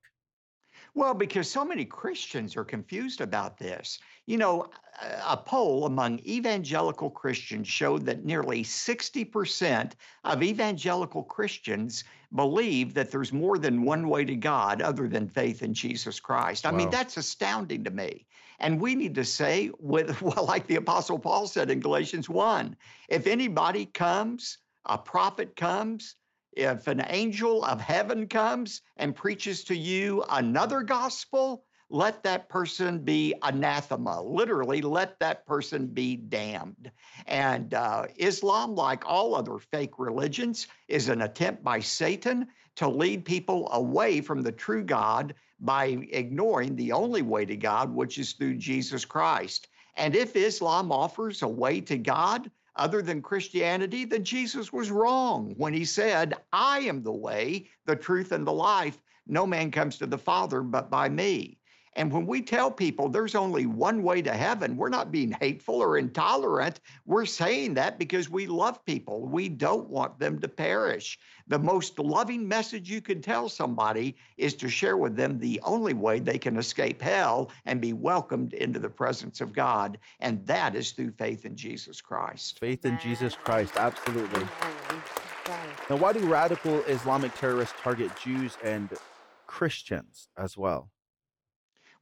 Well, 0.93 1.13
because 1.13 1.51
so 1.51 1.65
many 1.65 1.83
Christians 1.83 2.55
are 2.55 2.63
confused 2.63 3.19
about 3.19 3.57
this. 3.57 3.99
You 4.27 4.37
know, 4.37 4.69
a- 5.01 5.33
a 5.33 5.37
poll 5.37 5.85
among 5.85 6.19
evangelical 6.19 7.09
Christians 7.09 7.67
showed 7.67 8.05
that 8.05 8.23
nearly 8.23 8.63
60% 8.63 9.97
of 10.23 10.41
evangelical 10.41 11.23
Christians 11.23 12.05
believe 12.33 12.93
that 12.93 13.11
there's 13.11 13.33
more 13.33 13.57
than 13.57 13.83
one 13.83 14.07
way 14.07 14.23
to 14.23 14.37
God 14.37 14.81
other 14.81 15.09
than 15.09 15.27
faith 15.27 15.63
in 15.63 15.73
Jesus 15.73 16.21
Christ. 16.21 16.65
I 16.65 16.71
mean, 16.71 16.89
that's 16.89 17.17
astounding 17.17 17.83
to 17.83 17.91
me. 17.91 18.25
And 18.59 18.79
we 18.79 18.95
need 18.95 19.15
to 19.15 19.25
say, 19.25 19.71
with 19.79 20.21
well, 20.21 20.45
like 20.45 20.65
the 20.67 20.77
Apostle 20.77 21.19
Paul 21.19 21.45
said 21.47 21.69
in 21.69 21.81
Galatians 21.81 22.29
1, 22.29 22.75
if 23.09 23.27
anybody 23.27 23.85
comes, 23.85 24.59
a 24.89 24.97
prophet 24.97 25.55
comes, 25.55 26.15
if 26.53 26.87
an 26.87 27.05
angel 27.07 27.63
of 27.63 27.79
heaven 27.79 28.27
comes 28.27 28.81
and 28.97 29.15
preaches 29.15 29.63
to 29.65 29.75
you 29.75 30.23
another 30.29 30.81
gospel, 30.81 31.63
let 31.91 32.23
that 32.23 32.49
person 32.49 32.99
be 32.99 33.33
anathema. 33.41 34.21
Literally, 34.21 34.81
let 34.81 35.19
that 35.19 35.45
person 35.45 35.87
be 35.87 36.15
damned. 36.15 36.91
And 37.25 37.73
uh, 37.73 38.05
Islam, 38.17 38.75
like 38.75 39.03
all 39.05 39.35
other 39.35 39.57
fake 39.57 39.97
religions, 39.97 40.67
is 40.87 41.09
an 41.09 41.21
attempt 41.21 41.63
by 41.63 41.79
Satan 41.79 42.47
to 42.75 42.87
lead 42.87 43.25
people 43.25 43.69
away 43.71 44.21
from 44.21 44.41
the 44.41 44.51
true 44.51 44.83
God 44.83 45.33
by 45.59 45.85
ignoring 46.11 46.75
the 46.75 46.91
only 46.91 47.21
way 47.21 47.45
to 47.45 47.55
God, 47.55 47.93
which 47.93 48.17
is 48.17 48.33
through 48.33 48.55
Jesus 48.55 49.05
Christ. 49.05 49.67
And 49.97 50.15
if 50.15 50.35
Islam 50.35 50.91
offers 50.91 51.41
a 51.41 51.47
way 51.47 51.81
to 51.81 51.97
God, 51.97 52.49
other 52.79 53.01
than 53.01 53.21
Christianity, 53.21 54.05
then 54.05 54.23
Jesus 54.23 54.73
was 54.73 54.89
wrong 54.89 55.53
when 55.57 55.73
he 55.73 55.85
said, 55.85 56.33
I 56.53 56.79
am 56.79 57.03
the 57.03 57.11
way, 57.11 57.67
the 57.85 57.95
truth, 57.95 58.31
and 58.31 58.47
the 58.47 58.53
life. 58.53 59.01
No 59.27 59.45
man 59.45 59.69
comes 59.69 59.97
to 59.97 60.07
the 60.07 60.17
Father 60.17 60.61
but 60.61 60.89
by 60.89 61.09
me. 61.09 61.58
And 61.93 62.11
when 62.11 62.25
we 62.25 62.41
tell 62.41 62.71
people 62.71 63.09
there's 63.09 63.35
only 63.35 63.65
one 63.65 64.03
way 64.03 64.21
to 64.21 64.33
heaven, 64.33 64.77
we're 64.77 64.89
not 64.89 65.11
being 65.11 65.31
hateful 65.39 65.75
or 65.75 65.97
intolerant. 65.97 66.79
We're 67.05 67.25
saying 67.25 67.73
that 67.75 67.99
because 67.99 68.29
we 68.29 68.47
love 68.47 68.83
people. 68.85 69.25
We 69.25 69.49
don't 69.49 69.89
want 69.89 70.19
them 70.19 70.39
to 70.39 70.47
perish. 70.47 71.17
The 71.47 71.59
most 71.59 71.97
loving 71.97 72.47
message 72.47 72.89
you 72.89 73.01
can 73.01 73.21
tell 73.21 73.49
somebody 73.49 74.15
is 74.37 74.53
to 74.55 74.69
share 74.69 74.97
with 74.97 75.15
them 75.15 75.39
the 75.39 75.59
only 75.63 75.93
way 75.93 76.19
they 76.19 76.37
can 76.37 76.57
escape 76.57 77.01
hell 77.01 77.51
and 77.65 77.81
be 77.81 77.93
welcomed 77.93 78.53
into 78.53 78.79
the 78.79 78.89
presence 78.89 79.41
of 79.41 79.51
God. 79.51 79.97
And 80.19 80.45
that 80.45 80.75
is 80.75 80.91
through 80.91 81.11
faith 81.11 81.45
in 81.45 81.55
Jesus 81.55 82.01
Christ. 82.01 82.59
Faith 82.59 82.85
in 82.85 82.99
Jesus 82.99 83.35
Christ, 83.35 83.77
absolutely. 83.77 84.45
Now, 85.89 85.95
why 85.95 86.13
do 86.13 86.19
radical 86.19 86.81
Islamic 86.83 87.33
terrorists 87.35 87.73
target 87.81 88.11
Jews 88.15 88.57
and 88.63 88.89
Christians 89.47 90.29
as 90.37 90.55
well? 90.55 90.91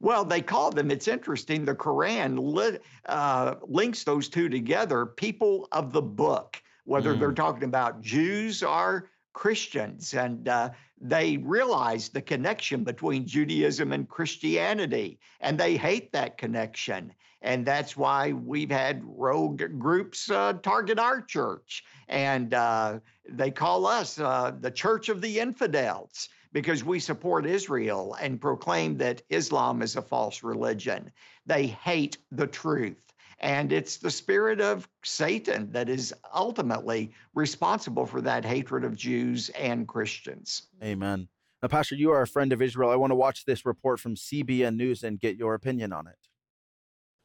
Well, 0.00 0.24
they 0.24 0.40
call 0.40 0.70
them, 0.70 0.90
it's 0.90 1.08
interesting, 1.08 1.64
the 1.64 1.74
Quran 1.74 2.38
li- 2.38 2.78
uh, 3.06 3.56
links 3.62 4.04
those 4.04 4.28
two 4.28 4.48
together, 4.48 5.06
people 5.06 5.68
of 5.72 5.92
the 5.92 6.02
book, 6.02 6.62
whether 6.84 7.14
they're 7.14 7.32
talking 7.32 7.64
about 7.64 8.00
Jews 8.00 8.62
or 8.62 9.10
Christians. 9.32 10.14
And 10.14 10.48
uh, 10.48 10.70
they 11.00 11.38
realize 11.38 12.08
the 12.08 12.22
connection 12.22 12.84
between 12.84 13.26
Judaism 13.26 13.92
and 13.92 14.08
Christianity, 14.08 15.18
and 15.40 15.58
they 15.58 15.76
hate 15.76 16.12
that 16.12 16.38
connection. 16.38 17.12
And 17.42 17.64
that's 17.64 17.96
why 17.96 18.32
we've 18.32 18.70
had 18.70 19.02
rogue 19.04 19.62
groups 19.78 20.30
uh, 20.30 20.54
target 20.54 20.98
our 20.98 21.20
church. 21.22 21.84
And 22.08 22.54
uh, 22.54 22.98
they 23.28 23.50
call 23.50 23.86
us 23.86 24.18
uh, 24.18 24.52
the 24.60 24.70
Church 24.70 25.08
of 25.08 25.20
the 25.20 25.38
Infidels 25.38 26.28
because 26.52 26.84
we 26.84 26.98
support 26.98 27.46
Israel 27.46 28.16
and 28.20 28.40
proclaim 28.40 28.96
that 28.98 29.22
Islam 29.30 29.82
is 29.82 29.96
a 29.96 30.02
false 30.02 30.42
religion. 30.42 31.10
They 31.46 31.66
hate 31.66 32.18
the 32.30 32.46
truth. 32.46 33.02
And 33.40 33.72
it's 33.72 33.98
the 33.98 34.10
spirit 34.10 34.60
of 34.60 34.88
Satan 35.04 35.70
that 35.72 35.88
is 35.88 36.12
ultimately 36.34 37.12
responsible 37.34 38.04
for 38.04 38.20
that 38.22 38.44
hatred 38.44 38.84
of 38.84 38.96
Jews 38.96 39.48
and 39.50 39.86
Christians. 39.86 40.66
Amen. 40.82 41.28
Now, 41.62 41.68
Pastor, 41.68 41.94
you 41.94 42.10
are 42.10 42.22
a 42.22 42.26
friend 42.26 42.52
of 42.52 42.62
Israel. 42.62 42.90
I 42.90 42.96
want 42.96 43.10
to 43.10 43.16
watch 43.16 43.44
this 43.44 43.64
report 43.64 44.00
from 44.00 44.16
CBN 44.16 44.76
News 44.76 45.02
and 45.02 45.20
get 45.20 45.36
your 45.36 45.54
opinion 45.54 45.92
on 45.92 46.06
it. 46.06 46.16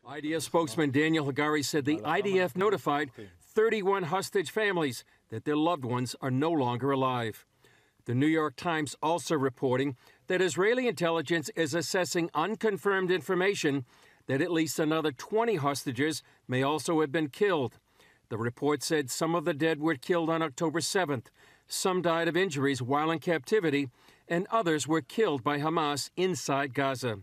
IDF 0.05 0.41
spokesman 0.41 0.91
Daniel 0.91 1.31
Hagari 1.31 1.63
said 1.63 1.85
the 1.85 1.97
IDF 1.99 2.57
notified 2.57 3.11
31 3.41 4.03
hostage 4.03 4.51
families 4.51 5.05
that 5.29 5.45
their 5.45 5.55
loved 5.55 5.85
ones 5.85 6.15
are 6.19 6.31
no 6.31 6.51
longer 6.51 6.91
alive. 6.91 7.45
The 8.05 8.13
New 8.13 8.27
York 8.27 8.57
Times 8.57 8.97
also 9.01 9.35
reporting 9.35 9.95
that 10.27 10.41
Israeli 10.41 10.87
intelligence 10.87 11.49
is 11.55 11.73
assessing 11.73 12.29
unconfirmed 12.33 13.09
information 13.09 13.85
that 14.27 14.41
at 14.41 14.51
least 14.51 14.77
another 14.77 15.13
20 15.13 15.55
hostages 15.55 16.21
may 16.45 16.63
also 16.63 16.99
have 16.99 17.13
been 17.13 17.29
killed. 17.29 17.79
The 18.27 18.37
report 18.37 18.83
said 18.83 19.09
some 19.09 19.35
of 19.35 19.45
the 19.45 19.53
dead 19.53 19.79
were 19.79 19.95
killed 19.95 20.29
on 20.29 20.41
October 20.41 20.81
7th, 20.81 21.27
some 21.65 22.01
died 22.01 22.27
of 22.27 22.35
injuries 22.35 22.81
while 22.81 23.09
in 23.09 23.19
captivity, 23.19 23.89
and 24.27 24.47
others 24.51 24.85
were 24.85 25.01
killed 25.01 25.41
by 25.41 25.59
Hamas 25.59 26.09
inside 26.17 26.73
Gaza. 26.73 27.19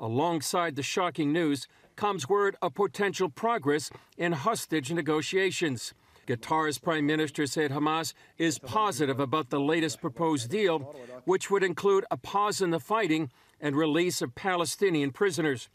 Alongside 0.00 0.74
the 0.74 0.82
shocking 0.82 1.32
news 1.32 1.68
comes 1.94 2.28
word 2.28 2.56
of 2.60 2.74
potential 2.74 3.28
progress 3.28 3.90
in 4.16 4.32
hostage 4.32 4.92
negotiations. 4.92 5.94
Qatar's 6.28 6.76
prime 6.76 7.06
minister 7.06 7.46
said 7.46 7.70
Hamas 7.70 8.12
is 8.36 8.58
positive 8.58 9.18
about 9.18 9.48
the 9.48 9.58
latest 9.58 9.98
proposed 9.98 10.50
deal, 10.50 10.94
which 11.24 11.50
would 11.50 11.62
include 11.62 12.04
a 12.10 12.18
pause 12.18 12.60
in 12.60 12.68
the 12.68 12.78
fighting 12.78 13.30
and 13.62 13.74
release 13.74 14.20
of 14.20 14.34
Palestinian 14.34 15.10
prisoners. 15.10 15.70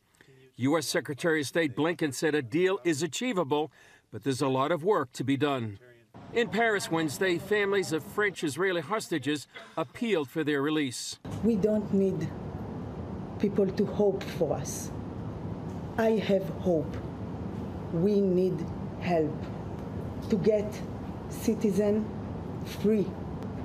U.S. 0.58 0.86
Secretary 0.86 1.42
of 1.42 1.48
State 1.48 1.76
Blinken 1.76 2.14
said 2.14 2.36
a 2.36 2.44
deal 2.44 2.80
is 2.84 3.02
achievable, 3.02 3.72
but 4.12 4.24
there's 4.24 4.44
a 4.44 4.48
lot 4.48 4.72
of 4.72 4.84
work 4.84 5.12
to 5.14 5.24
be 5.24 5.38
done. 5.38 5.80
In 6.34 6.50
Paris 6.50 6.92
Wednesday, 6.92 7.40
families 7.40 7.92
of 7.92 8.04
French 8.04 8.44
Israeli 8.44 8.82
hostages 8.82 9.48
appealed 9.76 10.30
for 10.30 10.44
their 10.44 10.62
release. 10.62 11.18
We 11.44 11.56
don't 11.56 11.92
need 11.92 12.30
people 13.40 13.66
to 13.66 13.86
hope 13.88 14.22
for 14.22 14.54
us. 14.54 14.92
I 15.98 16.12
have 16.12 16.48
hope. 16.60 16.96
We 17.92 18.22
need 18.22 18.64
help 19.02 19.34
to 20.34 20.40
get 20.40 20.82
citizens 21.30 22.04
free 22.82 23.06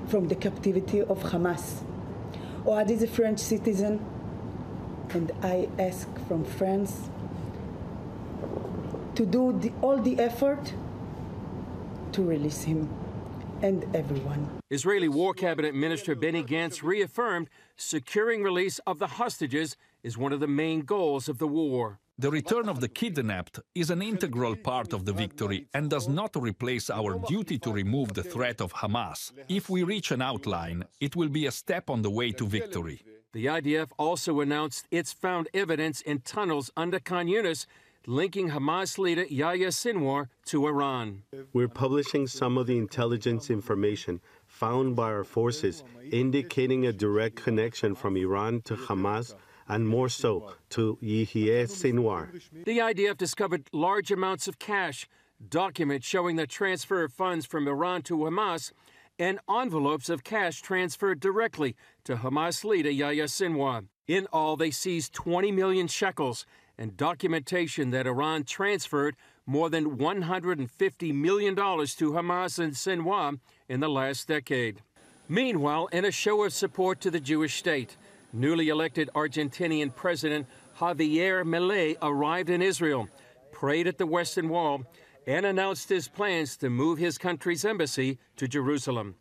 from 0.07 0.27
the 0.27 0.35
captivity 0.35 1.01
of 1.01 1.17
Hamas. 1.23 1.81
Or 2.63 2.81
is 2.83 3.01
a 3.01 3.07
French 3.07 3.39
citizen, 3.39 4.05
and 5.09 5.31
I 5.41 5.67
ask 5.79 6.07
from 6.27 6.43
France 6.45 7.09
to 9.15 9.25
do 9.25 9.57
the, 9.59 9.71
all 9.81 9.97
the 9.97 10.19
effort 10.19 10.73
to 12.11 12.21
release 12.21 12.61
him 12.61 12.87
and 13.63 13.83
everyone. 13.95 14.61
Israeli 14.69 15.09
War 15.09 15.33
Cabinet 15.33 15.73
Minister 15.73 16.13
Benny 16.13 16.43
Gantz 16.43 16.83
reaffirmed 16.83 17.49
securing 17.77 18.43
release 18.43 18.77
of 18.85 18.99
the 18.99 19.07
hostages 19.07 19.75
is 20.03 20.19
one 20.19 20.33
of 20.33 20.39
the 20.39 20.47
main 20.47 20.81
goals 20.81 21.27
of 21.27 21.39
the 21.39 21.47
war. 21.47 21.99
The 22.19 22.29
return 22.29 22.67
of 22.67 22.81
the 22.81 22.89
kidnapped 22.89 23.61
is 23.73 23.89
an 23.89 24.01
integral 24.01 24.53
part 24.57 24.91
of 24.91 25.05
the 25.05 25.13
victory 25.13 25.67
and 25.73 25.89
does 25.89 26.09
not 26.09 26.35
replace 26.35 26.89
our 26.89 27.17
duty 27.29 27.57
to 27.59 27.71
remove 27.71 28.13
the 28.13 28.23
threat 28.23 28.59
of 28.59 28.73
Hamas. 28.73 29.31
If 29.47 29.69
we 29.69 29.83
reach 29.83 30.11
an 30.11 30.21
outline, 30.21 30.83
it 30.99 31.15
will 31.15 31.29
be 31.29 31.45
a 31.45 31.51
step 31.51 31.89
on 31.89 32.01
the 32.01 32.09
way 32.09 32.33
to 32.33 32.45
victory. 32.45 33.03
The 33.31 33.45
IDF 33.45 33.91
also 33.97 34.41
announced 34.41 34.85
it's 34.91 35.13
found 35.13 35.47
evidence 35.53 36.01
in 36.01 36.19
tunnels 36.19 36.69
under 36.75 36.99
Khan 36.99 37.27
Yunis 37.27 37.65
linking 38.05 38.49
Hamas 38.49 38.97
leader 38.97 39.23
Yahya 39.29 39.69
Sinwar 39.69 40.27
to 40.47 40.67
Iran. 40.67 41.23
We're 41.53 41.69
publishing 41.69 42.27
some 42.27 42.57
of 42.57 42.67
the 42.67 42.77
intelligence 42.77 43.49
information 43.49 44.19
found 44.45 44.97
by 44.97 45.09
our 45.13 45.23
forces 45.23 45.85
indicating 46.11 46.85
a 46.85 46.91
direct 46.91 47.37
connection 47.37 47.95
from 47.95 48.17
Iran 48.17 48.61
to 48.63 48.75
Hamas 48.75 49.35
and 49.69 49.87
more 49.87 50.09
so 50.09 50.53
to 50.71 50.97
Yahya 50.99 51.67
Sinwar. 51.67 52.41
The 52.65 52.79
IDF 52.79 53.17
discovered 53.17 53.69
large 53.71 54.11
amounts 54.11 54.47
of 54.47 54.59
cash, 54.59 55.07
documents 55.47 56.07
showing 56.07 56.35
the 56.35 56.47
transfer 56.47 57.03
of 57.03 57.13
funds 57.13 57.45
from 57.45 57.67
Iran 57.67 58.01
to 58.03 58.17
Hamas, 58.17 58.71
and 59.19 59.39
envelopes 59.49 60.09
of 60.09 60.23
cash 60.23 60.61
transferred 60.61 61.19
directly 61.19 61.75
to 62.05 62.17
Hamas 62.17 62.63
leader 62.63 62.89
Yahya 62.89 63.25
Sinwar. 63.25 63.85
In 64.07 64.27
all, 64.33 64.55
they 64.57 64.71
seized 64.71 65.13
20 65.13 65.51
million 65.51 65.87
shekels 65.87 66.45
and 66.77 66.97
documentation 66.97 67.91
that 67.91 68.07
Iran 68.07 68.43
transferred 68.45 69.15
more 69.45 69.69
than 69.69 69.97
$150 69.97 71.13
million 71.13 71.55
to 71.55 71.61
Hamas 71.61 72.57
and 72.59 72.73
Sinwar 72.73 73.39
in 73.67 73.81
the 73.81 73.89
last 73.89 74.27
decade. 74.27 74.81
Meanwhile, 75.27 75.89
in 75.91 76.05
a 76.05 76.11
show 76.11 76.43
of 76.43 76.53
support 76.53 77.01
to 77.01 77.11
the 77.11 77.19
Jewish 77.19 77.59
state, 77.59 77.97
newly 78.33 78.69
elected 78.69 79.09
Argentinian 79.15 79.93
President 79.95 80.47
Javier 80.77 81.43
Milei 81.43 81.97
arrived 82.01 82.49
in 82.49 82.61
Israel, 82.61 83.09
prayed 83.51 83.87
at 83.87 83.97
the 83.97 84.05
Western 84.05 84.49
Wall, 84.49 84.83
and 85.27 85.45
announced 85.45 85.89
his 85.89 86.07
plans 86.07 86.57
to 86.57 86.69
move 86.69 86.97
his 86.97 87.17
country's 87.17 87.65
embassy 87.65 88.17
to 88.37 88.47
Jerusalem. 88.47 89.15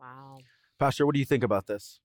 Wow. 0.00 0.38
Pastor, 0.78 1.04
what 1.04 1.14
do 1.14 1.18
you 1.18 1.26
think 1.26 1.44
about 1.44 1.66
this? 1.66 2.00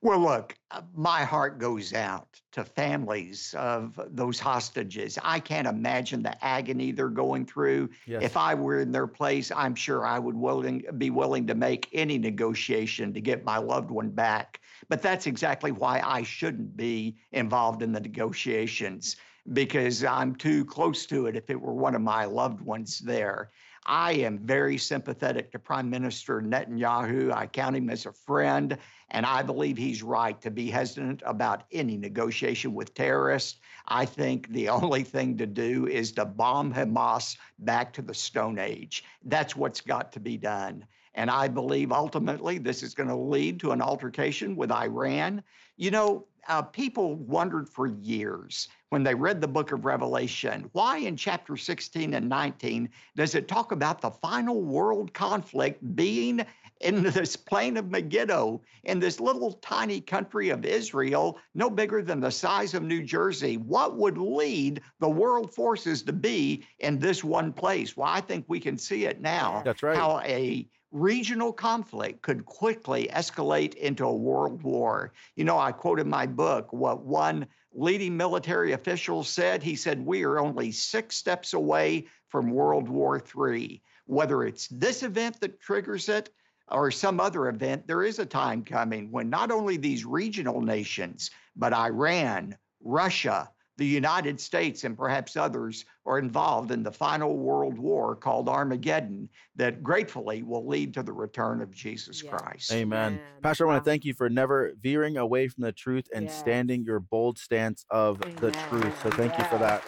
Well, 0.00 0.18
look, 0.18 0.54
uh, 0.70 0.82
my 0.94 1.24
heart 1.24 1.58
goes 1.58 1.92
out 1.94 2.40
to 2.52 2.64
families 2.64 3.54
of 3.58 3.98
those 4.10 4.38
hostages. 4.38 5.18
I 5.22 5.40
can't 5.40 5.66
imagine 5.66 6.22
the 6.22 6.44
agony 6.44 6.92
they're 6.92 7.08
going 7.08 7.46
through. 7.46 7.90
Yes. 8.06 8.22
If 8.22 8.36
I 8.36 8.54
were 8.54 8.80
in 8.80 8.92
their 8.92 9.06
place, 9.06 9.50
I'm 9.50 9.74
sure 9.74 10.04
I 10.04 10.18
would 10.18 10.36
willing 10.36 10.84
be 10.98 11.10
willing 11.10 11.46
to 11.46 11.54
make 11.54 11.88
any 11.92 12.18
negotiation 12.18 13.12
to 13.14 13.20
get 13.20 13.44
my 13.44 13.58
loved 13.58 13.90
one 13.90 14.10
back. 14.10 14.60
But 14.88 15.02
that's 15.02 15.26
exactly 15.26 15.72
why 15.72 16.00
I 16.04 16.22
shouldn't 16.22 16.76
be 16.76 17.16
involved 17.32 17.82
in 17.82 17.92
the 17.92 18.00
negotiations 18.00 19.16
because 19.52 20.04
I'm 20.04 20.34
too 20.34 20.64
close 20.64 21.06
to 21.06 21.26
it 21.26 21.36
if 21.36 21.50
it 21.50 21.60
were 21.60 21.74
one 21.74 21.94
of 21.94 22.00
my 22.00 22.24
loved 22.24 22.60
ones 22.60 22.98
there. 22.98 23.50
I 23.86 24.12
am 24.12 24.38
very 24.38 24.78
sympathetic 24.78 25.52
to 25.52 25.58
Prime 25.58 25.90
Minister 25.90 26.40
Netanyahu. 26.40 27.32
I 27.32 27.46
count 27.46 27.76
him 27.76 27.90
as 27.90 28.06
a 28.06 28.12
friend, 28.12 28.78
and 29.10 29.26
I 29.26 29.42
believe 29.42 29.76
he's 29.76 30.02
right 30.02 30.40
to 30.40 30.50
be 30.50 30.70
hesitant 30.70 31.22
about 31.26 31.64
any 31.70 31.98
negotiation 31.98 32.72
with 32.72 32.94
terrorists. 32.94 33.60
I 33.86 34.06
think 34.06 34.48
the 34.48 34.68
only 34.70 35.02
thing 35.02 35.36
to 35.36 35.46
do 35.46 35.86
is 35.86 36.12
to 36.12 36.24
bomb 36.24 36.72
Hamas 36.72 37.36
back 37.58 37.92
to 37.94 38.02
the 38.02 38.14
Stone 38.14 38.58
Age. 38.58 39.04
That's 39.24 39.54
what's 39.54 39.82
got 39.82 40.12
to 40.12 40.20
be 40.20 40.38
done. 40.38 40.86
And 41.14 41.30
I 41.30 41.48
believe 41.48 41.92
ultimately 41.92 42.58
this 42.58 42.82
is 42.82 42.94
going 42.94 43.08
to 43.08 43.14
lead 43.14 43.60
to 43.60 43.70
an 43.72 43.82
altercation 43.82 44.56
with 44.56 44.72
Iran. 44.72 45.44
You 45.76 45.90
know, 45.90 46.26
uh, 46.48 46.62
people 46.62 47.14
wondered 47.16 47.68
for 47.68 47.86
years 47.86 48.68
when 48.90 49.02
they 49.02 49.14
read 49.14 49.40
the 49.40 49.48
book 49.48 49.72
of 49.72 49.84
Revelation 49.84 50.68
why 50.72 50.98
in 50.98 51.16
chapter 51.16 51.56
16 51.56 52.14
and 52.14 52.28
19 52.28 52.88
does 53.16 53.34
it 53.34 53.48
talk 53.48 53.72
about 53.72 54.00
the 54.00 54.10
final 54.10 54.62
world 54.62 55.12
conflict 55.12 55.96
being 55.96 56.44
in 56.80 57.02
this 57.02 57.34
plain 57.34 57.76
of 57.76 57.90
Megiddo, 57.90 58.60
in 58.84 58.98
this 58.98 59.20
little 59.20 59.52
tiny 59.54 60.00
country 60.00 60.50
of 60.50 60.64
Israel, 60.64 61.38
no 61.54 61.70
bigger 61.70 62.02
than 62.02 62.20
the 62.20 62.30
size 62.30 62.74
of 62.74 62.82
New 62.82 63.02
Jersey. 63.02 63.56
What 63.56 63.96
would 63.96 64.18
lead 64.18 64.82
the 65.00 65.08
world 65.08 65.54
forces 65.54 66.02
to 66.02 66.12
be 66.12 66.64
in 66.80 66.98
this 66.98 67.24
one 67.24 67.52
place? 67.52 67.96
Well, 67.96 68.08
I 68.08 68.20
think 68.20 68.44
we 68.48 68.60
can 68.60 68.76
see 68.76 69.06
it 69.06 69.20
now. 69.20 69.62
That's 69.64 69.82
right. 69.82 69.96
How 69.96 70.20
a 70.20 70.68
regional 70.94 71.52
conflict 71.52 72.22
could 72.22 72.46
quickly 72.46 73.10
escalate 73.12 73.74
into 73.74 74.06
a 74.06 74.14
world 74.14 74.62
war. 74.62 75.12
You 75.34 75.44
know, 75.44 75.58
I 75.58 75.72
quote 75.72 75.98
in 75.98 76.08
my 76.08 76.24
book 76.24 76.72
what 76.72 77.04
one 77.04 77.46
leading 77.72 78.16
military 78.16 78.72
official 78.72 79.24
said. 79.24 79.62
He 79.62 79.74
said, 79.74 80.06
We 80.06 80.22
are 80.22 80.38
only 80.38 80.70
six 80.70 81.16
steps 81.16 81.52
away 81.52 82.06
from 82.28 82.50
World 82.50 82.88
War 82.88 83.20
III. 83.20 83.82
Whether 84.06 84.44
it's 84.44 84.68
this 84.68 85.02
event 85.02 85.40
that 85.40 85.60
triggers 85.60 86.08
it 86.08 86.30
or 86.68 86.90
some 86.92 87.18
other 87.18 87.48
event, 87.48 87.88
there 87.88 88.04
is 88.04 88.20
a 88.20 88.26
time 88.26 88.64
coming 88.64 89.10
when 89.10 89.28
not 89.28 89.50
only 89.50 89.76
these 89.76 90.04
regional 90.04 90.60
nations, 90.60 91.30
but 91.56 91.74
Iran, 91.74 92.56
Russia, 92.82 93.50
the 93.76 93.86
United 93.86 94.40
States 94.40 94.84
and 94.84 94.96
perhaps 94.96 95.36
others 95.36 95.84
are 96.06 96.18
involved 96.18 96.70
in 96.70 96.82
the 96.82 96.92
final 96.92 97.36
world 97.36 97.78
war 97.78 98.14
called 98.14 98.48
Armageddon 98.48 99.28
that 99.56 99.82
gratefully 99.82 100.42
will 100.42 100.66
lead 100.66 100.94
to 100.94 101.02
the 101.02 101.12
return 101.12 101.60
of 101.60 101.70
Jesus 101.72 102.22
Yes. 102.22 102.32
Christ. 102.32 102.72
Amen. 102.72 103.14
Amen. 103.14 103.20
Pastor, 103.42 103.64
I 103.64 103.72
want 103.72 103.84
to 103.84 103.90
thank 103.90 104.04
you 104.04 104.14
for 104.14 104.28
never 104.28 104.74
veering 104.80 105.16
away 105.16 105.48
from 105.48 105.62
the 105.62 105.72
truth 105.72 106.06
and 106.14 106.26
Yes. 106.26 106.38
standing 106.38 106.84
your 106.84 107.00
bold 107.00 107.38
stance 107.38 107.84
of 107.90 108.20
the 108.40 108.52
truth. 108.68 109.02
So 109.02 109.10
thank 109.10 109.36
you 109.36 109.44
for 109.44 109.58
that. 109.58 109.82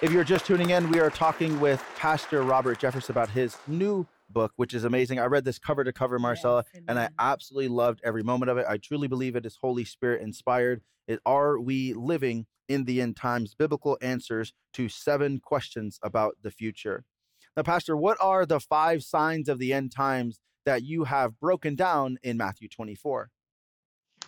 If 0.00 0.12
you're 0.12 0.24
just 0.24 0.46
tuning 0.46 0.70
in, 0.70 0.88
we 0.90 1.00
are 1.00 1.10
talking 1.10 1.58
with 1.60 1.82
Pastor 1.96 2.42
Robert 2.42 2.80
Jeffress 2.80 3.10
about 3.10 3.28
his 3.30 3.56
new 3.66 4.06
book, 4.30 4.52
which 4.56 4.72
is 4.72 4.84
amazing. 4.84 5.18
I 5.18 5.24
read 5.26 5.44
this 5.44 5.58
cover 5.58 5.82
to 5.84 5.92
cover, 5.92 6.18
Marcella, 6.18 6.64
Yes, 6.72 6.82
and 6.86 6.98
I 6.98 7.08
absolutely 7.18 7.68
loved 7.68 8.00
every 8.04 8.22
moment 8.22 8.50
of 8.50 8.58
it. 8.58 8.66
I 8.68 8.76
truly 8.76 9.08
believe 9.08 9.34
it 9.36 9.44
is 9.44 9.58
Holy 9.60 9.84
Spirit 9.84 10.22
inspired. 10.22 10.82
It, 11.08 11.20
are 11.26 11.58
we 11.58 11.94
living 11.94 12.46
in 12.68 12.84
the 12.84 13.00
end 13.00 13.16
times? 13.16 13.54
Biblical 13.54 13.98
answers 14.02 14.52
to 14.74 14.88
seven 14.88 15.40
questions 15.40 15.98
about 16.02 16.36
the 16.42 16.50
future. 16.50 17.04
Now, 17.56 17.62
Pastor, 17.62 17.96
what 17.96 18.18
are 18.20 18.46
the 18.46 18.60
five 18.60 19.02
signs 19.02 19.48
of 19.48 19.58
the 19.58 19.72
end 19.72 19.90
times 19.90 20.38
that 20.66 20.82
you 20.84 21.04
have 21.04 21.40
broken 21.40 21.74
down 21.74 22.18
in 22.22 22.36
Matthew 22.36 22.68
24? 22.68 23.30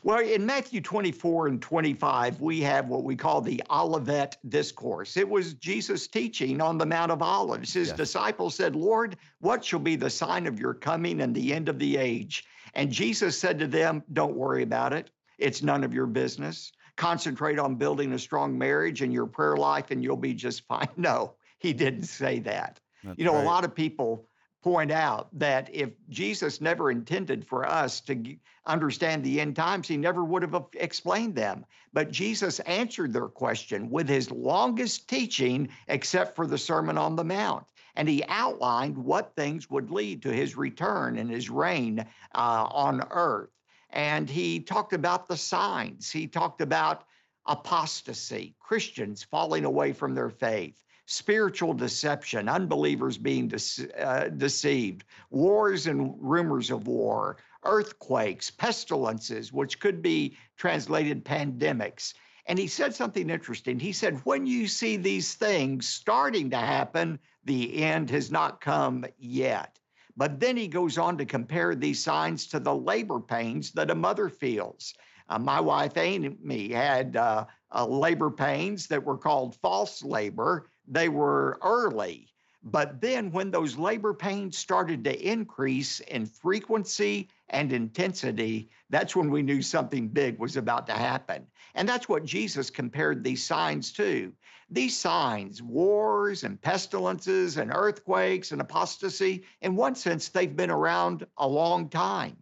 Well, 0.03 0.20
in 0.20 0.47
Matthew 0.47 0.81
24 0.81 1.49
and 1.49 1.61
25, 1.61 2.41
we 2.41 2.62
have 2.62 2.89
what 2.89 3.05
we 3.05 3.14
call 3.14 3.43
the 3.43 3.62
Olivet 3.70 4.39
Discourse. 4.49 5.18
It 5.18 5.28
was 5.28 5.53
Jesus' 5.55 6.09
teaching 6.09 6.62
on 6.62 6.78
the 6.78 6.87
Mount 6.87 7.12
of 7.12 7.20
Olives. 7.20 7.74
His 7.74 7.89
Yes. 7.89 7.97
disciples 7.99 8.55
said, 8.55 8.74
Lord, 8.74 9.18
what 9.41 9.62
shall 9.62 9.78
be 9.78 9.97
the 9.97 10.09
sign 10.09 10.47
of 10.47 10.59
your 10.59 10.72
coming 10.72 11.20
and 11.20 11.35
the 11.35 11.53
end 11.53 11.68
of 11.68 11.78
the 11.78 11.99
age? 11.99 12.47
And 12.72 12.91
Jesus 12.91 13.39
said 13.39 13.59
to 13.59 13.66
them, 13.66 14.03
Don't 14.14 14.37
worry 14.37 14.62
about 14.62 14.95
it. 14.95 15.11
It's 15.41 15.62
none 15.62 15.82
of 15.84 15.93
your 15.93 16.07
business. 16.07 16.72
Concentrate 16.97 17.59
on 17.59 17.76
building 17.76 18.12
a 18.12 18.18
strong 18.18 18.57
marriage 18.57 19.03
and 19.03 19.12
your 19.12 19.26
prayer 19.26 19.57
life, 19.57 19.91
and 19.91 20.03
you'll 20.05 20.16
be 20.16 20.34
just 20.34 20.64
fine. 20.68 20.88
No, 20.97 21.34
he 21.59 21.72
didn't 21.72 22.05
say 22.05 22.38
that. 22.41 22.80
That's 23.03 23.18
you 23.18 23.24
know, 23.24 23.34
right. 23.34 23.43
a 23.43 23.47
lot 23.47 23.64
of 23.64 23.74
people 23.74 24.26
point 24.62 24.91
out 24.91 25.28
that 25.38 25.70
if 25.72 25.91
Jesus 26.11 26.61
never 26.61 26.91
intended 26.91 27.47
for 27.47 27.66
us 27.66 28.01
to 28.03 28.36
understand 28.66 29.24
the 29.24 29.41
end 29.41 29.57
times, 29.57 29.88
he 29.88 29.97
never 29.97 30.22
would 30.22 30.43
have 30.43 30.66
explained 30.74 31.34
them. 31.34 31.64
But 31.93 32.11
Jesus 32.11 32.61
answered 32.61 33.12
their 33.12 33.28
question 33.28 33.91
with 33.91 34.09
his 34.09 34.30
longest 34.30 35.09
teaching, 35.09 35.68
except 35.88 36.36
for 36.36 36.47
the 36.47 36.59
Sermon 36.59 36.99
on 36.99 37.16
the 37.16 37.24
Mount. 37.24 37.64
And 37.97 38.09
he 38.09 38.22
outlined 38.28 38.97
what 38.97 39.34
things 39.34 39.68
would 39.70 39.91
lead 39.91 40.22
to 40.22 40.32
his 40.32 40.57
return 40.57 41.18
and 41.18 41.30
his 41.30 41.51
reign 41.51 42.01
uh, 42.34 42.68
on 42.70 43.03
earth. 43.11 43.51
And 43.93 44.28
he 44.28 44.61
talked 44.61 44.93
about 44.93 45.26
the 45.26 45.36
signs, 45.36 46.11
he 46.11 46.26
talked 46.26 46.61
about 46.61 47.05
apostasy, 47.47 48.55
Christians 48.61 49.22
falling 49.24 49.64
away 49.64 49.93
from 49.93 50.14
their 50.14 50.30
faith 50.30 50.80
spiritual 51.11 51.74
deception, 51.74 52.49
unbelievers 52.49 53.18
being 53.18 53.49
dece- 53.49 53.91
uh, 54.01 54.28
deceived, 54.28 55.05
wars 55.30 55.88
and 55.88 56.14
rumors 56.20 56.70
of 56.70 56.86
war, 56.86 57.36
earthquakes, 57.64 58.51
pestilences, 58.51 59.53
which 59.53 59.80
could 59.80 60.01
be 60.01 60.36
translated 60.57 61.24
pandemics. 61.24 62.14
And 62.47 62.59
he 62.59 62.68
said 62.68 62.95
something 62.95 63.28
interesting. 63.28 63.80
He 63.80 63.93
said, 63.93 64.20
When 64.24 64.47
you 64.47 64.68
see 64.68 64.97
these 64.97 65.34
things 65.34 65.88
starting 65.88 66.51
to 66.51 66.57
happen, 66.57 67.18
the 67.45 67.82
end 67.82 68.11
has 68.11 68.30
not 68.30 68.61
come 68.61 69.05
yet. 69.18 69.78
But 70.20 70.38
then 70.38 70.54
he 70.54 70.68
goes 70.68 70.98
on 70.98 71.16
to 71.16 71.24
compare 71.24 71.74
these 71.74 72.04
signs 72.04 72.46
to 72.48 72.60
the 72.60 72.74
labor 72.74 73.20
pains 73.20 73.72
that 73.72 73.90
a 73.90 73.94
mother 73.94 74.28
feels. 74.28 74.92
Uh, 75.30 75.38
my 75.38 75.58
wife 75.58 75.96
Amy 75.96 76.26
and 76.26 76.44
me 76.44 76.68
had 76.72 77.16
uh, 77.16 77.46
uh, 77.74 77.86
labor 77.86 78.30
pains 78.30 78.86
that 78.88 79.02
were 79.02 79.16
called 79.16 79.56
false 79.62 80.02
labor. 80.02 80.68
They 80.86 81.08
were 81.08 81.58
early. 81.62 82.28
But 82.62 83.00
then, 83.00 83.32
when 83.32 83.50
those 83.50 83.78
labor 83.78 84.12
pains 84.12 84.58
started 84.58 85.04
to 85.04 85.26
increase 85.26 86.00
in 86.00 86.26
frequency 86.26 87.30
and 87.48 87.72
intensity, 87.72 88.68
that's 88.90 89.16
when 89.16 89.30
we 89.30 89.40
knew 89.40 89.62
something 89.62 90.08
big 90.08 90.38
was 90.38 90.58
about 90.58 90.86
to 90.88 90.92
happen. 90.92 91.46
And 91.74 91.88
that's 91.88 92.10
what 92.10 92.26
Jesus 92.26 92.68
compared 92.68 93.24
these 93.24 93.42
signs 93.42 93.90
to. 93.94 94.34
These 94.70 94.96
signs, 94.96 95.62
wars 95.62 96.44
and 96.44 96.60
pestilences 96.60 97.56
and 97.56 97.72
earthquakes 97.74 98.52
and 98.52 98.60
apostasy, 98.60 99.44
in 99.62 99.74
one 99.74 99.96
sense, 99.96 100.28
they've 100.28 100.56
been 100.56 100.70
around 100.70 101.26
a 101.38 101.48
long 101.48 101.88
time. 101.88 102.36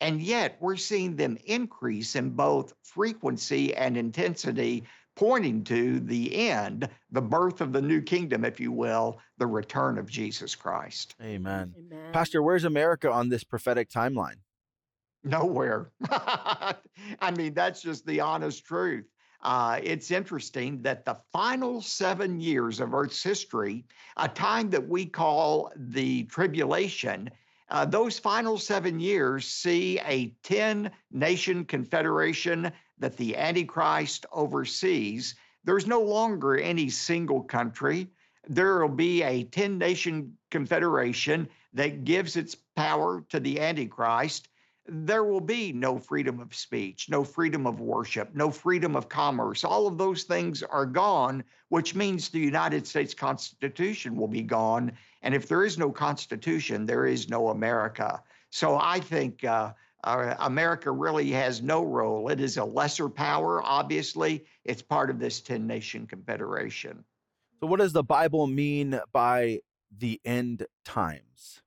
And 0.00 0.20
yet, 0.20 0.56
we're 0.60 0.76
seeing 0.76 1.16
them 1.16 1.38
increase 1.44 2.16
in 2.16 2.30
both 2.30 2.74
frequency 2.82 3.74
and 3.74 3.96
intensity, 3.96 4.84
pointing 5.14 5.62
to 5.64 6.00
the 6.00 6.48
end, 6.48 6.88
the 7.12 7.22
birth 7.22 7.60
of 7.60 7.72
the 7.72 7.82
new 7.82 8.02
kingdom, 8.02 8.44
if 8.44 8.58
you 8.58 8.72
will, 8.72 9.18
the 9.38 9.46
return 9.46 9.98
of 9.98 10.10
Jesus 10.10 10.54
Christ. 10.54 11.14
Amen. 11.22 11.74
Amen. 11.78 12.12
Pastor, 12.12 12.42
where's 12.42 12.64
America 12.64 13.10
on 13.10 13.28
this 13.28 13.44
prophetic 13.44 13.90
timeline? 13.90 14.36
Nowhere. 15.22 15.90
I 16.10 17.30
mean, 17.36 17.54
that's 17.54 17.80
just 17.80 18.04
the 18.06 18.20
honest 18.20 18.64
truth. 18.64 19.06
Uh, 19.44 19.78
it's 19.82 20.10
interesting 20.10 20.80
that 20.80 21.04
the 21.04 21.18
final 21.30 21.82
seven 21.82 22.40
years 22.40 22.80
of 22.80 22.94
Earth's 22.94 23.22
history, 23.22 23.84
a 24.16 24.26
time 24.26 24.70
that 24.70 24.88
we 24.88 25.04
call 25.04 25.70
the 25.76 26.24
tribulation, 26.24 27.30
uh, 27.68 27.84
those 27.84 28.18
final 28.18 28.56
seven 28.56 28.98
years 28.98 29.46
see 29.46 30.00
a 30.06 30.28
10 30.44 30.90
nation 31.12 31.64
confederation 31.66 32.72
that 32.98 33.16
the 33.18 33.36
Antichrist 33.36 34.24
oversees. 34.32 35.34
There's 35.64 35.86
no 35.86 36.00
longer 36.00 36.56
any 36.56 36.88
single 36.88 37.42
country. 37.42 38.08
There 38.48 38.80
will 38.80 38.88
be 38.88 39.22
a 39.22 39.44
10 39.44 39.76
nation 39.76 40.38
confederation 40.50 41.48
that 41.74 42.04
gives 42.04 42.36
its 42.36 42.54
power 42.76 43.24
to 43.28 43.40
the 43.40 43.60
Antichrist 43.60 44.48
there 44.86 45.24
will 45.24 45.40
be 45.40 45.72
no 45.72 45.98
freedom 45.98 46.40
of 46.40 46.54
speech, 46.54 47.08
no 47.08 47.24
freedom 47.24 47.66
of 47.66 47.80
worship, 47.80 48.34
no 48.34 48.50
freedom 48.50 48.94
of 48.94 49.08
commerce. 49.08 49.64
All 49.64 49.86
of 49.86 49.96
those 49.96 50.24
things 50.24 50.62
are 50.62 50.84
gone, 50.84 51.42
which 51.68 51.94
means 51.94 52.28
the 52.28 52.38
United 52.38 52.86
States 52.86 53.14
Constitution 53.14 54.14
will 54.16 54.28
be 54.28 54.42
gone. 54.42 54.92
And 55.22 55.34
if 55.34 55.48
there 55.48 55.64
is 55.64 55.78
no 55.78 55.90
Constitution, 55.90 56.84
there 56.84 57.06
is 57.06 57.30
no 57.30 57.48
America. 57.48 58.22
So 58.50 58.78
I 58.78 59.00
think 59.00 59.42
uh, 59.42 59.72
uh, 60.04 60.34
America 60.40 60.90
really 60.90 61.30
has 61.30 61.62
no 61.62 61.82
role. 61.82 62.28
It 62.28 62.40
is 62.40 62.58
a 62.58 62.64
lesser 62.64 63.08
power, 63.08 63.62
obviously. 63.62 64.44
It's 64.64 64.82
part 64.82 65.08
of 65.08 65.18
this 65.18 65.40
10 65.40 65.66
nation 65.66 66.06
confederation. 66.06 67.04
So, 67.60 67.66
what 67.66 67.80
does 67.80 67.94
the 67.94 68.04
Bible 68.04 68.46
mean 68.46 69.00
by 69.12 69.60
the 69.96 70.20
end 70.24 70.66
times? 70.84 71.62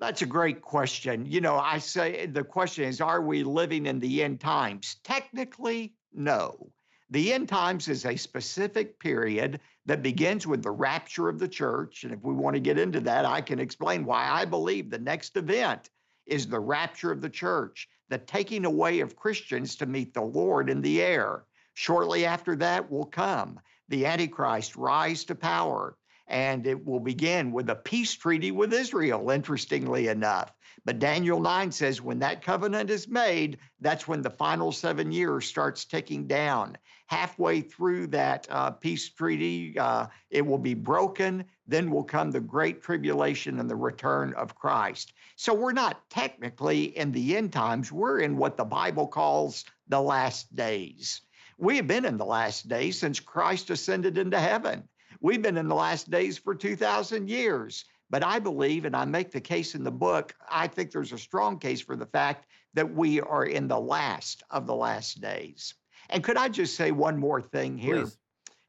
That's 0.00 0.22
a 0.22 0.26
great 0.26 0.62
question. 0.62 1.26
You 1.26 1.40
know, 1.40 1.58
I 1.58 1.78
say 1.78 2.26
the 2.26 2.44
question 2.44 2.84
is 2.84 3.00
Are 3.00 3.20
we 3.20 3.42
living 3.42 3.86
in 3.86 3.98
the 3.98 4.22
end 4.22 4.40
times? 4.40 4.96
Technically, 5.02 5.94
no. 6.12 6.70
The 7.10 7.32
end 7.32 7.48
times 7.48 7.88
is 7.88 8.04
a 8.04 8.16
specific 8.16 9.00
period 9.00 9.60
that 9.86 10.02
begins 10.02 10.46
with 10.46 10.62
the 10.62 10.70
rapture 10.70 11.28
of 11.28 11.38
the 11.38 11.48
church. 11.48 12.04
And 12.04 12.12
if 12.12 12.22
we 12.22 12.34
want 12.34 12.54
to 12.54 12.60
get 12.60 12.78
into 12.78 13.00
that, 13.00 13.24
I 13.24 13.40
can 13.40 13.58
explain 13.58 14.04
why 14.04 14.28
I 14.28 14.44
believe 14.44 14.90
the 14.90 14.98
next 14.98 15.36
event 15.36 15.90
is 16.26 16.46
the 16.46 16.60
rapture 16.60 17.10
of 17.10 17.22
the 17.22 17.30
church, 17.30 17.88
the 18.08 18.18
taking 18.18 18.66
away 18.66 19.00
of 19.00 19.16
Christians 19.16 19.74
to 19.76 19.86
meet 19.86 20.12
the 20.12 20.20
Lord 20.20 20.68
in 20.68 20.82
the 20.82 21.00
air. 21.02 21.44
Shortly 21.74 22.24
after 22.26 22.54
that 22.56 22.90
will 22.90 23.06
come 23.06 23.58
the 23.88 24.04
Antichrist 24.04 24.76
rise 24.76 25.24
to 25.24 25.34
power 25.34 25.96
and 26.28 26.66
it 26.66 26.86
will 26.86 27.00
begin 27.00 27.52
with 27.52 27.70
a 27.70 27.74
peace 27.74 28.14
treaty 28.14 28.50
with 28.50 28.72
Israel, 28.72 29.30
interestingly 29.30 30.08
enough. 30.08 30.52
But 30.84 31.00
Daniel 31.00 31.40
9 31.40 31.72
says 31.72 32.00
when 32.00 32.18
that 32.20 32.42
covenant 32.42 32.88
is 32.90 33.08
made, 33.08 33.58
that's 33.80 34.06
when 34.06 34.22
the 34.22 34.30
final 34.30 34.70
seven 34.72 35.10
years 35.10 35.46
starts 35.46 35.84
ticking 35.84 36.26
down. 36.26 36.78
Halfway 37.06 37.62
through 37.62 38.08
that 38.08 38.46
uh, 38.50 38.70
peace 38.70 39.08
treaty, 39.08 39.78
uh, 39.78 40.06
it 40.30 40.46
will 40.46 40.58
be 40.58 40.74
broken. 40.74 41.44
Then 41.66 41.90
will 41.90 42.04
come 42.04 42.30
the 42.30 42.40
great 42.40 42.82
tribulation 42.82 43.58
and 43.60 43.68
the 43.68 43.76
return 43.76 44.34
of 44.34 44.54
Christ. 44.54 45.14
So 45.36 45.54
we're 45.54 45.72
not 45.72 46.08
technically 46.10 46.96
in 46.96 47.12
the 47.12 47.36
end 47.36 47.52
times, 47.52 47.90
we're 47.90 48.20
in 48.20 48.36
what 48.36 48.56
the 48.56 48.64
Bible 48.64 49.08
calls 49.08 49.64
the 49.88 50.00
last 50.00 50.54
days. 50.54 51.22
We 51.58 51.76
have 51.76 51.86
been 51.86 52.04
in 52.04 52.18
the 52.18 52.24
last 52.24 52.68
days 52.68 52.98
since 52.98 53.18
Christ 53.18 53.70
ascended 53.70 54.16
into 54.16 54.38
heaven. 54.38 54.88
We've 55.20 55.42
been 55.42 55.56
in 55.56 55.68
the 55.68 55.74
last 55.74 56.10
days 56.10 56.38
for 56.38 56.54
2,000 56.54 57.28
years. 57.28 57.84
But 58.10 58.24
I 58.24 58.38
believe, 58.38 58.84
and 58.84 58.96
I 58.96 59.04
make 59.04 59.30
the 59.30 59.40
case 59.40 59.74
in 59.74 59.84
the 59.84 59.90
book, 59.90 60.34
I 60.50 60.66
think 60.66 60.90
there's 60.90 61.12
a 61.12 61.18
strong 61.18 61.58
case 61.58 61.80
for 61.80 61.94
the 61.94 62.06
fact 62.06 62.46
that 62.74 62.94
we 62.94 63.20
are 63.20 63.44
in 63.44 63.68
the 63.68 63.78
last 63.78 64.42
of 64.50 64.66
the 64.66 64.74
last 64.74 65.20
days. 65.20 65.74
And 66.08 66.24
could 66.24 66.38
I 66.38 66.48
just 66.48 66.74
say 66.74 66.90
one 66.90 67.18
more 67.18 67.42
thing 67.42 67.76
here? 67.76 68.04
Please. 68.04 68.18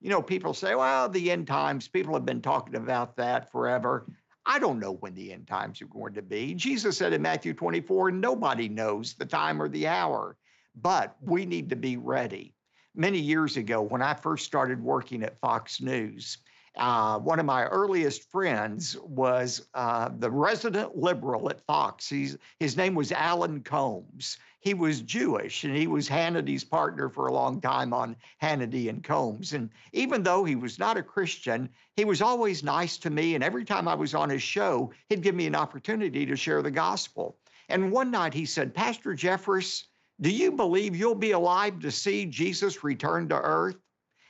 You 0.02 0.10
know, 0.10 0.22
people 0.22 0.54
say, 0.54 0.76
well, 0.76 1.10
the 1.10 1.32
end 1.32 1.48
times, 1.48 1.88
people 1.88 2.14
have 2.14 2.26
been 2.26 2.42
talking 2.42 2.76
about 2.76 3.16
that 3.18 3.52
forever. 3.52 4.06
I 4.46 4.60
don't 4.60 4.80
know 4.80 4.94
when 4.94 5.14
the 5.14 5.32
end 5.34 5.48
times 5.48 5.82
are 5.82 5.88
going 5.88 6.14
to 6.14 6.22
be. 6.22 6.54
Jesus 6.54 6.98
said 6.98 7.14
in 7.14 7.22
Matthew 7.22 7.54
24, 7.54 8.12
nobody 8.12 8.68
knows 8.68 9.14
the 9.14 9.26
time 9.26 9.62
or 9.62 9.70
the 9.70 9.88
hour, 9.88 10.38
but 10.76 11.16
we 11.22 11.46
need 11.46 11.70
to 11.70 11.76
be 11.76 11.98
ready 11.98 12.54
many 12.96 13.20
years 13.20 13.58
ago 13.58 13.82
when 13.82 14.02
I 14.02 14.14
first 14.14 14.46
started 14.46 14.82
working 14.82 15.24
at 15.24 15.40
Fox 15.40 15.82
News. 15.82 16.38
Uh, 16.78 17.20
one 17.20 17.40
of 17.40 17.46
my 17.46 17.66
earliest 17.66 18.30
friends 18.32 18.98
was 19.02 19.68
uh, 19.74 20.10
the 20.20 20.30
resident 20.30 20.96
liberal 20.96 21.50
at 21.50 21.66
Fox. 21.66 22.08
He's, 22.08 22.38
his 22.60 22.78
name 22.78 22.96
was 22.96 23.12
Alan 23.12 23.62
Colmes. 23.62 24.38
He 24.62 24.74
was 24.74 25.02
Jewish 25.02 25.64
and 25.64 25.76
he 25.76 25.88
was 25.88 26.08
Hannity's 26.08 26.64
partner 26.64 27.10
for 27.10 27.28
a 27.28 27.34
long 27.34 27.62
time 27.62 27.94
on 27.94 28.16
Hannity 28.42 28.90
and 28.90 29.04
Colmes. 29.04 29.54
And 29.54 29.70
even 29.94 30.22
though 30.22 30.44
he 30.44 30.56
was 30.56 30.78
not 30.78 30.98
a 30.98 31.04
Christian, 31.04 31.70
he 31.96 32.06
was 32.06 32.22
always 32.22 32.64
nice 32.64 32.98
to 33.00 33.10
me. 33.10 33.36
And 33.36 33.44
every 33.44 33.66
time 33.66 33.88
I 33.88 33.96
was 33.96 34.14
on 34.14 34.30
his 34.30 34.44
show, 34.44 34.92
he'd 35.08 35.22
give 35.22 35.36
me 35.36 35.48
an 35.48 35.56
opportunity 35.56 36.26
to 36.26 36.36
share 36.36 36.62
the 36.62 36.72
gospel. 36.72 37.38
And 37.70 37.92
one 37.92 38.12
night 38.12 38.34
he 38.34 38.46
said, 38.46 38.74
Pastor 38.74 39.14
Jeffress, 39.14 39.86
do 40.22 40.30
you 40.30 40.52
believe 40.52 40.96
you'll 40.96 41.16
be 41.16 41.32
alive 41.32 41.80
to 41.80 41.92
see 41.92 42.26
Jesus 42.26 42.84
return 42.84 43.30
to 43.30 43.40
earth? 43.40 43.78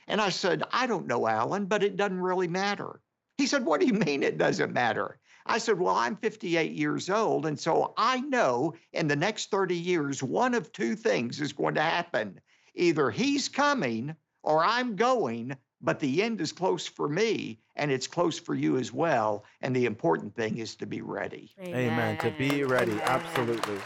And 0.06 0.20
I 0.20 0.28
said, 0.28 0.62
I 0.72 0.86
don't 0.86 1.06
know, 1.06 1.26
Alan, 1.26 1.66
but 1.66 1.82
it 1.82 1.96
doesn't 1.96 2.20
really 2.20 2.48
matter. 2.48 3.00
He 3.38 3.46
said, 3.46 3.64
What 3.64 3.80
do 3.80 3.86
you 3.86 3.94
mean 3.94 4.22
it 4.22 4.38
doesn't 4.38 4.72
matter? 4.72 5.18
I 5.46 5.58
said, 5.58 5.78
Well, 5.78 5.94
I'm 5.94 6.16
58 6.16 6.72
years 6.72 7.08
old. 7.08 7.46
And 7.46 7.58
so 7.58 7.94
I 7.96 8.20
know 8.20 8.74
in 8.92 9.08
the 9.08 9.16
next 9.16 9.50
30 9.50 9.74
years, 9.74 10.22
one 10.22 10.54
of 10.54 10.72
two 10.72 10.94
things 10.94 11.40
is 11.40 11.52
going 11.52 11.74
to 11.74 11.82
happen. 11.82 12.40
Either 12.74 13.10
he's 13.10 13.48
coming 13.48 14.14
or 14.42 14.64
I'm 14.64 14.96
going, 14.96 15.56
but 15.80 15.98
the 16.00 16.22
end 16.22 16.40
is 16.40 16.52
close 16.52 16.86
for 16.86 17.08
me 17.08 17.58
and 17.76 17.90
it's 17.90 18.06
close 18.06 18.38
for 18.38 18.54
you 18.54 18.76
as 18.76 18.92
well. 18.92 19.44
And 19.62 19.74
the 19.74 19.86
important 19.86 20.34
thing 20.34 20.58
is 20.58 20.76
to 20.76 20.86
be 20.86 21.00
ready. 21.00 21.54
Amen. 21.60 21.92
Amen. 21.92 22.18
To 22.18 22.30
be 22.32 22.64
ready. 22.64 22.92
Amen. 22.92 23.04
Absolutely. 23.06 23.78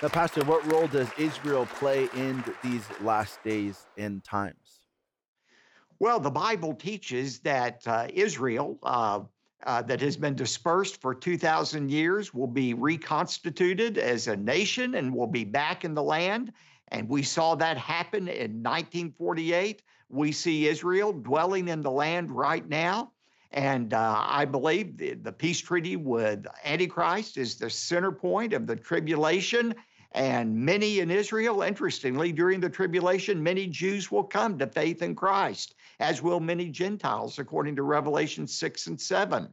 Now, 0.00 0.08
Pastor, 0.08 0.44
what 0.44 0.64
role 0.72 0.86
does 0.86 1.08
Israel 1.18 1.66
play 1.66 2.08
in 2.14 2.44
these 2.62 2.84
last 3.00 3.42
days 3.42 3.84
and 3.96 4.22
times? 4.22 4.78
Well, 5.98 6.20
the 6.20 6.30
Bible 6.30 6.74
teaches 6.74 7.40
that 7.40 7.82
uh, 7.84 8.06
Israel, 8.14 8.78
uh, 8.84 9.22
uh, 9.66 9.82
that 9.82 10.00
has 10.00 10.16
been 10.16 10.36
dispersed 10.36 11.00
for 11.00 11.16
2,000 11.16 11.90
years, 11.90 12.32
will 12.32 12.46
be 12.46 12.74
reconstituted 12.74 13.98
as 13.98 14.28
a 14.28 14.36
nation 14.36 14.94
and 14.94 15.12
will 15.12 15.26
be 15.26 15.42
back 15.42 15.84
in 15.84 15.94
the 15.94 16.02
land. 16.02 16.52
And 16.92 17.08
we 17.08 17.24
saw 17.24 17.56
that 17.56 17.76
happen 17.76 18.28
in 18.28 18.62
1948. 18.62 19.82
We 20.10 20.30
see 20.30 20.68
Israel 20.68 21.12
dwelling 21.12 21.66
in 21.66 21.82
the 21.82 21.90
land 21.90 22.30
right 22.30 22.66
now. 22.68 23.10
And 23.50 23.94
uh, 23.94 24.24
I 24.26 24.44
believe 24.44 24.96
the, 24.96 25.14
the 25.14 25.32
peace 25.32 25.60
treaty 25.60 25.96
with 25.96 26.46
Antichrist 26.64 27.36
is 27.36 27.56
the 27.56 27.70
center 27.70 28.12
point 28.12 28.52
of 28.52 28.66
the 28.66 28.76
tribulation 28.76 29.74
and 30.12 30.56
many 30.56 31.00
in 31.00 31.10
Israel, 31.10 31.62
interestingly, 31.62 32.32
during 32.32 32.60
the 32.60 32.70
tribulation, 32.70 33.42
many 33.42 33.66
Jews 33.66 34.10
will 34.10 34.24
come 34.24 34.58
to 34.58 34.66
faith 34.66 35.02
in 35.02 35.14
Christ, 35.14 35.74
as 36.00 36.22
will 36.22 36.40
many 36.40 36.70
Gentiles, 36.70 37.38
according 37.38 37.76
to 37.76 37.82
Revelation 37.82 38.46
6 38.46 38.86
and 38.86 39.00
7. 39.00 39.48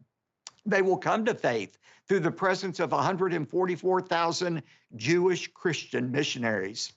They 0.66 0.82
will 0.82 0.98
come 0.98 1.26
to 1.26 1.36
faith 1.36 1.78
through 2.08 2.22
the 2.22 2.32
presence 2.32 2.80
of 2.80 2.92
144,000 2.92 4.64
Jewish 4.96 5.48
Christian 5.54 6.12
missionaries. 6.12 6.94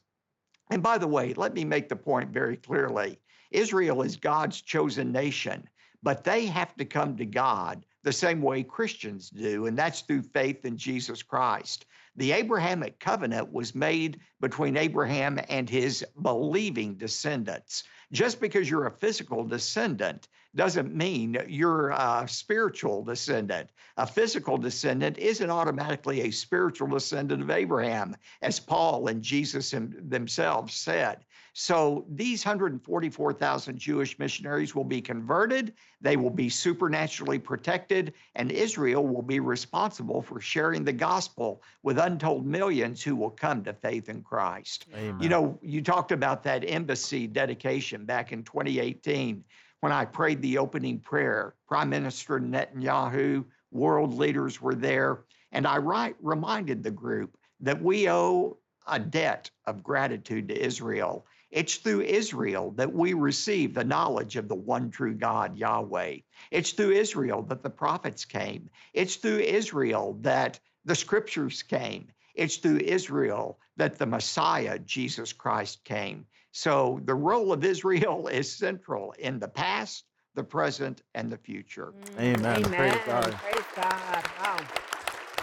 And 0.70 0.82
by 0.82 0.98
the 0.98 1.08
way, 1.08 1.34
let 1.34 1.54
me 1.54 1.64
make 1.64 1.88
the 1.88 1.96
point 1.96 2.30
very 2.30 2.56
clearly 2.56 3.18
Israel 3.50 4.02
is 4.02 4.16
God's 4.16 4.60
chosen 4.60 5.10
nation, 5.10 5.68
but 6.02 6.22
they 6.22 6.46
have 6.46 6.74
to 6.76 6.84
come 6.84 7.16
to 7.16 7.24
God 7.26 7.84
the 8.04 8.12
same 8.12 8.40
way 8.42 8.62
Christians 8.62 9.30
do, 9.30 9.66
and 9.66 9.76
that's 9.76 10.02
through 10.02 10.22
faith 10.22 10.64
in 10.64 10.76
Jesus 10.76 11.22
Christ. 11.22 11.86
The 12.18 12.32
Abrahamic 12.32 12.98
covenant 12.98 13.52
was 13.52 13.76
made 13.76 14.18
between 14.40 14.76
Abraham 14.76 15.38
and 15.48 15.70
his 15.70 16.04
believing 16.20 16.96
descendants. 16.96 17.84
Just 18.10 18.40
because 18.40 18.68
you're 18.68 18.88
a 18.88 18.90
physical 18.90 19.44
descendant 19.44 20.26
doesn't 20.54 20.94
mean 20.94 21.36
you're 21.46 21.90
a 21.90 22.26
spiritual 22.26 23.04
descendant. 23.04 23.70
A 23.96 24.06
physical 24.06 24.56
descendant 24.56 25.18
isn't 25.18 25.50
automatically 25.50 26.22
a 26.22 26.30
spiritual 26.30 26.88
descendant 26.88 27.42
of 27.42 27.50
Abraham, 27.50 28.16
as 28.42 28.58
Paul 28.58 29.08
and 29.08 29.22
Jesus 29.22 29.74
themselves 29.74 30.74
said. 30.74 31.24
So 31.52 32.04
these 32.08 32.44
144,000 32.46 33.78
Jewish 33.78 34.16
missionaries 34.20 34.76
will 34.76 34.84
be 34.84 35.00
converted, 35.00 35.74
they 36.00 36.16
will 36.16 36.30
be 36.30 36.48
supernaturally 36.48 37.40
protected, 37.40 38.14
and 38.36 38.52
Israel 38.52 39.04
will 39.04 39.22
be 39.22 39.40
responsible 39.40 40.22
for 40.22 40.40
sharing 40.40 40.84
the 40.84 40.92
gospel 40.92 41.60
with 41.82 41.98
untold 41.98 42.46
millions 42.46 43.02
who 43.02 43.16
will 43.16 43.30
come 43.30 43.64
to 43.64 43.72
faith 43.72 44.08
in 44.08 44.22
Christ. 44.22 44.86
Amen. 44.94 45.20
You 45.20 45.28
know, 45.28 45.58
you 45.60 45.82
talked 45.82 46.12
about 46.12 46.44
that 46.44 46.62
embassy 46.64 47.26
dedication 47.26 48.04
back 48.04 48.30
in 48.30 48.44
2018 48.44 49.42
when 49.80 49.92
I 49.92 50.04
prayed 50.04 50.42
the 50.42 50.58
opening 50.58 51.00
prayer. 51.00 51.54
Prime 51.66 51.90
Minister 51.90 52.40
Netanyahu, 52.40 53.44
world 53.70 54.14
leaders 54.14 54.60
were 54.60 54.74
there, 54.74 55.20
and 55.52 55.66
I 55.66 55.76
reminded 56.20 56.82
the 56.82 56.90
group 56.90 57.36
that 57.60 57.82
we 57.82 58.08
owe 58.10 58.58
a 58.86 58.98
debt 58.98 59.50
of 59.66 59.82
gratitude 59.82 60.48
to 60.48 60.58
Israel 60.58 61.26
it's 61.50 61.76
through 61.76 62.02
Israel 62.02 62.72
that 62.72 62.92
we 62.92 63.14
receive 63.14 63.72
the 63.72 63.84
knowledge 63.84 64.36
of 64.36 64.48
the 64.48 64.54
one 64.54 64.90
true 64.90 65.14
God, 65.14 65.56
Yahweh. 65.56 66.18
It's 66.50 66.72
through 66.72 66.92
Israel 66.92 67.42
that 67.44 67.62
the 67.62 67.70
prophets 67.70 68.24
came. 68.26 68.68
It's 68.92 69.16
through 69.16 69.38
Israel 69.38 70.18
that 70.20 70.60
the 70.84 70.94
scriptures 70.94 71.62
came. 71.62 72.08
It's 72.34 72.56
through 72.56 72.78
Israel 72.78 73.58
that 73.76 73.98
the 73.98 74.06
Messiah, 74.06 74.78
Jesus 74.78 75.32
Christ, 75.32 75.82
came. 75.84 76.26
So 76.52 77.00
the 77.04 77.14
role 77.14 77.52
of 77.52 77.64
Israel 77.64 78.28
is 78.32 78.50
central 78.52 79.12
in 79.18 79.38
the 79.38 79.48
past, 79.48 80.04
the 80.34 80.44
present, 80.44 81.02
and 81.14 81.30
the 81.30 81.38
future. 81.38 81.94
Amen. 82.18 82.62
Mm, 82.62 82.66
amen. 82.66 82.72
Praise 82.72 83.00
God. 83.06 83.32
Praise 83.34 83.64
God. 83.76 84.24
Wow. 84.40 84.66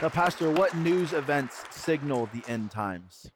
Now, 0.02 0.10
Pastor, 0.10 0.52
what 0.52 0.76
news 0.76 1.14
events 1.14 1.64
signal 1.72 2.30
the 2.34 2.44
end 2.52 2.70
times? 2.70 3.32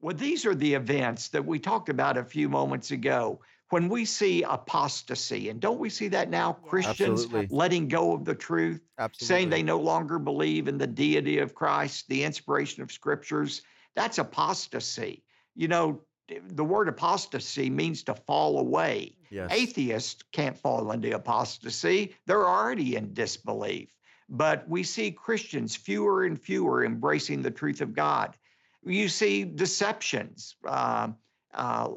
Well, 0.00 0.14
these 0.14 0.46
are 0.46 0.54
the 0.54 0.74
events 0.74 1.28
that 1.28 1.44
we 1.44 1.58
talked 1.58 1.88
about 1.88 2.16
a 2.16 2.24
few 2.24 2.48
moments 2.48 2.90
ago. 2.90 3.40
When 3.70 3.88
we 3.88 4.04
see 4.04 4.42
apostasy, 4.42 5.48
and 5.48 5.60
don't 5.60 5.78
we 5.78 5.88
see 5.88 6.08
that 6.08 6.28
now? 6.28 6.52
Christians 6.52 7.24
Absolutely. 7.24 7.56
letting 7.56 7.88
go 7.88 8.12
of 8.12 8.24
the 8.24 8.34
truth, 8.34 8.80
Absolutely. 8.98 9.26
saying 9.26 9.50
they 9.50 9.62
no 9.62 9.78
longer 9.78 10.18
believe 10.18 10.68
in 10.68 10.76
the 10.76 10.86
deity 10.86 11.38
of 11.38 11.54
Christ, 11.54 12.06
the 12.08 12.22
inspiration 12.22 12.82
of 12.82 12.92
scriptures. 12.92 13.62
That's 13.96 14.18
apostasy. 14.18 15.24
You 15.54 15.68
know, 15.68 16.00
the 16.48 16.64
word 16.64 16.88
apostasy 16.88 17.70
means 17.70 18.02
to 18.04 18.14
fall 18.14 18.58
away. 18.58 19.16
Yes. 19.30 19.50
Atheists 19.52 20.22
can't 20.32 20.58
fall 20.58 20.90
into 20.92 21.14
apostasy, 21.14 22.14
they're 22.26 22.48
already 22.48 22.96
in 22.96 23.14
disbelief. 23.14 23.88
But 24.28 24.68
we 24.68 24.82
see 24.82 25.10
Christians 25.10 25.76
fewer 25.76 26.24
and 26.24 26.40
fewer 26.40 26.84
embracing 26.84 27.42
the 27.42 27.50
truth 27.50 27.80
of 27.80 27.94
God 27.94 28.36
you 28.84 29.08
see 29.08 29.44
deceptions. 29.44 30.56
Uh, 30.64 31.08
uh, 31.54 31.88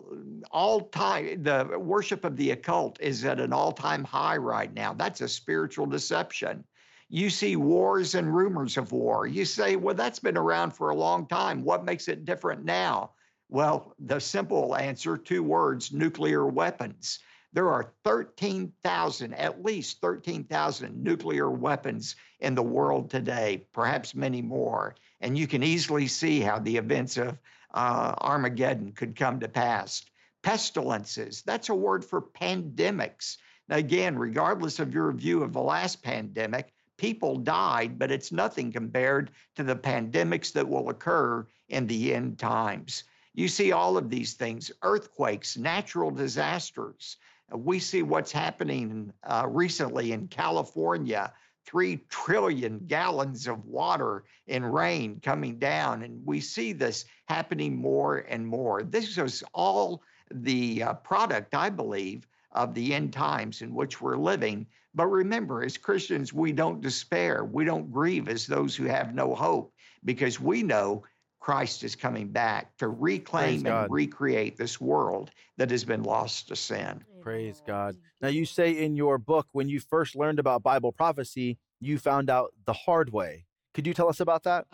all 0.51 0.81
time, 0.81 1.41
the 1.43 1.79
worship 1.79 2.25
of 2.25 2.35
the 2.35 2.51
occult 2.51 2.99
is 2.99 3.23
at 3.23 3.39
an 3.39 3.53
all 3.53 3.71
time 3.71 4.03
high 4.03 4.37
right 4.37 4.73
now. 4.73 4.93
That's 4.93 5.21
a 5.21 5.29
spiritual 5.29 5.85
deception. 5.85 6.63
You 7.07 7.29
see 7.29 7.55
wars 7.55 8.15
and 8.15 8.35
rumors 8.35 8.77
of 8.77 8.91
war. 8.91 9.27
You 9.27 9.45
say, 9.45 9.75
well, 9.75 9.95
that's 9.95 10.19
been 10.19 10.37
around 10.37 10.71
for 10.71 10.89
a 10.89 10.95
long 10.95 11.27
time. 11.27 11.63
What 11.63 11.85
makes 11.85 12.07
it 12.07 12.25
different 12.25 12.65
now? 12.65 13.11
Well, 13.49 13.93
the 13.99 14.19
simple 14.19 14.75
answer 14.75 15.17
two 15.17 15.43
words 15.43 15.93
nuclear 15.93 16.47
weapons. 16.47 17.19
There 17.53 17.69
are 17.69 17.93
13,000, 18.03 19.33
at 19.33 19.63
least 19.63 20.01
13,000 20.01 21.01
nuclear 21.01 21.49
weapons 21.49 22.15
in 22.39 22.55
the 22.55 22.63
world 22.63 23.09
today, 23.09 23.67
perhaps 23.71 24.15
many 24.15 24.41
more. 24.41 24.95
And 25.21 25.37
you 25.37 25.47
can 25.47 25.63
easily 25.63 26.07
see 26.07 26.41
how 26.41 26.59
the 26.59 26.75
events 26.75 27.17
of 27.17 27.37
uh, 27.73 28.15
Armageddon 28.19 28.91
could 28.93 29.15
come 29.15 29.39
to 29.39 29.47
pass. 29.47 30.03
Pestilences, 30.41 31.43
that's 31.43 31.69
a 31.69 31.75
word 31.75 32.03
for 32.03 32.21
pandemics. 32.21 33.37
Now, 33.69 33.77
again, 33.77 34.17
regardless 34.17 34.79
of 34.79 34.93
your 34.93 35.11
view 35.11 35.43
of 35.43 35.53
the 35.53 35.61
last 35.61 36.03
pandemic, 36.03 36.73
people 36.97 37.37
died, 37.37 37.97
but 37.97 38.11
it's 38.11 38.31
nothing 38.31 38.71
compared 38.71 39.31
to 39.55 39.63
the 39.63 39.75
pandemics 39.75 40.51
that 40.53 40.67
will 40.67 40.89
occur 40.89 41.47
in 41.69 41.87
the 41.87 42.13
end 42.13 42.37
times. 42.37 43.03
You 43.37 43.49
see 43.49 43.73
all 43.73 43.97
of 43.97 44.09
these 44.09 44.33
things 44.33 44.71
earthquakes, 44.81 45.57
natural 45.57 46.09
disasters. 46.09 47.17
We 47.53 47.79
see 47.79 48.01
what's 48.01 48.31
happening 48.31 49.11
uh, 49.23 49.45
recently 49.49 50.13
in 50.13 50.29
California 50.29 51.33
3 51.65 51.97
trillion 52.09 52.79
gallons 52.87 53.47
of 53.47 53.65
water 53.65 54.23
in 54.47 54.63
rain 54.63 55.19
coming 55.21 55.59
down. 55.59 56.03
And 56.03 56.25
we 56.25 56.39
see 56.39 56.71
this 56.71 57.05
happening 57.25 57.75
more 57.75 58.19
and 58.29 58.47
more. 58.47 58.83
This 58.83 59.17
is 59.17 59.43
all 59.53 60.01
the 60.31 60.83
uh, 60.83 60.93
product, 60.93 61.55
I 61.55 61.69
believe, 61.69 62.25
of 62.53 62.73
the 62.73 62.93
end 62.93 63.11
times 63.11 63.61
in 63.61 63.75
which 63.75 63.99
we're 63.99 64.15
living. 64.15 64.65
But 64.93 65.07
remember, 65.07 65.61
as 65.61 65.77
Christians, 65.77 66.31
we 66.31 66.53
don't 66.53 66.79
despair. 66.79 67.43
We 67.43 67.65
don't 67.65 67.91
grieve 67.91 68.29
as 68.29 68.47
those 68.47 68.77
who 68.77 68.85
have 68.85 69.13
no 69.13 69.35
hope 69.35 69.73
because 70.05 70.39
we 70.39 70.63
know 70.63 71.03
Christ 71.45 71.83
is 71.83 71.95
coming 71.95 72.29
back 72.29 72.75
to 72.77 72.87
reclaim 72.87 73.67
and 73.67 73.91
recreate 73.91 74.57
this 74.57 74.81
world 74.81 75.29
that 75.57 75.69
has 75.69 75.83
been 75.83 76.01
lost 76.01 76.47
to 76.47 76.55
sin. 76.55 77.03
Praise 77.21 77.61
God. 77.67 77.95
Now, 78.19 78.29
you 78.29 78.45
say 78.45 78.83
in 78.83 78.95
your 78.95 79.19
book, 79.19 79.45
when 79.51 79.69
you 79.69 79.79
first 79.79 80.15
learned 80.15 80.39
about 80.39 80.63
Bible 80.63 80.91
prophecy, 80.91 81.59
you 81.79 81.99
found 81.99 82.31
out 82.31 82.51
the 82.65 82.73
hard 82.73 83.11
way. 83.11 83.45
Could 83.75 83.85
you 83.85 83.93
tell 83.93 84.09
us 84.09 84.21
about 84.21 84.41
that? 84.45 84.65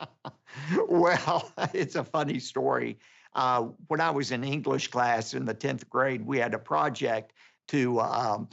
well, 0.88 1.52
it's 1.74 1.94
a 1.94 2.04
funny 2.04 2.38
story. 2.38 2.98
Uh, 3.34 3.64
when 3.88 4.00
I 4.00 4.10
was 4.10 4.32
in 4.32 4.44
English 4.44 4.88
class 4.88 5.34
in 5.34 5.44
the 5.44 5.54
10th 5.54 5.86
grade, 5.90 6.24
we 6.24 6.38
had 6.38 6.54
a 6.54 6.58
project 6.58 7.34
to 7.68 8.00
um, 8.00 8.48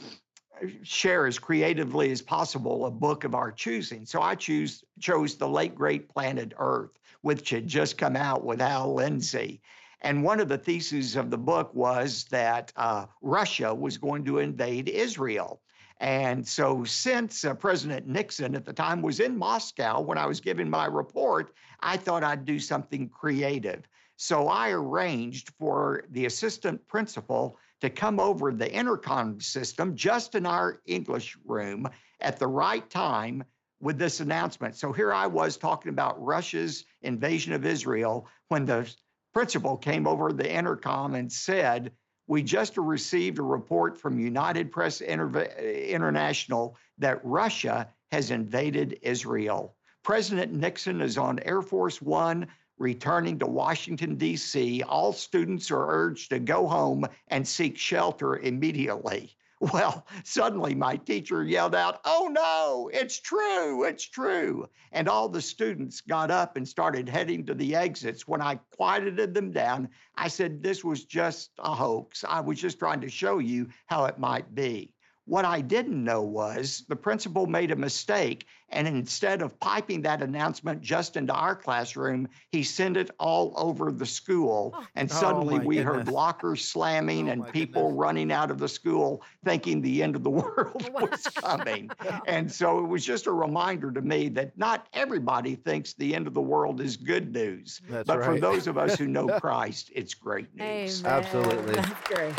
share 0.84 1.26
as 1.26 1.40
creatively 1.40 2.12
as 2.12 2.22
possible 2.22 2.86
a 2.86 2.92
book 2.92 3.24
of 3.24 3.34
our 3.34 3.50
choosing. 3.50 4.06
So 4.06 4.22
I 4.22 4.36
choose, 4.36 4.84
chose 5.00 5.36
The 5.36 5.48
Late 5.48 5.74
Great 5.74 6.10
Planet 6.10 6.54
Earth, 6.58 6.92
which 7.22 7.50
had 7.50 7.68
just 7.68 7.98
come 7.98 8.16
out 8.16 8.44
with 8.44 8.60
Hal 8.60 8.94
Lindsey. 8.94 9.62
And 10.02 10.24
one 10.24 10.40
of 10.40 10.50
the 10.50 10.58
theses 10.58 11.16
of 11.16 11.30
the 11.30 11.38
book 11.38 11.74
was 11.76 12.26
that 12.32 12.74
uh, 12.76 13.06
Russia 13.22 13.74
was 13.74 13.98
going 13.98 14.26
to 14.26 14.40
invade 14.40 14.90
Israel. 14.90 15.62
And 16.00 16.48
so, 16.48 16.84
since 16.84 17.46
uh, 17.46 17.54
President 17.54 18.08
Nixon 18.08 18.56
at 18.56 18.66
the 18.66 18.74
time 18.74 19.04
was 19.04 19.20
in 19.20 19.38
Moscow 19.38 20.02
when 20.02 20.18
I 20.18 20.26
was 20.26 20.42
giving 20.42 20.68
my 20.68 20.88
report, 20.88 21.54
I 21.82 21.96
thought 21.96 22.24
I'd 22.24 22.44
do 22.44 22.58
something 22.60 23.08
creative. 23.08 23.88
So, 24.16 24.48
I 24.48 24.72
arranged 24.72 25.52
for 25.60 26.06
the 26.10 26.26
assistant 26.26 26.88
principal 26.88 27.60
to 27.82 27.92
come 27.92 28.20
over 28.20 28.52
the 28.52 28.72
intercom 28.72 29.40
system 29.40 29.96
just 29.96 30.34
in 30.34 30.48
our 30.48 30.82
English 30.88 31.38
room 31.46 31.88
at 32.20 32.40
the 32.40 32.48
right 32.48 32.90
time 32.90 33.44
with 33.82 33.98
this 33.98 34.20
announcement. 34.20 34.76
So, 34.76 34.94
here 34.94 35.14
I 35.14 35.28
was 35.28 35.58
talking 35.58 35.90
about 35.90 36.24
Russia's 36.24 36.86
invasion 37.02 37.54
of 37.54 37.66
Israel 37.66 38.28
when 38.48 38.66
the 38.66 38.90
principal 39.34 39.78
came 39.78 40.08
over 40.08 40.32
the 40.32 40.52
intercom 40.52 41.16
and 41.16 41.32
said, 41.32 41.92
we 42.28 42.44
just 42.44 42.78
received 42.78 43.40
a 43.40 43.44
report 43.44 43.98
from 43.98 44.20
United 44.20 44.72
Press 44.72 45.02
Inter- 45.02 45.44
International 45.44 46.78
that 46.98 47.20
Russia 47.26 47.90
has 48.12 48.32
invaded 48.32 49.00
Israel. 49.02 49.76
President 50.04 50.54
Nixon 50.54 51.02
is 51.02 51.18
on 51.18 51.40
Air 51.40 51.62
Force 51.62 52.02
One 52.02 52.48
returning 52.78 53.38
to 53.40 53.46
Washington, 53.46 54.16
D.C. 54.16 54.82
All 54.84 55.14
students 55.14 55.70
are 55.72 55.86
urged 55.90 56.30
to 56.32 56.40
go 56.40 56.68
home 56.68 57.06
and 57.28 57.48
seek 57.48 57.78
shelter 57.78 58.38
immediately. 58.38 59.36
Well, 59.62 60.08
suddenly 60.24 60.74
my 60.74 60.96
teacher 60.96 61.44
yelled 61.44 61.76
out, 61.76 62.02
Oh 62.04 62.30
no, 62.32 62.90
it's 62.92 63.20
true, 63.20 63.84
it's 63.84 64.04
true. 64.04 64.68
And 64.92 65.08
all 65.08 65.30
the 65.30 65.40
students 65.40 66.02
got 66.02 66.32
up 66.32 66.58
and 66.58 66.68
started 66.68 67.08
heading 67.08 67.46
to 67.46 67.54
the 67.54 67.76
exits. 67.76 68.28
When 68.28 68.42
I 68.42 68.56
quieted 68.72 69.36
them 69.36 69.52
down, 69.52 69.90
I 70.16 70.30
said, 70.30 70.64
This 70.64 70.84
was 70.84 71.06
just 71.06 71.52
a 71.60 71.76
hoax. 71.76 72.26
I 72.28 72.42
was 72.42 72.60
just 72.60 72.80
trying 72.80 73.02
to 73.02 73.10
show 73.10 73.38
you 73.38 73.68
how 73.86 74.06
it 74.06 74.18
might 74.18 74.56
be. 74.56 74.96
What 75.26 75.46
I 75.46 75.62
didn't 75.62 76.04
know 76.04 76.24
was 76.24 76.84
the 76.90 76.96
principal 76.96 77.46
made 77.46 77.70
a 77.70 77.76
mistake, 77.76 78.48
and 78.72 78.88
instead 78.88 79.42
of 79.42 79.60
piping 79.60 80.02
that 80.02 80.22
announcement 80.22 80.82
just 80.82 81.18
into 81.18 81.34
our 81.34 81.56
classroom, 81.56 82.28
he 82.52 82.64
sent 82.64 82.98
it 82.98 83.12
all 83.20 83.54
over 83.58 83.92
the 83.92 84.06
school. 84.06 84.74
Oh. 84.76 84.86
And 84.96 85.12
Oh, 85.12 85.16
suddenly 85.16 85.58
my 85.58 85.66
we 85.66 85.78
heard 85.78 86.08
lockers 86.08 86.64
slamming 86.64 87.30
oh, 87.30 87.34
and 87.34 87.48
people 87.52 87.92
running 87.92 88.32
out 88.32 88.50
of 88.52 88.60
the 88.60 88.68
school 88.68 89.24
thinking 89.44 89.82
the 89.82 90.02
end 90.02 90.16
of 90.16 90.24
the 90.24 90.30
world 90.42 90.90
was 90.94 91.28
coming. 91.36 91.90
And 92.28 92.52
so 92.52 92.80
it 92.80 92.88
was 92.88 93.04
just 93.06 93.28
a 93.28 93.32
reminder 93.32 93.92
to 93.92 94.02
me 94.02 94.30
that 94.30 94.58
not 94.58 94.88
everybody 94.94 95.56
thinks 95.56 95.94
the 95.94 96.16
end 96.16 96.28
of 96.28 96.34
the 96.34 96.42
world 96.42 96.80
is 96.80 96.96
good 96.96 97.34
news. 97.34 97.82
That's 97.90 98.08
but 98.08 98.24
for 98.24 98.40
those 98.40 98.68
of 98.68 98.78
us 98.78 98.98
who 98.98 99.08
know 99.08 99.28
Christ, 99.40 99.92
it's 99.94 100.14
great 100.14 100.54
news. 100.56 101.04
Amen. 101.04 101.24
Absolutely. 101.24 101.76
That's 101.76 102.08
great. 102.08 102.34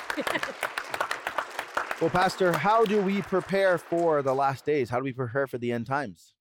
Well, 2.03 2.11
Pastor, 2.11 2.51
how 2.53 2.85
do 2.85 3.01
we 3.01 3.23
prepare 3.23 3.79
for 3.79 4.23
the 4.23 4.35
last 4.35 4.67
days? 4.67 4.91
How 4.91 4.97
do 4.97 5.05
we 5.05 5.13
prepare 5.13 5.47
for 5.47 5.59
the 5.59 5.71
end 5.71 5.87
times? 5.87 6.35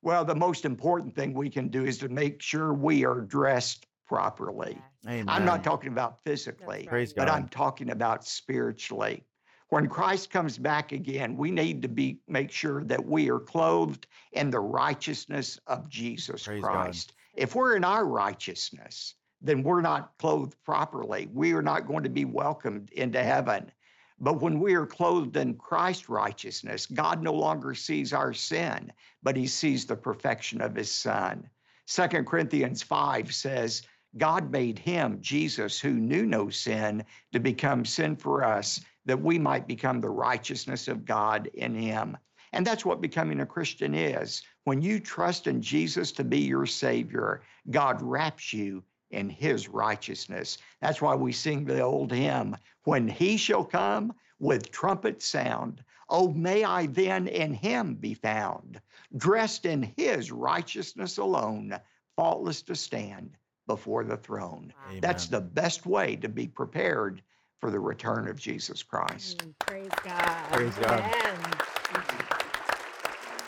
Well, 0.00 0.24
the 0.24 0.34
most 0.34 0.64
important 0.64 1.14
thing 1.14 1.34
we 1.34 1.50
can 1.50 1.68
do 1.68 1.84
is 1.84 1.98
to 1.98 2.08
make 2.08 2.40
sure 2.40 2.72
we 2.72 3.04
are 3.04 3.20
dressed 3.20 3.84
properly. 4.06 4.78
Amen. 5.06 5.26
I'm 5.28 5.44
not 5.44 5.62
talking 5.62 5.92
about 5.92 6.24
physically, 6.24 6.86
Praise 6.88 7.12
but 7.12 7.26
God. 7.26 7.34
I'm 7.34 7.48
talking 7.48 7.90
about 7.90 8.26
spiritually. 8.26 9.22
When 9.68 9.86
Christ 9.86 10.30
comes 10.30 10.56
back 10.56 10.92
again, 10.92 11.36
we 11.36 11.50
need 11.50 11.82
to 11.82 11.88
be 11.88 12.20
make 12.26 12.50
sure 12.50 12.82
that 12.84 13.04
we 13.04 13.28
are 13.28 13.38
clothed 13.38 14.06
in 14.32 14.48
the 14.48 14.60
righteousness 14.60 15.60
of 15.66 15.90
Jesus 15.90 16.44
Praise 16.44 16.62
God. 16.62 16.72
Christ. 16.72 17.12
If 17.34 17.54
we're 17.54 17.76
in 17.76 17.84
our 17.84 18.06
righteousness, 18.06 19.14
then 19.42 19.62
we're 19.62 19.82
not 19.82 20.16
clothed 20.18 20.56
properly. 20.64 21.28
We 21.34 21.52
are 21.52 21.60
not 21.60 21.86
going 21.86 22.04
to 22.04 22.08
be 22.08 22.24
welcomed 22.24 22.90
into 22.92 23.22
heaven. 23.22 23.70
But 24.18 24.40
when 24.40 24.60
we 24.60 24.74
are 24.74 24.86
clothed 24.86 25.36
in 25.36 25.56
Christ's 25.56 26.08
righteousness, 26.08 26.86
God 26.86 27.22
no 27.22 27.34
longer 27.34 27.74
sees 27.74 28.12
our 28.12 28.32
sin, 28.32 28.92
but 29.22 29.36
he 29.36 29.46
sees 29.46 29.84
the 29.84 29.96
perfection 29.96 30.60
of 30.62 30.74
his 30.74 30.90
son. 30.90 31.50
2 31.86 32.08
Corinthians 32.24 32.82
5 32.82 33.34
says, 33.34 33.82
God 34.16 34.50
made 34.50 34.78
him, 34.78 35.18
Jesus, 35.20 35.78
who 35.78 35.90
knew 35.90 36.24
no 36.24 36.48
sin, 36.48 37.04
to 37.32 37.38
become 37.38 37.84
sin 37.84 38.16
for 38.16 38.42
us, 38.42 38.80
that 39.04 39.20
we 39.20 39.38
might 39.38 39.68
become 39.68 40.00
the 40.00 40.08
righteousness 40.08 40.88
of 40.88 41.04
God 41.04 41.50
in 41.52 41.74
him. 41.74 42.16
And 42.52 42.66
that's 42.66 42.86
what 42.86 43.02
becoming 43.02 43.40
a 43.40 43.46
Christian 43.46 43.94
is. 43.94 44.42
When 44.64 44.80
you 44.80 44.98
trust 44.98 45.46
in 45.46 45.60
Jesus 45.60 46.10
to 46.12 46.24
be 46.24 46.40
your 46.40 46.64
Savior, 46.64 47.42
God 47.70 48.00
wraps 48.00 48.52
you 48.52 48.82
in 49.10 49.28
his 49.28 49.68
righteousness. 49.68 50.58
That's 50.80 51.00
why 51.00 51.14
we 51.14 51.32
sing 51.32 51.64
the 51.64 51.80
old 51.80 52.12
hymn, 52.12 52.56
When 52.84 53.08
he 53.08 53.36
shall 53.36 53.64
come 53.64 54.14
with 54.38 54.70
trumpet 54.70 55.22
sound, 55.22 55.82
oh, 56.08 56.32
may 56.32 56.64
I 56.64 56.86
then 56.86 57.26
in 57.28 57.52
him 57.52 57.94
be 57.94 58.14
found, 58.14 58.80
dressed 59.16 59.64
in 59.64 59.92
his 59.96 60.30
righteousness 60.30 61.18
alone, 61.18 61.78
faultless 62.16 62.62
to 62.62 62.74
stand 62.74 63.36
before 63.66 64.04
the 64.04 64.16
throne. 64.16 64.72
That's 65.00 65.26
the 65.26 65.40
best 65.40 65.86
way 65.86 66.16
to 66.16 66.28
be 66.28 66.46
prepared 66.46 67.22
for 67.60 67.70
the 67.70 67.80
return 67.80 68.28
of 68.28 68.38
Jesus 68.38 68.82
Christ. 68.82 69.44
Praise 69.60 69.88
God. 70.04 70.52
Praise 70.52 70.76
God. 70.76 71.00
Amen. 71.00 71.55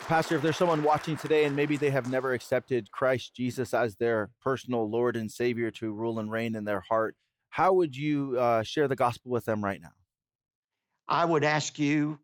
Pastor, 0.08 0.36
if 0.36 0.40
there's 0.40 0.56
someone 0.56 0.82
watching 0.82 1.18
today 1.18 1.44
and 1.44 1.54
maybe 1.54 1.76
they 1.76 1.90
have 1.90 2.10
never 2.10 2.32
accepted 2.32 2.90
Christ 2.90 3.36
Jesus 3.36 3.74
as 3.74 3.94
their 3.96 4.30
personal 4.40 4.88
Lord 4.88 5.16
and 5.16 5.30
Savior 5.30 5.70
to 5.72 5.92
rule 5.92 6.18
and 6.18 6.30
reign 6.30 6.54
in 6.54 6.64
their 6.64 6.80
heart, 6.80 7.14
how 7.50 7.74
would 7.74 7.94
you 7.94 8.34
uh, 8.38 8.62
share 8.62 8.88
the 8.88 8.96
gospel 8.96 9.30
with 9.30 9.44
them 9.44 9.62
right 9.62 9.82
now? 9.82 9.92
I 11.08 11.26
would 11.26 11.44
ask 11.44 11.78
you 11.78 12.18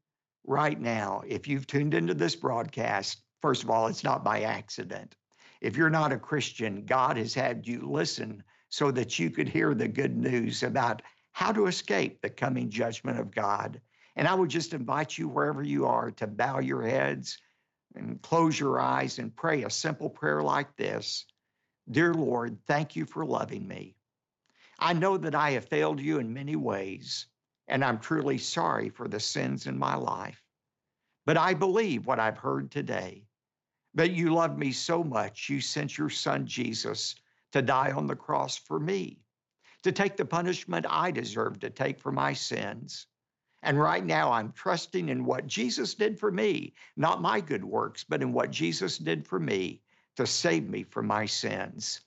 right 0.47 0.80
now 0.80 1.24
if 1.26 1.47
you've 1.47 1.66
tuned 1.66 1.93
into 1.93 2.14
this 2.14 2.35
broadcast, 2.35 3.20
first 3.43 3.62
of 3.62 3.68
all, 3.68 3.87
it's 3.89 4.03
not 4.03 4.24
by 4.24 4.45
accident. 4.45 5.14
If 5.61 5.76
you're 5.76 5.91
not 5.91 6.11
a 6.11 6.18
Christian, 6.18 6.87
God 6.87 7.18
has 7.18 7.35
had 7.35 7.66
you 7.66 7.87
listen 7.87 8.43
so 8.70 8.91
that 8.93 9.18
you 9.18 9.28
could 9.28 9.51
hear 9.51 9.74
the 9.74 9.89
good 9.89 10.16
news 10.16 10.62
about 10.62 11.03
how 11.32 11.53
to 11.53 11.66
escape 11.66 12.22
the 12.22 12.30
coming 12.30 12.70
judgment 12.70 13.20
of 13.20 13.30
God. 13.30 13.78
And 14.16 14.26
I 14.26 14.35
would 14.35 14.49
just 14.49 14.72
invite 14.72 15.18
you, 15.18 15.28
wherever 15.28 15.62
you 15.62 15.85
are, 15.85 16.11
to 16.12 16.26
bow 16.26 16.61
your 16.61 16.80
heads 16.80 17.37
and 17.95 18.20
close 18.22 18.59
your 18.59 18.80
eyes 18.80 19.18
and 19.18 19.34
pray 19.34 19.62
a 19.62 19.70
simple 19.70 20.11
prayer 20.11 20.42
like 20.42 20.76
this 20.76 21.26
Dear 21.90 22.14
Lord, 22.14 22.59
thank 22.66 22.97
you 22.97 23.05
for 23.05 23.26
loving 23.26 23.68
me. 23.68 23.97
I 24.78 24.95
know 24.95 25.18
that 25.18 25.34
I 25.34 25.51
have 25.53 25.66
failed 25.68 26.01
you 26.01 26.18
in 26.18 26.32
many 26.32 26.57
ways, 26.57 27.26
and 27.68 27.84
I'm 27.84 27.99
truly 27.99 28.38
sorry 28.38 28.88
for 28.88 29.07
the 29.07 29.20
sins 29.20 29.66
in 29.66 29.78
my 29.78 29.95
life. 29.95 30.42
But 31.26 31.36
I 31.36 31.55
believe 31.55 32.07
what 32.07 32.20
I've 32.20 32.38
heard 32.38 32.70
today 32.70 33.26
that 33.95 34.11
you 34.11 34.34
love 34.34 34.59
me 34.59 34.72
so 34.72 35.05
much, 35.05 35.49
you 35.49 35.61
sent 35.61 35.97
your 35.97 36.11
son 36.11 36.47
Jesus 36.47 37.14
to 37.53 37.62
die 37.62 37.92
on 37.92 38.07
the 38.07 38.16
cross 38.16 38.57
for 38.57 38.80
me, 38.80 39.20
to 39.84 39.92
take 39.92 40.16
the 40.16 40.24
punishment 40.24 40.86
I 40.88 41.11
deserve 41.11 41.61
to 41.61 41.70
take 41.70 42.01
for 42.01 42.11
my 42.11 42.32
sins. 42.32 43.07
And 43.65 43.81
right 43.81 44.05
now, 44.05 44.31
I'm 44.31 44.53
trusting 44.53 45.09
in 45.09 45.25
what 45.25 45.47
Jesus 45.47 45.95
did 45.95 46.21
for 46.21 46.31
me, 46.31 46.75
not 46.99 47.23
my 47.23 47.41
good 47.41 47.65
works, 47.65 48.05
but 48.05 48.21
in 48.21 48.33
what 48.33 48.51
Jesus 48.51 48.99
did 48.99 49.27
for 49.27 49.41
me 49.41 49.81
to 50.17 50.27
save 50.27 50.69
me 50.69 50.83
from 50.85 51.07
my 51.07 51.25
sins. 51.25 52.03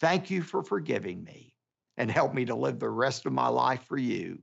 Thank 0.00 0.30
you 0.30 0.42
for 0.42 0.62
forgiving 0.62 1.22
me 1.22 1.54
and 1.98 2.10
help 2.10 2.32
me 2.32 2.46
to 2.46 2.54
live 2.54 2.80
the 2.80 2.88
rest 2.88 3.26
of 3.26 3.32
my 3.32 3.48
life 3.48 3.84
for 3.86 3.98
you. 3.98 4.38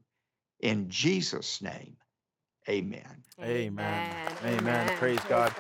In 0.59 0.89
Jesus' 0.89 1.59
name, 1.59 1.97
amen. 2.69 3.23
Amen. 3.41 4.15
Amen. 4.45 4.97
Praise 4.97 5.19
God. 5.27 5.51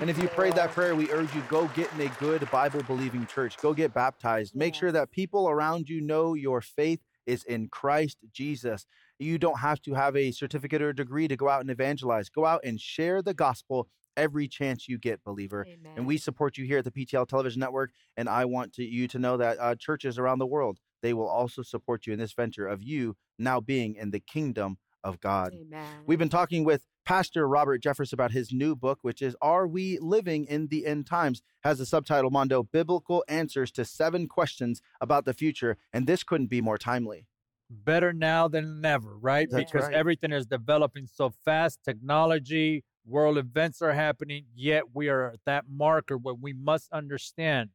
And 0.00 0.08
if 0.08 0.22
you 0.22 0.28
prayed 0.28 0.54
that 0.54 0.70
prayer, 0.70 0.94
we 0.94 1.10
urge 1.10 1.34
you 1.34 1.42
go 1.48 1.66
get 1.74 1.92
in 1.94 2.02
a 2.02 2.08
good 2.20 2.48
Bible 2.52 2.82
believing 2.84 3.26
church. 3.26 3.56
Go 3.58 3.74
get 3.74 3.92
baptized. 3.92 4.54
Make 4.54 4.76
sure 4.76 4.92
that 4.92 5.10
people 5.10 5.48
around 5.48 5.88
you 5.88 6.00
know 6.00 6.34
your 6.34 6.60
faith 6.60 7.00
is 7.26 7.44
in 7.44 7.68
Christ 7.68 8.18
Jesus. 8.32 8.86
You 9.18 9.38
don't 9.38 9.58
have 9.58 9.80
to 9.82 9.94
have 9.94 10.16
a 10.16 10.30
certificate 10.30 10.82
or 10.82 10.90
a 10.90 10.94
degree 10.94 11.28
to 11.28 11.36
go 11.36 11.48
out 11.48 11.60
and 11.60 11.70
evangelize. 11.70 12.28
Go 12.28 12.44
out 12.44 12.60
and 12.64 12.80
share 12.80 13.22
the 13.22 13.34
gospel 13.34 13.88
every 14.16 14.46
chance 14.48 14.88
you 14.88 14.98
get, 14.98 15.22
believer. 15.24 15.66
And 15.96 16.06
we 16.06 16.18
support 16.18 16.56
you 16.56 16.64
here 16.64 16.78
at 16.78 16.84
the 16.84 16.90
PTL 16.90 17.26
Television 17.26 17.60
Network. 17.60 17.90
And 18.16 18.28
I 18.28 18.44
want 18.44 18.72
to, 18.74 18.84
you 18.84 19.08
to 19.08 19.18
know 19.18 19.36
that 19.36 19.58
uh, 19.58 19.74
churches 19.76 20.18
around 20.18 20.38
the 20.38 20.46
world, 20.46 20.78
they 21.02 21.14
will 21.14 21.28
also 21.28 21.62
support 21.62 22.06
you 22.06 22.12
in 22.12 22.18
this 22.18 22.32
venture 22.32 22.66
of 22.66 22.82
you 22.82 23.16
now 23.38 23.60
being 23.60 23.96
in 23.96 24.10
the 24.10 24.20
kingdom 24.20 24.78
of 25.02 25.20
God. 25.20 25.52
Amen. 25.54 25.84
We've 26.06 26.18
been 26.18 26.28
talking 26.28 26.64
with 26.64 26.86
Pastor 27.04 27.46
Robert 27.46 27.82
Jeffress 27.82 28.14
about 28.14 28.32
his 28.32 28.50
new 28.50 28.74
book, 28.74 28.98
which 29.02 29.20
is 29.20 29.36
Are 29.42 29.66
We 29.66 29.98
Living 29.98 30.46
in 30.46 30.68
the 30.68 30.86
End 30.86 31.06
Times? 31.06 31.42
Has 31.62 31.78
the 31.78 31.84
subtitle 31.84 32.30
Mondo 32.30 32.62
Biblical 32.62 33.22
Answers 33.28 33.70
to 33.72 33.84
Seven 33.84 34.26
Questions 34.26 34.80
About 35.02 35.26
the 35.26 35.34
Future. 35.34 35.76
And 35.92 36.06
this 36.06 36.22
couldn't 36.22 36.46
be 36.46 36.62
more 36.62 36.78
timely. 36.78 37.26
better 37.70 38.12
now 38.12 38.48
than 38.48 38.80
never, 38.80 39.16
right? 39.16 39.48
That's 39.50 39.70
because 39.70 39.88
right. 39.88 39.94
everything 39.94 40.32
is 40.32 40.46
developing 40.46 41.06
so 41.06 41.32
fast, 41.44 41.80
technology, 41.84 42.84
world 43.06 43.38
events 43.38 43.82
are 43.82 43.92
happening, 43.92 44.46
yet 44.54 44.84
we 44.94 45.08
are 45.08 45.32
at 45.32 45.40
that 45.46 45.64
marker 45.68 46.16
where 46.16 46.34
we 46.34 46.52
must 46.52 46.92
understand. 46.92 47.70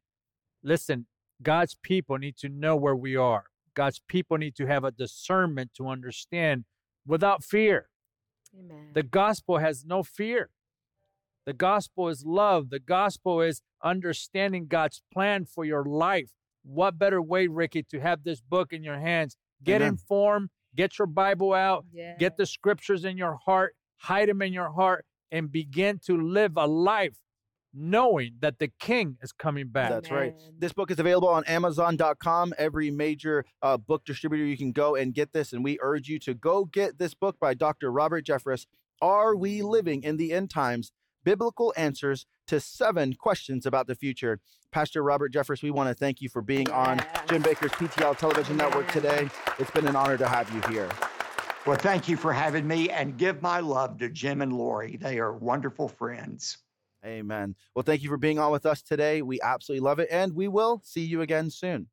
Listen, 0.62 1.06
God's 1.42 1.76
people 1.82 2.18
need 2.18 2.36
to 2.38 2.48
know 2.48 2.76
where 2.76 2.96
we 2.96 3.16
are. 3.16 3.44
God's 3.74 4.00
people 4.08 4.36
need 4.38 4.54
to 4.56 4.66
have 4.66 4.84
a 4.84 4.90
discernment 4.90 5.72
to 5.74 5.88
understand 5.88 6.64
without 7.06 7.44
fear. 7.44 7.89
Amen. 8.58 8.90
The 8.94 9.02
gospel 9.02 9.58
has 9.58 9.84
no 9.84 10.02
fear. 10.02 10.50
The 11.46 11.52
gospel 11.52 12.08
is 12.08 12.24
love. 12.24 12.70
The 12.70 12.78
gospel 12.78 13.40
is 13.40 13.62
understanding 13.82 14.66
God's 14.66 15.02
plan 15.12 15.44
for 15.46 15.64
your 15.64 15.84
life. 15.84 16.30
What 16.62 16.98
better 16.98 17.22
way, 17.22 17.46
Ricky, 17.46 17.82
to 17.84 18.00
have 18.00 18.22
this 18.24 18.40
book 18.40 18.72
in 18.72 18.82
your 18.84 18.98
hands? 18.98 19.36
Get 19.62 19.80
Amen. 19.80 19.94
informed, 19.94 20.50
get 20.76 20.98
your 20.98 21.06
Bible 21.06 21.52
out, 21.54 21.86
Yeah. 21.92 22.16
get 22.18 22.36
the 22.36 22.46
scriptures 22.46 23.04
in 23.04 23.16
your 23.16 23.36
heart, 23.36 23.74
hide 23.96 24.28
them 24.28 24.42
in 24.42 24.52
your 24.52 24.70
heart, 24.70 25.06
and 25.30 25.50
begin 25.50 25.98
to 26.00 26.16
live 26.20 26.56
a 26.56 26.66
life 26.66 27.16
knowing 27.74 28.32
that 28.40 28.58
the 28.58 28.68
King 28.80 29.16
is 29.22 29.32
coming 29.32 29.68
back. 29.68 29.90
That's 29.90 30.10
right. 30.10 30.34
This 30.58 30.72
book 30.72 30.90
is 30.90 30.98
available 30.98 31.28
on 31.28 31.44
Amazon.com. 31.44 32.54
Every 32.58 32.90
major 32.90 33.44
uh, 33.62 33.76
book 33.76 34.04
distributor, 34.04 34.44
you 34.44 34.56
can 34.56 34.72
go 34.72 34.96
and 34.96 35.14
get 35.14 35.32
this. 35.32 35.52
And 35.52 35.62
we 35.62 35.78
urge 35.80 36.08
you 36.08 36.18
to 36.20 36.34
go 36.34 36.64
get 36.64 36.98
this 36.98 37.14
book 37.14 37.36
by 37.40 37.54
Dr. 37.54 37.90
Robert 37.90 38.24
Jeffress. 38.24 38.66
Are 39.00 39.36
we 39.36 39.62
living 39.62 40.02
in 40.02 40.16
the 40.16 40.32
end 40.32 40.50
times? 40.50 40.92
Biblical 41.22 41.72
answers 41.76 42.26
to 42.46 42.60
seven 42.60 43.14
questions 43.14 43.66
about 43.66 43.86
the 43.86 43.94
future. 43.94 44.40
Pastor 44.72 45.02
Robert 45.02 45.32
Jeffress, 45.32 45.62
we 45.62 45.70
want 45.70 45.88
to 45.88 45.94
thank 45.94 46.20
you 46.20 46.28
for 46.28 46.42
being 46.42 46.70
on 46.70 46.98
Jim 47.28 47.42
Bakker's 47.42 47.72
PTL 47.72 48.16
Television 48.16 48.56
Network 48.56 48.90
today. 48.90 49.28
It's 49.58 49.70
been 49.70 49.86
an 49.86 49.96
honor 49.96 50.16
to 50.16 50.28
have 50.28 50.50
you 50.54 50.60
here. 50.72 50.88
Well, 51.66 51.76
thank 51.76 52.08
you 52.08 52.16
for 52.16 52.32
having 52.32 52.66
me 52.66 52.88
and 52.88 53.18
give 53.18 53.42
my 53.42 53.60
love 53.60 53.98
to 53.98 54.08
Jim 54.08 54.40
and 54.40 54.52
Lori. 54.52 54.96
They 54.96 55.18
are 55.18 55.32
wonderful 55.32 55.88
friends. 55.88 56.58
Amen. 57.04 57.54
Well, 57.74 57.82
thank 57.82 58.02
you 58.02 58.08
for 58.08 58.18
being 58.18 58.38
on 58.38 58.52
with 58.52 58.66
us 58.66 58.82
today. 58.82 59.22
We 59.22 59.40
absolutely 59.40 59.84
love 59.84 59.98
it. 59.98 60.08
And 60.10 60.34
we 60.34 60.48
will 60.48 60.82
see 60.84 61.02
you 61.02 61.22
again 61.22 61.50
soon. 61.50 61.88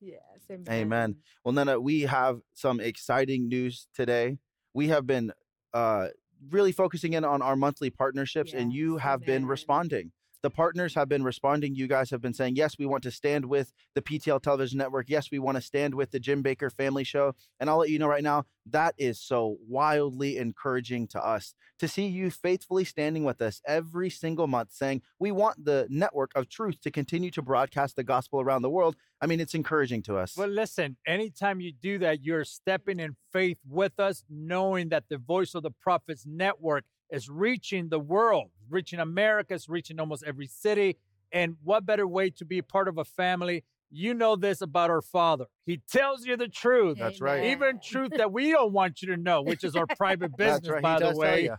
Yes. 0.00 0.20
Amen. 0.50 0.64
Amen. 0.68 1.16
Well, 1.44 1.52
Nana, 1.52 1.80
we 1.80 2.02
have 2.02 2.40
some 2.52 2.80
exciting 2.80 3.48
news 3.48 3.86
today. 3.94 4.38
We 4.74 4.88
have 4.88 5.06
been 5.06 5.32
uh, 5.72 6.08
really 6.50 6.72
focusing 6.72 7.12
in 7.12 7.24
on 7.24 7.40
our 7.40 7.56
monthly 7.56 7.88
partnerships, 7.90 8.52
and 8.52 8.72
you 8.72 8.96
have 8.98 9.24
been 9.24 9.46
responding. 9.46 10.12
The 10.42 10.50
partners 10.50 10.94
have 10.94 11.08
been 11.08 11.22
responding. 11.22 11.76
You 11.76 11.86
guys 11.86 12.10
have 12.10 12.20
been 12.20 12.34
saying, 12.34 12.56
yes, 12.56 12.76
we 12.78 12.84
want 12.84 13.04
to 13.04 13.12
stand 13.12 13.46
with 13.46 13.72
the 13.94 14.02
PTL 14.02 14.42
Television 14.42 14.78
Network. 14.78 15.08
Yes, 15.08 15.30
we 15.30 15.38
want 15.38 15.56
to 15.56 15.62
stand 15.62 15.94
with 15.94 16.10
the 16.10 16.18
Jim 16.18 16.42
Bakker 16.42 16.72
Family 16.72 17.04
Show. 17.04 17.34
And 17.60 17.70
I'll 17.70 17.78
let 17.78 17.90
you 17.90 17.98
know 17.98 18.08
right 18.08 18.24
now, 18.24 18.46
that 18.66 18.94
is 18.98 19.20
so 19.20 19.56
wildly 19.68 20.38
encouraging 20.38 21.06
to 21.08 21.24
us 21.24 21.54
to 21.78 21.86
see 21.86 22.06
you 22.06 22.30
faithfully 22.30 22.84
standing 22.84 23.24
with 23.24 23.40
us 23.40 23.60
every 23.66 24.10
single 24.10 24.46
month, 24.46 24.72
saying, 24.72 25.02
we 25.18 25.30
want 25.30 25.64
the 25.64 25.86
network 25.88 26.32
of 26.34 26.48
truth 26.48 26.80
to 26.80 26.90
continue 26.90 27.30
to 27.30 27.42
broadcast 27.42 27.96
the 27.96 28.04
gospel 28.04 28.40
around 28.40 28.62
the 28.62 28.70
world. 28.70 28.96
I 29.20 29.26
mean, 29.26 29.40
it's 29.40 29.54
encouraging 29.54 30.02
to 30.02 30.16
us. 30.16 30.36
Well, 30.36 30.48
listen, 30.48 30.96
anytime 31.06 31.60
you 31.60 31.72
do 31.72 31.98
that, 31.98 32.24
you're 32.24 32.44
stepping 32.44 32.98
in 32.98 33.16
faith 33.32 33.58
with 33.68 33.98
us, 34.00 34.24
knowing 34.28 34.88
that 34.88 35.04
the 35.08 35.18
Voice 35.18 35.54
of 35.54 35.62
the 35.62 35.70
Prophets 35.70 36.24
Network 36.26 36.84
is 37.12 37.28
reaching 37.28 37.90
the 37.90 38.00
world, 38.00 38.50
reaching 38.70 38.98
America, 38.98 39.54
it's 39.54 39.68
reaching 39.68 40.00
almost 40.00 40.24
every 40.26 40.46
city. 40.46 40.96
And 41.30 41.56
what 41.62 41.86
better 41.86 42.06
way 42.06 42.30
to 42.30 42.44
be 42.44 42.58
a 42.58 42.62
part 42.62 42.88
of 42.88 42.98
a 42.98 43.04
family? 43.04 43.64
You 43.90 44.14
know 44.14 44.36
this 44.36 44.62
about 44.62 44.88
our 44.88 45.02
Father. 45.02 45.44
He 45.66 45.82
tells 45.90 46.24
you 46.24 46.38
the 46.38 46.48
truth. 46.48 46.96
That's 46.98 47.20
right. 47.20 47.44
Even 47.44 47.78
truth 47.84 48.12
that 48.16 48.32
we 48.32 48.50
don't 48.50 48.72
want 48.72 49.02
you 49.02 49.08
to 49.08 49.18
know, 49.18 49.42
which 49.42 49.64
is 49.64 49.76
our 49.76 49.86
private 49.86 50.34
business, 50.38 50.70
right. 50.70 50.82
By 50.82 50.98
the 50.98 51.14
way. 51.14 51.50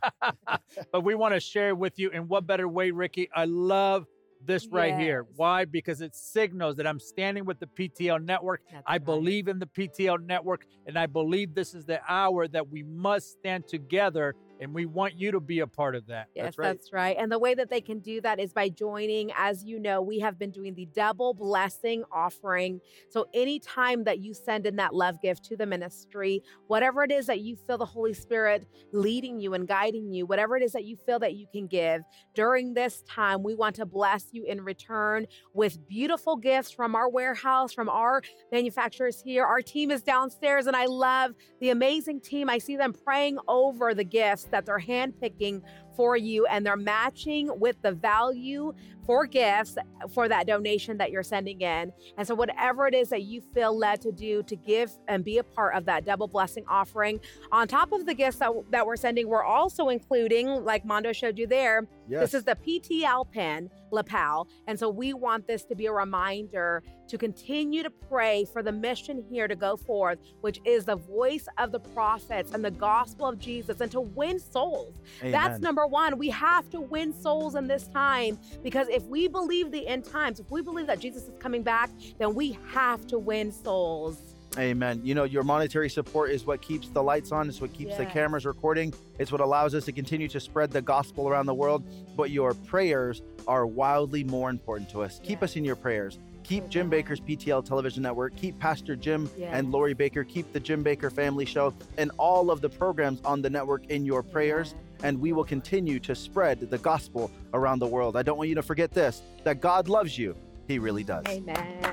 but 0.91 1.01
we 1.01 1.13
want 1.13 1.35
to 1.35 1.39
share 1.39 1.69
it 1.69 1.77
with 1.77 1.99
you. 1.99 2.09
And 2.11 2.27
what 2.27 2.47
better 2.47 2.67
way, 2.67 2.89
Ricky? 2.89 3.29
I 3.35 3.45
love 3.45 4.07
this 4.45 4.67
right 4.67 4.97
here. 4.97 5.25
Why? 5.35 5.65
Because 5.65 6.01
it 6.01 6.15
signals 6.15 6.75
that 6.77 6.87
I'm 6.87 6.99
standing 6.99 7.45
with 7.45 7.59
the 7.59 7.67
PTL 7.67 8.23
network. 8.23 8.61
I 8.85 8.97
believe 8.97 9.47
in 9.47 9.59
the 9.59 9.65
PTL 9.65 10.25
network, 10.25 10.65
and 10.85 10.97
I 10.97 11.05
believe 11.05 11.53
this 11.53 11.73
is 11.73 11.85
the 11.85 12.01
hour 12.07 12.47
that 12.49 12.69
we 12.69 12.83
must 12.83 13.31
stand 13.31 13.67
together, 13.67 14.35
and 14.59 14.73
we 14.73 14.85
want 14.85 15.19
you 15.19 15.31
to 15.31 15.39
be 15.39 15.59
a 15.59 15.67
part 15.67 15.95
of 15.95 16.07
that. 16.07 16.27
Yes, 16.35 16.55
that's 16.57 16.93
right. 16.93 17.15
And 17.19 17.31
the 17.31 17.39
way 17.39 17.53
that 17.53 17.69
they 17.69 17.81
can 17.81 17.99
do 17.99 18.21
that 18.21 18.39
is 18.39 18.53
by 18.53 18.69
joining. 18.69 19.31
As 19.37 19.63
you 19.63 19.79
know, 19.79 20.01
we 20.01 20.19
have 20.19 20.37
been 20.37 20.51
doing 20.51 20.73
the 20.73 20.87
double 20.93 21.33
blessing 21.33 22.03
offering. 22.11 22.79
So 23.09 23.25
anytime 23.33 24.03
that 24.05 24.19
you 24.19 24.33
send 24.33 24.65
in 24.65 24.75
that 24.77 24.93
love 24.93 25.21
gift 25.21 25.43
to 25.45 25.57
the 25.57 25.65
ministry, 25.65 26.41
whatever 26.67 27.03
it 27.03 27.11
is 27.11 27.25
that 27.27 27.41
you 27.41 27.55
feel 27.55 27.77
the 27.77 27.85
Holy 27.85 28.13
Spirit 28.13 28.65
leading 28.91 29.39
you 29.39 29.53
and 29.53 29.67
guiding 29.67 30.11
you, 30.11 30.25
whatever 30.25 30.55
it 30.55 30.63
is 30.63 30.71
that 30.73 30.85
you 30.85 30.95
feel 30.95 31.19
that 31.19 31.35
you 31.35 31.47
can 31.51 31.67
give 31.67 32.01
during 32.33 32.73
this 32.73 33.03
time, 33.03 33.43
we 33.43 33.55
want 33.55 33.75
to 33.75 33.85
bless 33.85 34.27
you 34.31 34.45
in 34.45 34.61
return 34.61 35.25
with 35.53 35.85
beautiful 35.87 36.35
gifts 36.35 36.71
from 36.71 36.95
our 36.95 37.09
warehouse, 37.09 37.73
from 37.73 37.89
our 37.89 38.21
manufacturers 38.51 39.21
here. 39.21 39.45
Our 39.45 39.61
team 39.61 39.91
is 39.91 40.03
downstairs, 40.03 40.67
and 40.67 40.75
I 40.75 40.85
love 40.85 41.33
the 41.59 41.69
amazing 41.69 42.21
team. 42.21 42.49
I 42.49 42.57
see 42.57 42.77
them 42.77 42.93
praying 42.93 43.39
over 43.47 43.93
the 43.93 44.03
gifts 44.03 44.42
that 44.51 44.65
they're 44.65 44.79
handpicking 44.79 45.61
for 45.95 46.17
you, 46.17 46.45
and 46.47 46.65
they're 46.65 46.75
matching 46.75 47.49
with 47.59 47.81
the 47.81 47.91
value 47.91 48.73
for 49.05 49.25
gifts 49.25 49.77
for 50.13 50.27
that 50.27 50.47
donation 50.47 50.97
that 50.97 51.11
you're 51.11 51.23
sending 51.23 51.61
in. 51.61 51.91
And 52.17 52.27
so, 52.27 52.35
whatever 52.35 52.87
it 52.87 52.93
is 52.93 53.09
that 53.09 53.23
you 53.23 53.41
feel 53.53 53.77
led 53.77 54.01
to 54.01 54.11
do 54.11 54.43
to 54.43 54.55
give 54.55 54.91
and 55.07 55.23
be 55.23 55.37
a 55.37 55.43
part 55.43 55.75
of 55.75 55.85
that 55.85 56.05
double 56.05 56.27
blessing 56.27 56.63
offering, 56.67 57.19
on 57.51 57.67
top 57.67 57.91
of 57.91 58.05
the 58.05 58.13
gifts 58.13 58.37
that, 58.37 58.51
that 58.71 58.85
we're 58.85 58.95
sending, 58.95 59.27
we're 59.27 59.43
also 59.43 59.89
including, 59.89 60.47
like 60.63 60.85
Mondo 60.85 61.13
showed 61.13 61.37
you 61.37 61.47
there, 61.47 61.87
Yes. 62.07 62.19
this 62.21 62.33
is 62.33 62.43
the 62.43 62.55
PTL 62.55 63.31
pin 63.31 63.69
lapel. 63.91 64.47
And 64.67 64.77
so, 64.77 64.89
we 64.89 65.13
want 65.13 65.47
this 65.47 65.63
to 65.65 65.75
be 65.75 65.85
a 65.85 65.93
reminder 65.93 66.83
to 67.07 67.17
continue 67.17 67.83
to 67.83 67.89
pray 67.89 68.45
for 68.45 68.63
the 68.63 68.71
mission 68.71 69.23
here 69.29 69.47
to 69.47 69.55
go 69.55 69.75
forth, 69.75 70.19
which 70.41 70.59
is 70.65 70.85
the 70.85 70.95
voice 70.95 71.47
of 71.57 71.71
the 71.71 71.79
prophets 71.79 72.53
and 72.53 72.63
the 72.63 72.71
gospel 72.71 73.27
of 73.27 73.39
Jesus, 73.39 73.81
and 73.81 73.91
to 73.91 73.99
win 74.01 74.39
souls. 74.39 74.95
That's 75.21 75.59
number 75.59 75.85
one. 75.85 76.17
We 76.17 76.29
have 76.29 76.69
to 76.71 76.81
win 76.81 77.13
souls 77.13 77.55
in 77.55 77.67
this 77.67 77.87
time 77.87 78.39
because 78.63 78.87
if 78.93 79.03
we 79.07 79.27
believe 79.27 79.71
the 79.71 79.87
end 79.87 80.05
times, 80.05 80.39
if 80.39 80.49
we 80.51 80.61
believe 80.61 80.85
that 80.85 80.99
Jesus 80.99 81.23
is 81.23 81.33
coming 81.39 81.63
back, 81.63 81.89
then 82.19 82.35
we 82.35 82.57
have 82.71 83.05
to 83.07 83.17
win 83.17 83.51
souls. 83.51 84.35
Amen. 84.55 85.01
You 85.03 85.15
know, 85.15 85.23
your 85.23 85.41
monetary 85.41 85.89
support 85.89 86.29
is 86.29 86.45
what 86.45 86.61
keeps 86.61 86.87
the 86.89 87.01
lights 87.01 87.31
on, 87.31 87.49
it's 87.49 87.59
what 87.59 87.73
keeps 87.73 87.97
the 87.97 88.05
cameras 88.05 88.45
recording, 88.45 88.93
it's 89.17 89.31
what 89.31 89.41
allows 89.41 89.73
us 89.73 89.85
to 89.85 89.91
continue 89.91 90.27
to 90.27 90.39
spread 90.39 90.69
the 90.69 90.81
gospel 90.81 91.27
around 91.27 91.47
the 91.47 91.55
world. 91.55 91.83
But 92.15 92.29
your 92.29 92.53
prayers 92.53 93.23
are 93.47 93.65
wildly 93.65 94.23
more 94.23 94.51
important 94.51 94.91
to 94.91 95.01
us. 95.01 95.19
Keep 95.23 95.41
us 95.41 95.55
in 95.55 95.65
your 95.65 95.75
prayers. 95.75 96.19
Keep 96.43 96.69
Jim 96.69 96.91
Bakker's 96.91 97.19
PTL 97.19 97.65
television 97.65 98.03
network. 98.03 98.35
Keep 98.35 98.59
Pastor 98.59 98.95
Jim 98.95 99.27
Yes. 99.37 99.49
and 99.53 99.71
Lori 99.71 99.95
Bakker. 99.95 100.27
Keep 100.27 100.53
the 100.53 100.59
Jim 100.59 100.83
Bakker 100.83 101.11
Family 101.11 101.45
Show 101.45 101.73
and 101.97 102.11
all 102.19 102.51
of 102.51 102.61
the 102.61 102.69
programs 102.69 103.21
on 103.25 103.41
the 103.41 103.49
network 103.49 103.85
in 103.87 104.05
your 104.05 104.21
prayers. 104.21 104.75
And 105.03 105.19
we 105.19 105.33
will 105.33 105.43
continue 105.43 105.99
to 105.99 106.15
spread 106.15 106.59
the 106.59 106.77
gospel 106.79 107.29
around 107.53 107.79
the 107.79 107.87
world. 107.87 108.17
I 108.17 108.23
don't 108.23 108.37
want 108.37 108.49
you 108.49 108.55
to 108.55 108.63
forget 108.63 108.91
this 108.91 109.21
that 109.43 109.61
God 109.61 109.87
loves 109.87 110.17
you. 110.17 110.35
He 110.67 110.79
really 110.79 111.03
does. 111.03 111.25
Amen. 111.27 111.83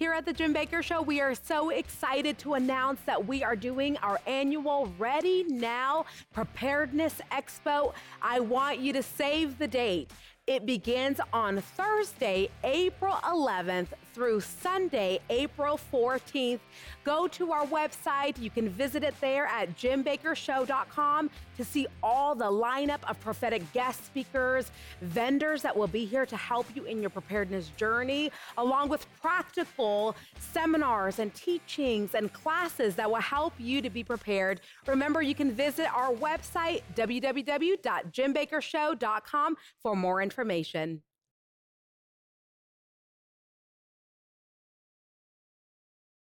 Here 0.00 0.12
at 0.14 0.24
the 0.24 0.32
Jim 0.32 0.54
Bakker 0.54 0.82
Show, 0.82 1.02
we 1.02 1.20
are 1.20 1.34
so 1.34 1.68
excited 1.68 2.38
to 2.38 2.54
announce 2.54 3.00
that 3.02 3.26
we 3.26 3.44
are 3.44 3.54
doing 3.54 3.98
our 3.98 4.18
annual 4.26 4.90
Ready 4.98 5.44
Now 5.44 6.06
Preparedness 6.32 7.20
Expo. 7.30 7.92
I 8.22 8.40
want 8.40 8.78
you 8.78 8.94
to 8.94 9.02
save 9.02 9.58
the 9.58 9.68
date. 9.68 10.10
It 10.46 10.64
begins 10.64 11.20
on 11.34 11.60
Thursday, 11.60 12.48
April 12.64 13.14
11th 13.24 13.88
through 14.12 14.40
Sunday, 14.40 15.20
April 15.30 15.78
14th. 15.92 16.58
Go 17.04 17.28
to 17.28 17.52
our 17.52 17.64
website. 17.66 18.36
You 18.40 18.50
can 18.50 18.68
visit 18.68 19.04
it 19.04 19.14
there 19.20 19.46
at 19.46 19.76
jimbakkershow.com 19.76 21.30
to 21.56 21.64
see 21.64 21.86
all 22.02 22.34
the 22.34 22.44
lineup 22.44 22.98
of 23.08 23.18
prophetic 23.20 23.62
guest 23.72 24.04
speakers, 24.06 24.72
vendors 25.02 25.62
that 25.62 25.76
will 25.76 25.86
be 25.86 26.04
here 26.04 26.26
to 26.26 26.36
help 26.36 26.66
you 26.74 26.82
in 26.84 27.00
your 27.00 27.10
preparedness 27.10 27.68
journey, 27.76 28.32
along 28.58 28.88
with 28.88 29.06
practical 29.20 30.16
seminars 30.38 31.18
and 31.18 31.34
teachings 31.34 32.14
and 32.14 32.32
classes 32.32 32.94
that 32.94 33.10
will 33.10 33.20
help 33.20 33.52
you 33.58 33.82
to 33.82 33.90
be 33.90 34.04
prepared. 34.04 34.60
Remember, 34.86 35.20
you 35.22 35.34
can 35.34 35.50
visit 35.52 35.92
our 35.94 36.12
website, 36.12 36.82
www.jimbakkershow.com, 36.94 39.56
for 39.82 39.96
more 39.96 40.22
information. 40.22 41.02